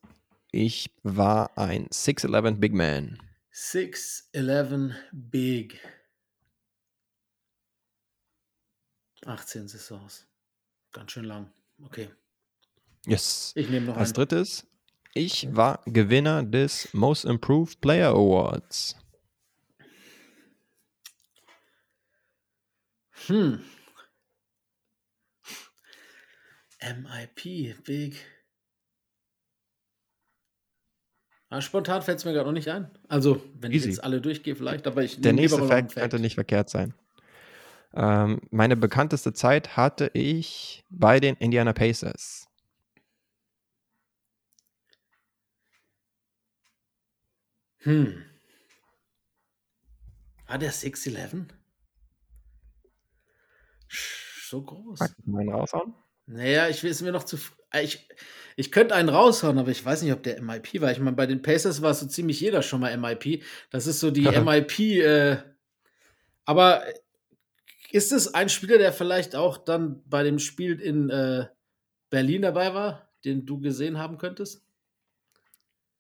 [0.51, 3.19] ich war ein 6'11 Big Man.
[3.53, 5.81] 6'11 Big.
[9.27, 10.27] 18 Saisons.
[10.93, 11.53] Ganz schön lang.
[11.83, 12.09] Okay.
[13.07, 13.53] Yes.
[13.55, 14.15] Ich nehme noch Als einen.
[14.15, 14.67] drittes,
[15.15, 18.97] ich war Gewinner des Most Improved Player Awards.
[23.27, 23.61] Hm.
[26.81, 28.17] MIP, Big.
[31.51, 32.91] Ah, spontan fällt es mir gerade noch nicht ein.
[33.09, 33.89] Also, wenn ich Easy.
[33.89, 36.95] jetzt alle durchgehe, vielleicht, aber ich Der nehme nächste einen Fact könnte nicht verkehrt sein.
[37.95, 42.48] Ähm, meine bekannteste Zeit hatte ich bei den Indiana Pacers.
[47.89, 48.23] Hm.
[50.47, 51.47] War der 6'11?
[53.89, 55.01] Sch- So groß.
[55.01, 55.95] Magst du meinen raushauen?
[56.27, 57.39] Naja, ich will es mir noch zu.
[57.73, 58.07] äh, Ich,
[58.57, 60.93] ich könnte einen raushauen, aber ich weiß nicht, ob der MIP war.
[60.93, 63.43] Ich meine, bei den Pacers war so ziemlich jeder schon mal MIP.
[63.71, 64.79] Das ist so die MIP.
[65.01, 65.39] Äh,
[66.45, 66.85] aber
[67.91, 71.47] ist es ein Spieler, der vielleicht auch dann bei dem Spiel in äh,
[72.11, 74.68] Berlin dabei war, den du gesehen haben könntest?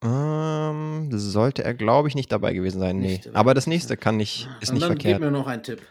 [0.02, 2.98] Ähm, sollte er, glaube ich, nicht dabei gewesen sein.
[2.98, 3.20] Nee.
[3.24, 5.20] Dabei Aber das nächste kann nicht, ist Und nicht dann gib verkehrt.
[5.20, 5.82] mir noch einen Tipp.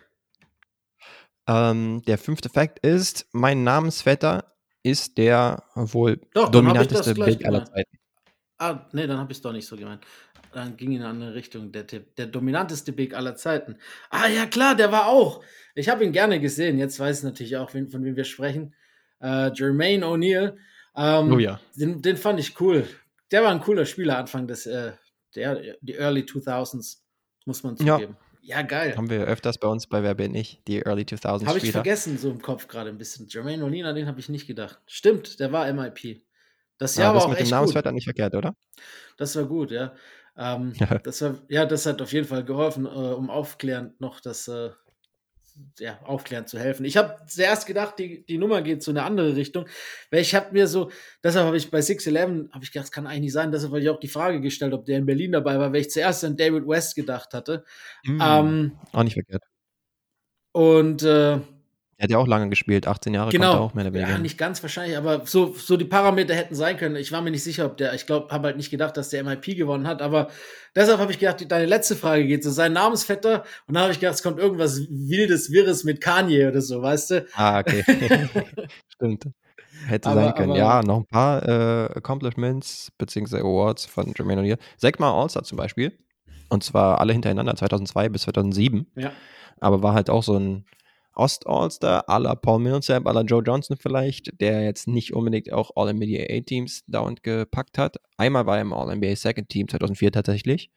[1.48, 4.54] Ähm, der fünfte Fact ist, mein Namensvetter
[4.84, 7.66] ist der wohl Doch, dominanteste Big aller.
[7.66, 7.98] Zeiten.
[8.58, 10.04] Ah, nee, dann habe ich es doch nicht so gemeint.
[10.54, 12.16] Dann ging in eine andere Richtung der Tipp.
[12.16, 13.78] Der dominanteste Big aller Zeiten.
[14.10, 15.44] Ah, ja, klar, der war auch.
[15.76, 16.78] Ich habe ihn gerne gesehen.
[16.80, 18.74] Jetzt weiß ich natürlich auch, wen, von wem wir sprechen.
[19.22, 20.56] Äh, Jermaine O'Neal.
[20.96, 21.60] Ähm, Oh ja.
[21.76, 22.88] den, den fand ich cool.
[23.32, 24.94] Der war ein cooler Spieler Anfang des, äh,
[25.36, 27.04] der, die Early 2000s,
[27.46, 27.98] muss man Ja.
[27.98, 28.18] zugeben.
[28.42, 28.96] Ja, geil.
[28.96, 32.18] Haben wir öfters bei uns bei Wer bin ich, die Early 2000s Habe ich vergessen,
[32.18, 33.28] so im Kopf gerade ein bisschen.
[33.28, 34.80] Jermaine O'Neal, an den habe ich nicht gedacht.
[34.88, 36.24] Stimmt, der war MIP.
[36.78, 37.94] Das Ja, Jahr das war auch mit dem echt gut.
[37.94, 38.54] Nicht verkehrt, oder?
[39.18, 39.94] Das war gut, ja.
[40.38, 40.74] Ähm,
[41.04, 44.70] das war, ja, das hat auf jeden Fall geholfen, äh, um aufklärend noch das, äh,
[45.80, 46.86] ja, aufklärend zu helfen.
[46.86, 49.66] Ich habe zuerst gedacht, die, die Nummer geht so in eine andere Richtung,
[50.12, 50.92] weil ich habe mir so,
[51.24, 53.82] deshalb habe ich bei 611, habe ich gedacht, das kann eigentlich nicht sein, deshalb habe
[53.82, 56.38] ich auch die Frage gestellt, ob der in Berlin dabei war, weil ich zuerst an
[56.38, 57.64] David West gedacht hatte.
[58.04, 59.44] Mm, Ähm, auch nicht verkehrt.
[60.52, 61.40] und äh,
[62.00, 63.64] Er hat ja auch lange gespielt, 18 Jahre kommt er Genau.
[63.64, 64.12] auch mehr oder weniger.
[64.12, 66.96] Ja, nicht ganz wahrscheinlich, aber so, so die Parameter hätten sein können.
[66.96, 69.24] Ich war mir nicht sicher, ob der, ich glaube, habe halt nicht gedacht, dass der
[69.24, 70.30] MIP gewonnen hat, aber
[70.76, 74.00] deshalb habe ich gedacht, deine letzte Frage geht so, sein Namensvetter und dann habe ich
[74.00, 77.26] gedacht, es kommt irgendwas Wildes, Wirres mit Kanye oder so, weißt du?
[77.34, 77.84] Ah, okay.
[78.94, 79.26] Stimmt.
[79.88, 80.52] Hätte Aber- sein können.
[80.52, 83.40] aber- ja, noch ein paar äh, Accomplishments bzw.
[83.40, 84.58] Awards von Jermaine O'Neal.
[84.78, 85.98] Sechsmal All-Star zum Beispiel.
[86.50, 88.86] Und zwar alle hintereinander, 2002 bis 2007.
[88.96, 89.12] Ja.
[89.60, 90.66] Aber war halt auch so ein
[91.18, 95.72] Ost-All-Star, à la Paul Millsap, à la Joe Johnson vielleicht, der jetzt nicht unbedingt auch
[95.76, 97.98] All-NBA A-Teams dauernd gepackt hat.
[98.18, 100.72] Einmal war er im All-NBA Second Team 2004 tatsächlich.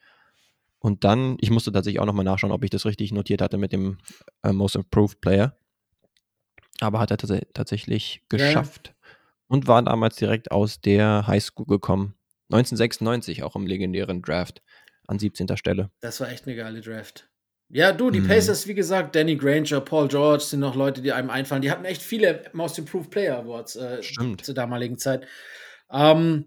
[0.79, 3.73] Und dann, ich musste tatsächlich auch nochmal nachschauen, ob ich das richtig notiert hatte mit
[3.73, 3.99] dem
[4.43, 5.57] äh, Most Improved Player.
[6.81, 8.47] Aber hat er tats tatsächlich Ja, ja.
[8.47, 8.95] geschafft.
[9.47, 12.15] Und war damals direkt aus der Highschool gekommen.
[12.51, 14.63] 1996 auch im legendären Draft
[15.07, 15.57] an 17.
[15.57, 15.91] Stelle.
[16.01, 17.30] Das war echt eine geile Draft.
[17.73, 18.27] Ja, du, die Mhm.
[18.29, 21.63] Pacers, wie gesagt, Danny Granger, Paul George sind noch Leute, die einem einfallen.
[21.63, 24.01] Die hatten echt viele Most Improved Player Awards äh,
[24.43, 25.25] zur damaligen Zeit.
[25.93, 26.47] Ähm,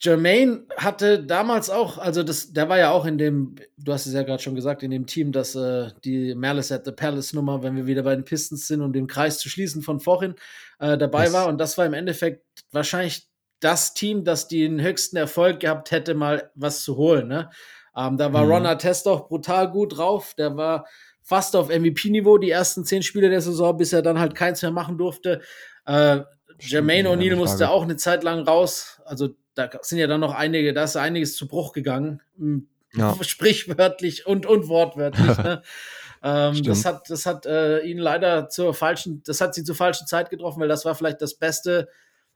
[0.00, 4.12] Jermaine hatte damals auch, also das, der war ja auch in dem, du hast es
[4.12, 7.62] ja gerade schon gesagt, in dem Team, dass äh, die Malice at the Palace Nummer,
[7.62, 10.34] wenn wir wieder bei den Pistons sind, um den Kreis zu schließen von vorhin,
[10.78, 11.32] äh, dabei Yes.
[11.32, 11.46] war.
[11.48, 13.28] Und das war im Endeffekt wahrscheinlich
[13.60, 17.28] das Team, das den höchsten Erfolg gehabt hätte, mal was zu holen.
[17.28, 17.48] Ne?
[17.96, 18.50] Ähm, da war Mhm.
[18.50, 20.34] Ron Artest auch brutal gut drauf.
[20.36, 20.86] Der war
[21.22, 24.70] fast auf MVP-Niveau die ersten zehn Spiele der Saison, bis er dann halt keins mehr
[24.70, 25.40] machen durfte.
[25.86, 26.20] Äh,
[26.60, 29.00] Jermaine O'Neal keine musste auch eine Zeit lang raus.
[29.04, 32.20] Also da sind ja dann noch einige, da ist einiges zu Bruch gegangen.
[32.38, 33.16] M, Ja.
[33.22, 35.38] Sprichwörtlich und, und wortwörtlich.
[35.38, 35.62] ne?
[36.22, 40.06] ähm, das hat, das hat äh, ihn leider zur falschen, das hat sie zur falschen
[40.06, 41.88] Zeit getroffen, weil das war vielleicht das beste,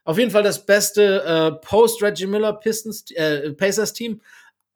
[0.05, 4.21] auf jeden Fall das beste äh, Post-Reggie Miller Pistons, äh, Pacers-Team.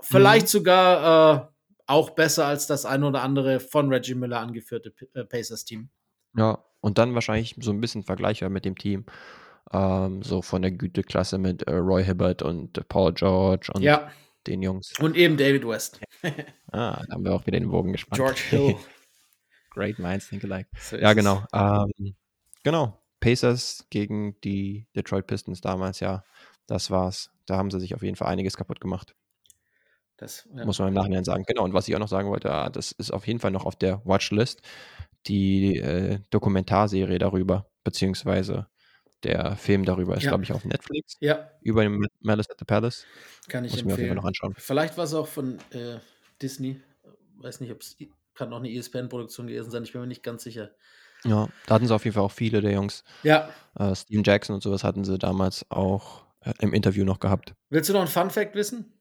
[0.02, 0.50] Vielleicht Mhm.
[0.50, 1.46] sogar äh,
[1.86, 5.88] auch besser als das ein oder andere von Reggie Miller angeführte P- äh, Pacers-Team.
[6.36, 9.04] Ja, und dann wahrscheinlich so ein bisschen vergleichbar mit dem Team.
[9.72, 14.10] Ähm, so von der Güteklasse mit äh, Roy Hibbert und Paul George und Ja,
[14.46, 14.92] den Jungs.
[14.98, 16.00] und eben David West.
[16.72, 18.16] Ah, da haben wir auch wieder den Bogen gespannt.
[18.16, 18.76] George Hill.
[19.70, 20.68] Great minds think alike.
[20.78, 21.44] So Ja, genau.
[21.54, 22.14] Ähm,
[22.62, 22.98] genau.
[23.20, 26.24] Pacers gegen die Detroit Pistons damals, ja.
[26.66, 27.30] Das war's.
[27.46, 29.14] Da haben sie sich auf jeden Fall einiges kaputt gemacht.
[30.22, 30.64] Das, ja.
[30.64, 31.44] Muss man im Nachhinein sagen.
[31.46, 33.64] Genau, und was ich auch noch sagen wollte, ah, das ist auf jeden Fall noch
[33.66, 34.62] auf der Watchlist,
[35.26, 38.66] die äh, Dokumentarserie darüber, beziehungsweise
[39.24, 40.30] der Film darüber ist, Ja.
[40.30, 43.04] glaube ich, auf Netflix, ja, über den Ma- Malice at the Palace.
[43.48, 44.16] kann ich Muss ich mir auf jeden Fall empfehlen.
[44.16, 44.54] noch anschauen.
[44.58, 45.98] Vielleicht war es auch von äh,
[46.40, 46.80] Disney.
[47.36, 47.96] Weiß nicht, ob es
[48.34, 49.82] kann auch eine ESPN-Produktion gewesen sein.
[49.84, 50.70] Ich bin mir nicht ganz sicher.
[51.24, 53.04] Ja, da hatten sie auf jeden Fall auch viele der Jungs.
[53.22, 53.48] Ja.
[53.78, 57.54] Äh, Steven Jackson und sowas hatten sie damals auch äh, im Interview noch gehabt.
[57.70, 58.92] Willst du noch ein Fun Fact wissen?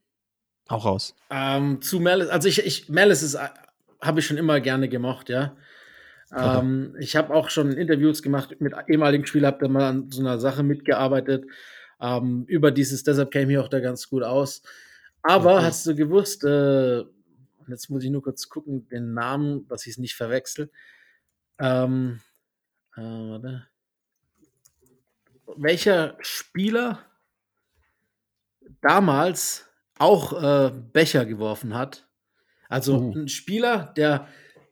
[0.72, 1.16] Auch raus.
[1.30, 3.50] Ähm, zu Malice, also ich, ich Malice ist, äh,
[4.02, 5.56] habe ich schon immer gerne gemocht, ja.
[6.34, 10.22] Ähm, ich habe auch schon Interviews gemacht mit ehemaligen Spielern, habe da mal an so
[10.22, 11.46] einer Sache mitgearbeitet.
[12.00, 14.64] Ähm, über dieses, deshalb käme ich auch da ganz gut aus.
[15.24, 15.66] Aber Okay.
[15.66, 17.04] hast du gewusst, äh,
[17.68, 20.72] jetzt muss ich nur kurz gucken, den Namen, dass ich es nicht verwechsel.
[21.60, 22.22] Ähm,
[22.96, 23.68] äh, warte.
[25.58, 27.00] Welcher Spieler
[28.82, 29.68] damals
[30.02, 32.08] auch äh, Becher geworfen hat?
[32.70, 33.14] Also Uh.
[33.16, 34.28] ein Spieler, der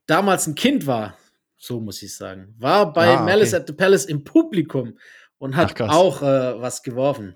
[0.08, 1.18] damals ein Kind war,
[1.58, 3.24] so muss ich sagen, war bei Ah, okay.
[3.26, 4.98] Malice at the Palace im Publikum
[5.38, 7.36] und hat Ach, auch äh, was geworfen.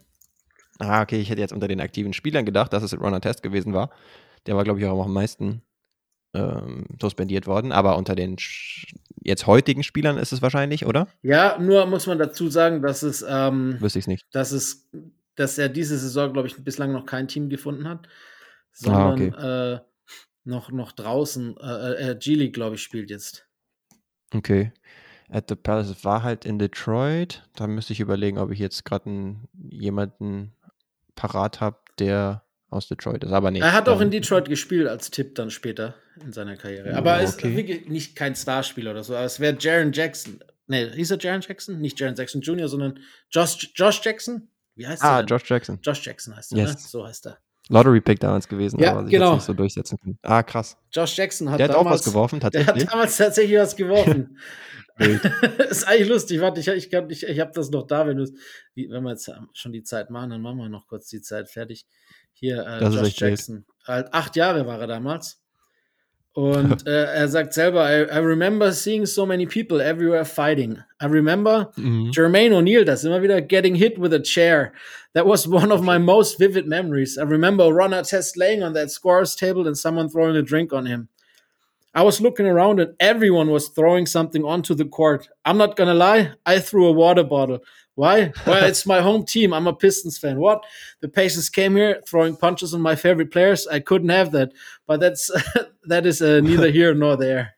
[0.80, 3.74] Ah, okay, ich hätte jetzt unter den aktiven Spielern gedacht, dass es Ronald Test gewesen
[3.74, 3.92] war.
[4.48, 5.62] Der war, glaube ich, auch am meisten
[6.34, 7.72] ähm, suspendiert worden.
[7.72, 8.38] Aber unter den
[9.22, 11.08] jetzt heutigen Spielern ist es wahrscheinlich, oder?
[11.22, 14.26] Ja, nur muss man dazu sagen, dass es, ähm, Wüsste ich es nicht.
[14.32, 14.90] dass es,
[15.36, 19.80] dass er diese Saison, glaube ich, bislang noch kein Team gefunden hat, Ah, sondern äh,
[20.46, 23.48] noch, noch draußen, äh, äh, G-League, glaube ich, spielt jetzt.
[24.34, 24.72] Okay.
[25.30, 27.44] At the Palace war halt in Detroit.
[27.56, 29.36] Da müsste ich überlegen, ob ich jetzt gerade
[29.70, 30.54] jemanden
[31.16, 33.32] parat habe, der aus Detroit ist.
[33.32, 33.60] Aber nee.
[33.60, 36.92] Er hat auch ähm, in Detroit gespielt als Tipp dann später in seiner Karriere.
[36.94, 37.56] Oh, Aber er ist okay.
[37.56, 39.16] wirklich nicht kein Starspieler oder so.
[39.16, 40.44] Aber es wäre Jaron Jackson.
[40.68, 41.80] Nee, hieß er Jaron Jackson?
[41.80, 43.00] Nicht Jaron Jackson Jr., sondern
[43.30, 44.50] Josh, Josh Jackson?
[44.76, 45.24] Wie heißt Ah, er?
[45.24, 45.28] denn?
[45.28, 45.80] Josh Jackson.
[45.84, 46.64] Josh Jackson heißt er, ne?
[46.64, 46.92] Yes.
[46.92, 47.38] So heißt er.
[47.70, 49.28] Lottery Pick damals gewesen, Ja, aber sich genau.
[49.32, 50.20] jetzt nicht so durchsetzen können.
[50.22, 50.78] Ah, krass.
[50.92, 52.86] Josh Jackson hat Der hat auch was damals, geworfen, Der tatsächlich.
[52.86, 54.38] hat damals tatsächlich was geworfen.
[55.70, 56.40] Ist eigentlich lustig.
[56.42, 59.82] Warte, ich, ich, ich, ich habe das noch da, wenn, wenn wir jetzt schon die
[59.84, 61.88] Zeit machen, dann machen wir noch kurz die Zeit fertig.
[62.34, 63.18] Hier, äh, Josh.
[63.18, 63.66] Jackson.
[63.88, 65.42] Halt, acht Jahre war er damals.
[66.34, 70.80] Und äh, er sagt selber, I, I remember seeing so many people everywhere fighting.
[71.00, 72.12] I remember Mhm.
[72.12, 74.74] Jermaine O'Neal, das immer wieder getting hit with a chair.
[75.14, 77.20] That was one of my most vivid memories.
[77.20, 80.88] I remember Ron Artest laying on that scorer's table and someone throwing a drink on
[80.88, 81.08] him.
[81.94, 85.30] I was looking around and everyone was throwing something onto the court.
[85.46, 87.60] I'm not gonna lie, I threw a water bottle.
[87.96, 88.32] Why?
[88.48, 89.54] Well, it's my home team.
[89.54, 90.38] I'm a Pistons fan.
[90.40, 90.64] What?
[91.02, 93.68] The Pacers came here throwing punches on my favorite players.
[93.68, 94.52] I couldn't have that.
[94.88, 95.30] But that's
[95.88, 97.54] that is uh, neither here nor there.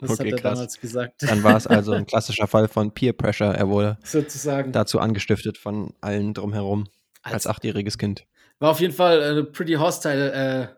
[0.00, 0.54] Das Okay, hat er krass.
[0.58, 1.22] damals gesagt.
[1.22, 3.54] Dann war es also ein klassischer Fall von Peer Pressure.
[3.54, 4.72] Er wurde Sozusagen.
[4.72, 6.88] dazu angestiftet von allen drumherum
[7.22, 8.24] als Als- achtjähriges Kind.
[8.58, 10.72] War auf jeden Fall eine pretty hostile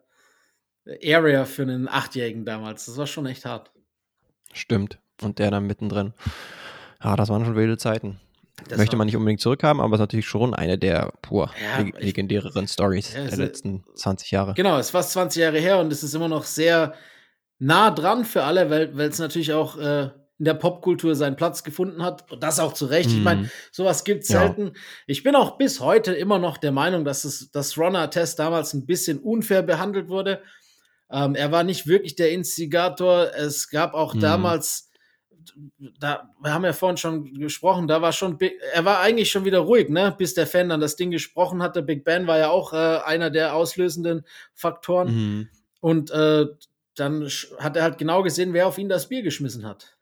[0.86, 2.86] äh, Area für einen Achtjährigen damals.
[2.86, 3.70] Das war schon echt hart.
[4.52, 4.98] Stimmt.
[5.22, 6.12] Und der dann mittendrin.
[7.02, 8.20] Ja, das waren schon wilde Zeiten.
[8.68, 11.78] Das Möchte man nicht unbedingt zurückhaben, aber es ist natürlich schon eine der pur Ja,
[11.82, 14.54] leg ich- legendäreren Stories Ja, der letzten 20 Jahre.
[14.54, 16.94] Genau, es ist fast 20 Jahre her und es ist immer noch sehr
[17.58, 22.02] nah dran für alle, weil es natürlich auch äh, in der Popkultur seinen Platz gefunden
[22.02, 22.30] hat.
[22.30, 23.10] Und das auch zu Recht.
[23.10, 23.22] Ich Mhm.
[23.22, 24.40] meine, sowas gibt es Ja.
[24.40, 24.72] selten.
[25.06, 28.72] Ich bin auch bis heute immer noch der Meinung, dass, es, dass Ron Artest damals
[28.74, 30.42] ein bisschen unfair behandelt wurde.
[31.10, 33.28] Ähm, er war nicht wirklich der Instigator.
[33.36, 34.20] Es gab auch Mhm.
[34.20, 34.90] damals,
[36.00, 39.44] da, wir haben ja vorhin schon gesprochen, da war schon, Big- er war eigentlich schon
[39.44, 40.14] wieder ruhig, ne?
[40.16, 41.82] bis der Fan dann das Ding gesprochen hatte.
[41.82, 45.14] Big Ben war ja auch äh, einer der auslösenden Faktoren.
[45.14, 45.48] Mhm.
[45.80, 46.46] Und äh,
[46.94, 49.96] dann hat er halt genau gesehen, wer auf ihn das Bier geschmissen hat.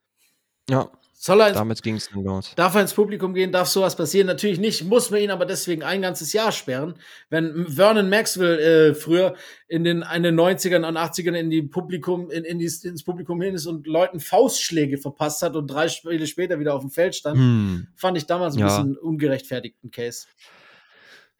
[0.68, 0.90] Ja,
[1.24, 2.52] Soll er, ins, damit ging es dann los.
[2.56, 4.26] darf er ins Publikum gehen, darf sowas passieren?
[4.26, 6.94] Natürlich nicht, muss man ihn aber deswegen ein ganzes Jahr sperren.
[7.30, 9.36] Wenn Vernon Maxwell äh, früher
[9.68, 13.40] in den, in den 90ern und 80ern in die Publikum, in, in die, ins Publikum
[13.40, 17.14] hin ist und Leuten Faustschläge verpasst hat und drei Spiele später wieder auf dem Feld
[17.14, 17.86] stand, Hm.
[17.94, 18.66] fand ich damals ein Ja.
[18.66, 20.26] bisschen ungerechtfertigten Case.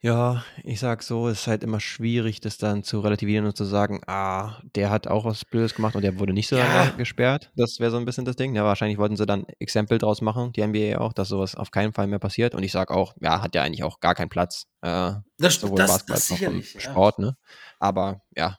[0.05, 3.63] Ja, ich sag so, es ist halt immer schwierig, das dann zu relativieren und zu
[3.63, 6.65] sagen, ah, der hat auch was Blödes gemacht und der wurde nicht so Ja.
[6.87, 7.51] lange gesperrt.
[7.55, 8.53] Das wäre so ein bisschen das Ding.
[8.53, 11.93] Ja, wahrscheinlich wollten sie dann Exempel draus machen, die NBA auch, dass sowas auf keinen
[11.93, 12.53] Fall mehr passiert.
[12.53, 14.65] Und ich sag auch, ja, hat ja eigentlich auch gar keinen Platz.
[14.81, 16.73] Äh, Das, sowohl das, Basketball das als auch im sicherlich.
[16.73, 16.79] Ja.
[16.91, 17.37] Sport, ne?
[17.79, 18.57] Aber ja,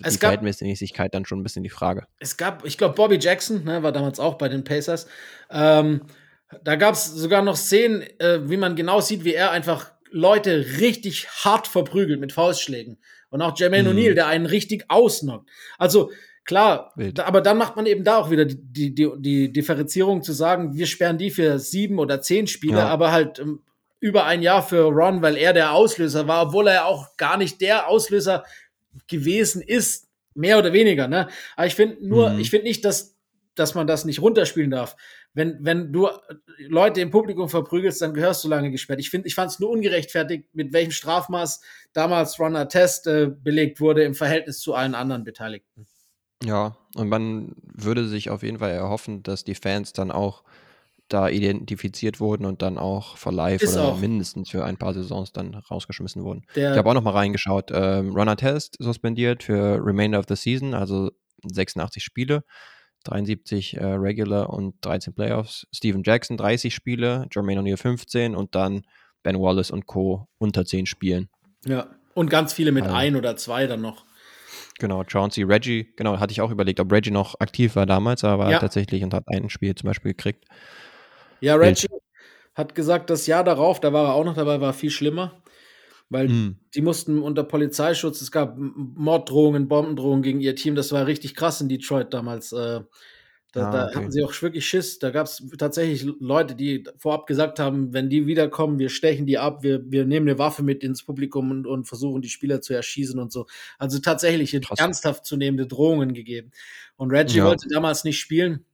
[0.00, 2.06] Es die gab- Verhältnismäßigkeit dann schon ein bisschen die Frage.
[2.20, 5.08] es gab, ich glaube, Bobby Jackson, ne, war damals auch bei den Pacers.
[5.50, 6.02] Ähm,
[6.62, 10.64] da gab es sogar noch Szenen, äh, wie man genau sieht, wie er einfach Leute
[10.80, 12.98] richtig hart verprügelt mit Faustschlägen.
[13.30, 13.98] Und auch Jermaine Mhm.
[13.98, 15.50] O'Neal, der einen richtig ausnockt.
[15.76, 16.12] Also
[16.44, 20.22] klar, da, aber dann macht man eben da auch wieder die, die, die, die Differenzierung
[20.22, 22.88] zu sagen, wir sperren die für sieben oder zehn Spiele, Ja.
[22.88, 23.60] aber halt ähm,
[23.98, 27.60] über ein Jahr für Ron, weil er der Auslöser war, obwohl er auch gar nicht
[27.60, 28.44] der Auslöser
[29.08, 31.08] gewesen ist, mehr oder weniger.
[31.08, 31.28] Ne?
[31.56, 32.38] Aber ich finde nur, Mhm.
[32.40, 33.16] ich finde nicht, dass,
[33.54, 34.96] dass man das nicht runterspielen darf.
[35.34, 36.12] Wenn, wenn du äh,
[36.68, 39.00] Leute im Publikum verprügelst, dann gehörst du lange gesperrt.
[39.00, 41.60] Ich finde, ich fand es nur ungerechtfertigt, mit welchem Strafmaß
[41.92, 45.86] damals Ron Test äh, belegt wurde im Verhältnis zu allen anderen Beteiligten.
[46.44, 50.44] Ja, und man würde sich auf jeden Fall erhoffen, dass die Fans dann auch
[51.08, 53.98] da identifiziert wurden und dann auch for life Ist oder auch.
[54.00, 56.46] mindestens für ein paar Saisons dann rausgeschmissen wurden.
[56.54, 57.70] Der- ich habe auch noch mal reingeschaut.
[57.72, 61.10] Ähm, Runner Test suspendiert für Remainder of the Season, also
[61.44, 62.42] 86 Spiele,
[63.04, 65.66] 73 äh, Regular und 13 Playoffs.
[65.74, 68.82] Steven Jackson 30 Spiele, Jermaine O'Neal 15 und dann
[69.22, 70.28] Ben Wallace und Co.
[70.38, 71.28] unter 10 Spielen.
[71.64, 71.86] Ja.
[72.14, 74.04] Und ganz viele mit Also- ein oder zwei dann noch.
[74.78, 78.50] Genau, Chauncey, Reggie, genau, hatte ich auch überlegt, ob Reggie noch aktiv war damals, aber
[78.50, 78.58] Ja.
[78.58, 80.44] tatsächlich und hat ein Spiel zum Beispiel gekriegt.
[81.40, 81.86] Ja, Reggie
[82.54, 85.32] hat gesagt, das Jahr darauf, da war er auch noch dabei, war viel schlimmer.
[86.10, 86.58] Weil Mhm.
[86.74, 90.74] die mussten unter Polizeischutz, es gab Morddrohungen, Bombendrohungen gegen ihr Team.
[90.74, 92.52] Das war richtig krass in Detroit damals.
[92.52, 92.80] Äh,
[93.52, 93.94] da Ah, da okay.
[93.94, 94.98] hatten sie auch wirklich Schiss.
[94.98, 99.38] Da gab es tatsächlich Leute, die vorab gesagt haben, wenn die wiederkommen, wir stechen die
[99.38, 102.74] ab, wir, wir nehmen eine Waffe mit ins Publikum und, und versuchen die Spieler zu
[102.74, 103.46] erschießen und so.
[103.78, 106.50] Also tatsächlich ernsthaft zu nehmende Drohungen gegeben.
[106.96, 107.44] Und Reggie Ja.
[107.44, 108.64] wollte damals nicht spielen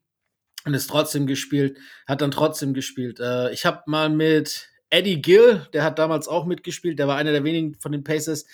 [0.66, 3.20] und ist trotzdem gespielt, hat dann trotzdem gespielt.
[3.20, 7.32] Äh, ich habe mal mit Eddie Gill, der hat damals auch mitgespielt, der war einer
[7.32, 8.44] der wenigen von den Pacers,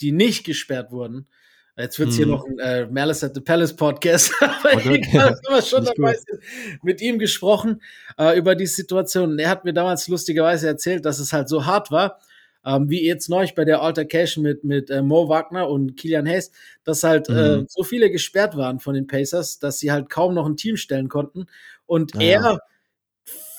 [0.00, 1.28] die nicht gesperrt wurden.
[1.76, 2.32] Jetzt wird's hier Mhm.
[2.32, 4.96] noch ein äh, Malice at the Palace Podcast, aber gut.
[4.96, 6.40] egal, wir schon dabei sind,
[6.82, 7.80] mit ihm gesprochen
[8.18, 9.30] äh, über die Situation.
[9.32, 12.18] Und Er hat mir damals lustigerweise erzählt, dass es halt so hart war,
[12.64, 16.52] ähm, wie jetzt neulich bei der Altercation mit, mit äh, Mo Wagner und Kilian Hayes,
[16.84, 17.66] dass halt äh, Mhm.
[17.68, 21.08] so viele gesperrt waren von den Pacers, dass sie halt kaum noch ein Team stellen
[21.08, 21.46] konnten.
[21.86, 22.20] Und Ja.
[22.20, 22.58] er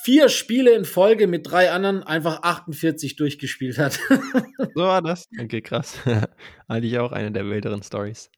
[0.03, 3.99] vier Spiele in Folge mit drei anderen einfach 48 durchgespielt hat.
[4.75, 5.25] So war das.
[5.39, 5.97] Okay, krass.
[6.67, 8.29] Eigentlich auch eine der wilderen Stories,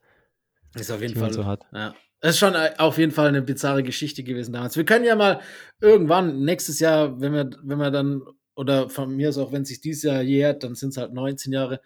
[0.76, 1.64] ist auf jeden Fall so hat.
[1.74, 1.96] Ja.
[2.22, 4.78] Das ist schon äh, auf jeden Fall eine bizarre Geschichte gewesen damals.
[4.78, 5.42] Wir können ja mal
[5.82, 8.22] irgendwann nächstes Jahr, wenn wir, wenn wir dann,
[8.56, 11.14] oder von mir aus auch, wenn es sich dieses Jahr jährt, dann sind es halt
[11.14, 11.82] 19 Jahre,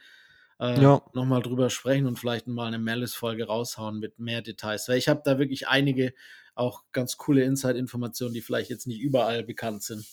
[0.60, 1.02] äh, Ja.
[1.14, 4.88] nochmal drüber sprechen und vielleicht mal eine Malice-Folge raushauen mit mehr Details.
[4.88, 6.14] Weil ich habe da wirklich einige
[6.60, 10.06] auch ganz coole Inside-Informationen, die vielleicht jetzt nicht überall bekannt sind.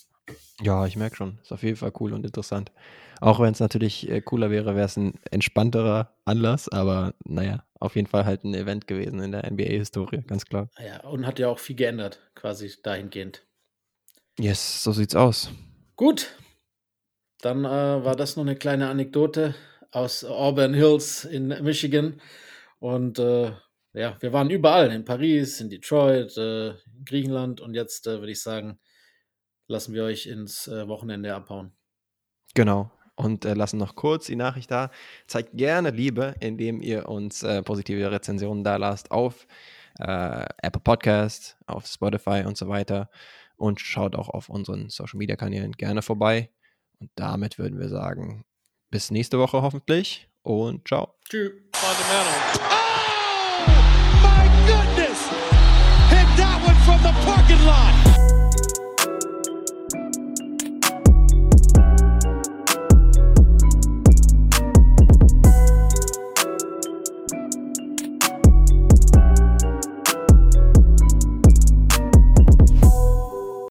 [0.61, 1.39] Ja, ich merke schon.
[1.43, 2.73] Ist auf jeden Fall cool und interessant.
[3.21, 7.97] Auch wenn es natürlich äh, cooler wäre, wäre es ein entspannterer Anlass, aber naja, auf
[7.97, 10.69] jeden Fall halt ein Event gewesen in der NBA-Historie, ganz klar.
[10.79, 13.47] Ja, und hat ja auch viel geändert, quasi dahingehend.
[14.39, 15.51] Yes, so sieht's aus.
[15.95, 16.37] Gut,
[17.41, 19.55] dann äh, war das noch eine kleine Anekdote
[19.93, 22.21] aus Auburn Hills in Michigan.
[22.79, 23.53] Und äh,
[23.97, 27.61] ja, wir waren überall, in Paris, in Detroit, äh, in Griechenland.
[27.61, 28.79] Und jetzt äh, würde ich sagen,
[29.69, 31.73] lassen wir euch ins äh, Wochenende abhauen.
[32.55, 32.91] Genau.
[33.15, 34.91] Und äh, lassen noch kurz die Nachricht da.
[35.27, 39.47] Zeigt gerne Liebe, indem ihr uns äh, positive Rezensionen da lasst auf
[39.99, 43.09] äh, Apple Podcast, auf Spotify und so weiter.
[43.57, 46.51] Und schaut auch auf unseren Social Media Kanälen gerne vorbei.
[47.01, 48.45] Und damit würden wir sagen,
[48.91, 51.15] bis nächste Woche hoffentlich und ciao.
[51.29, 51.53] Tschüss.
[56.87, 58.16] from the parking lot.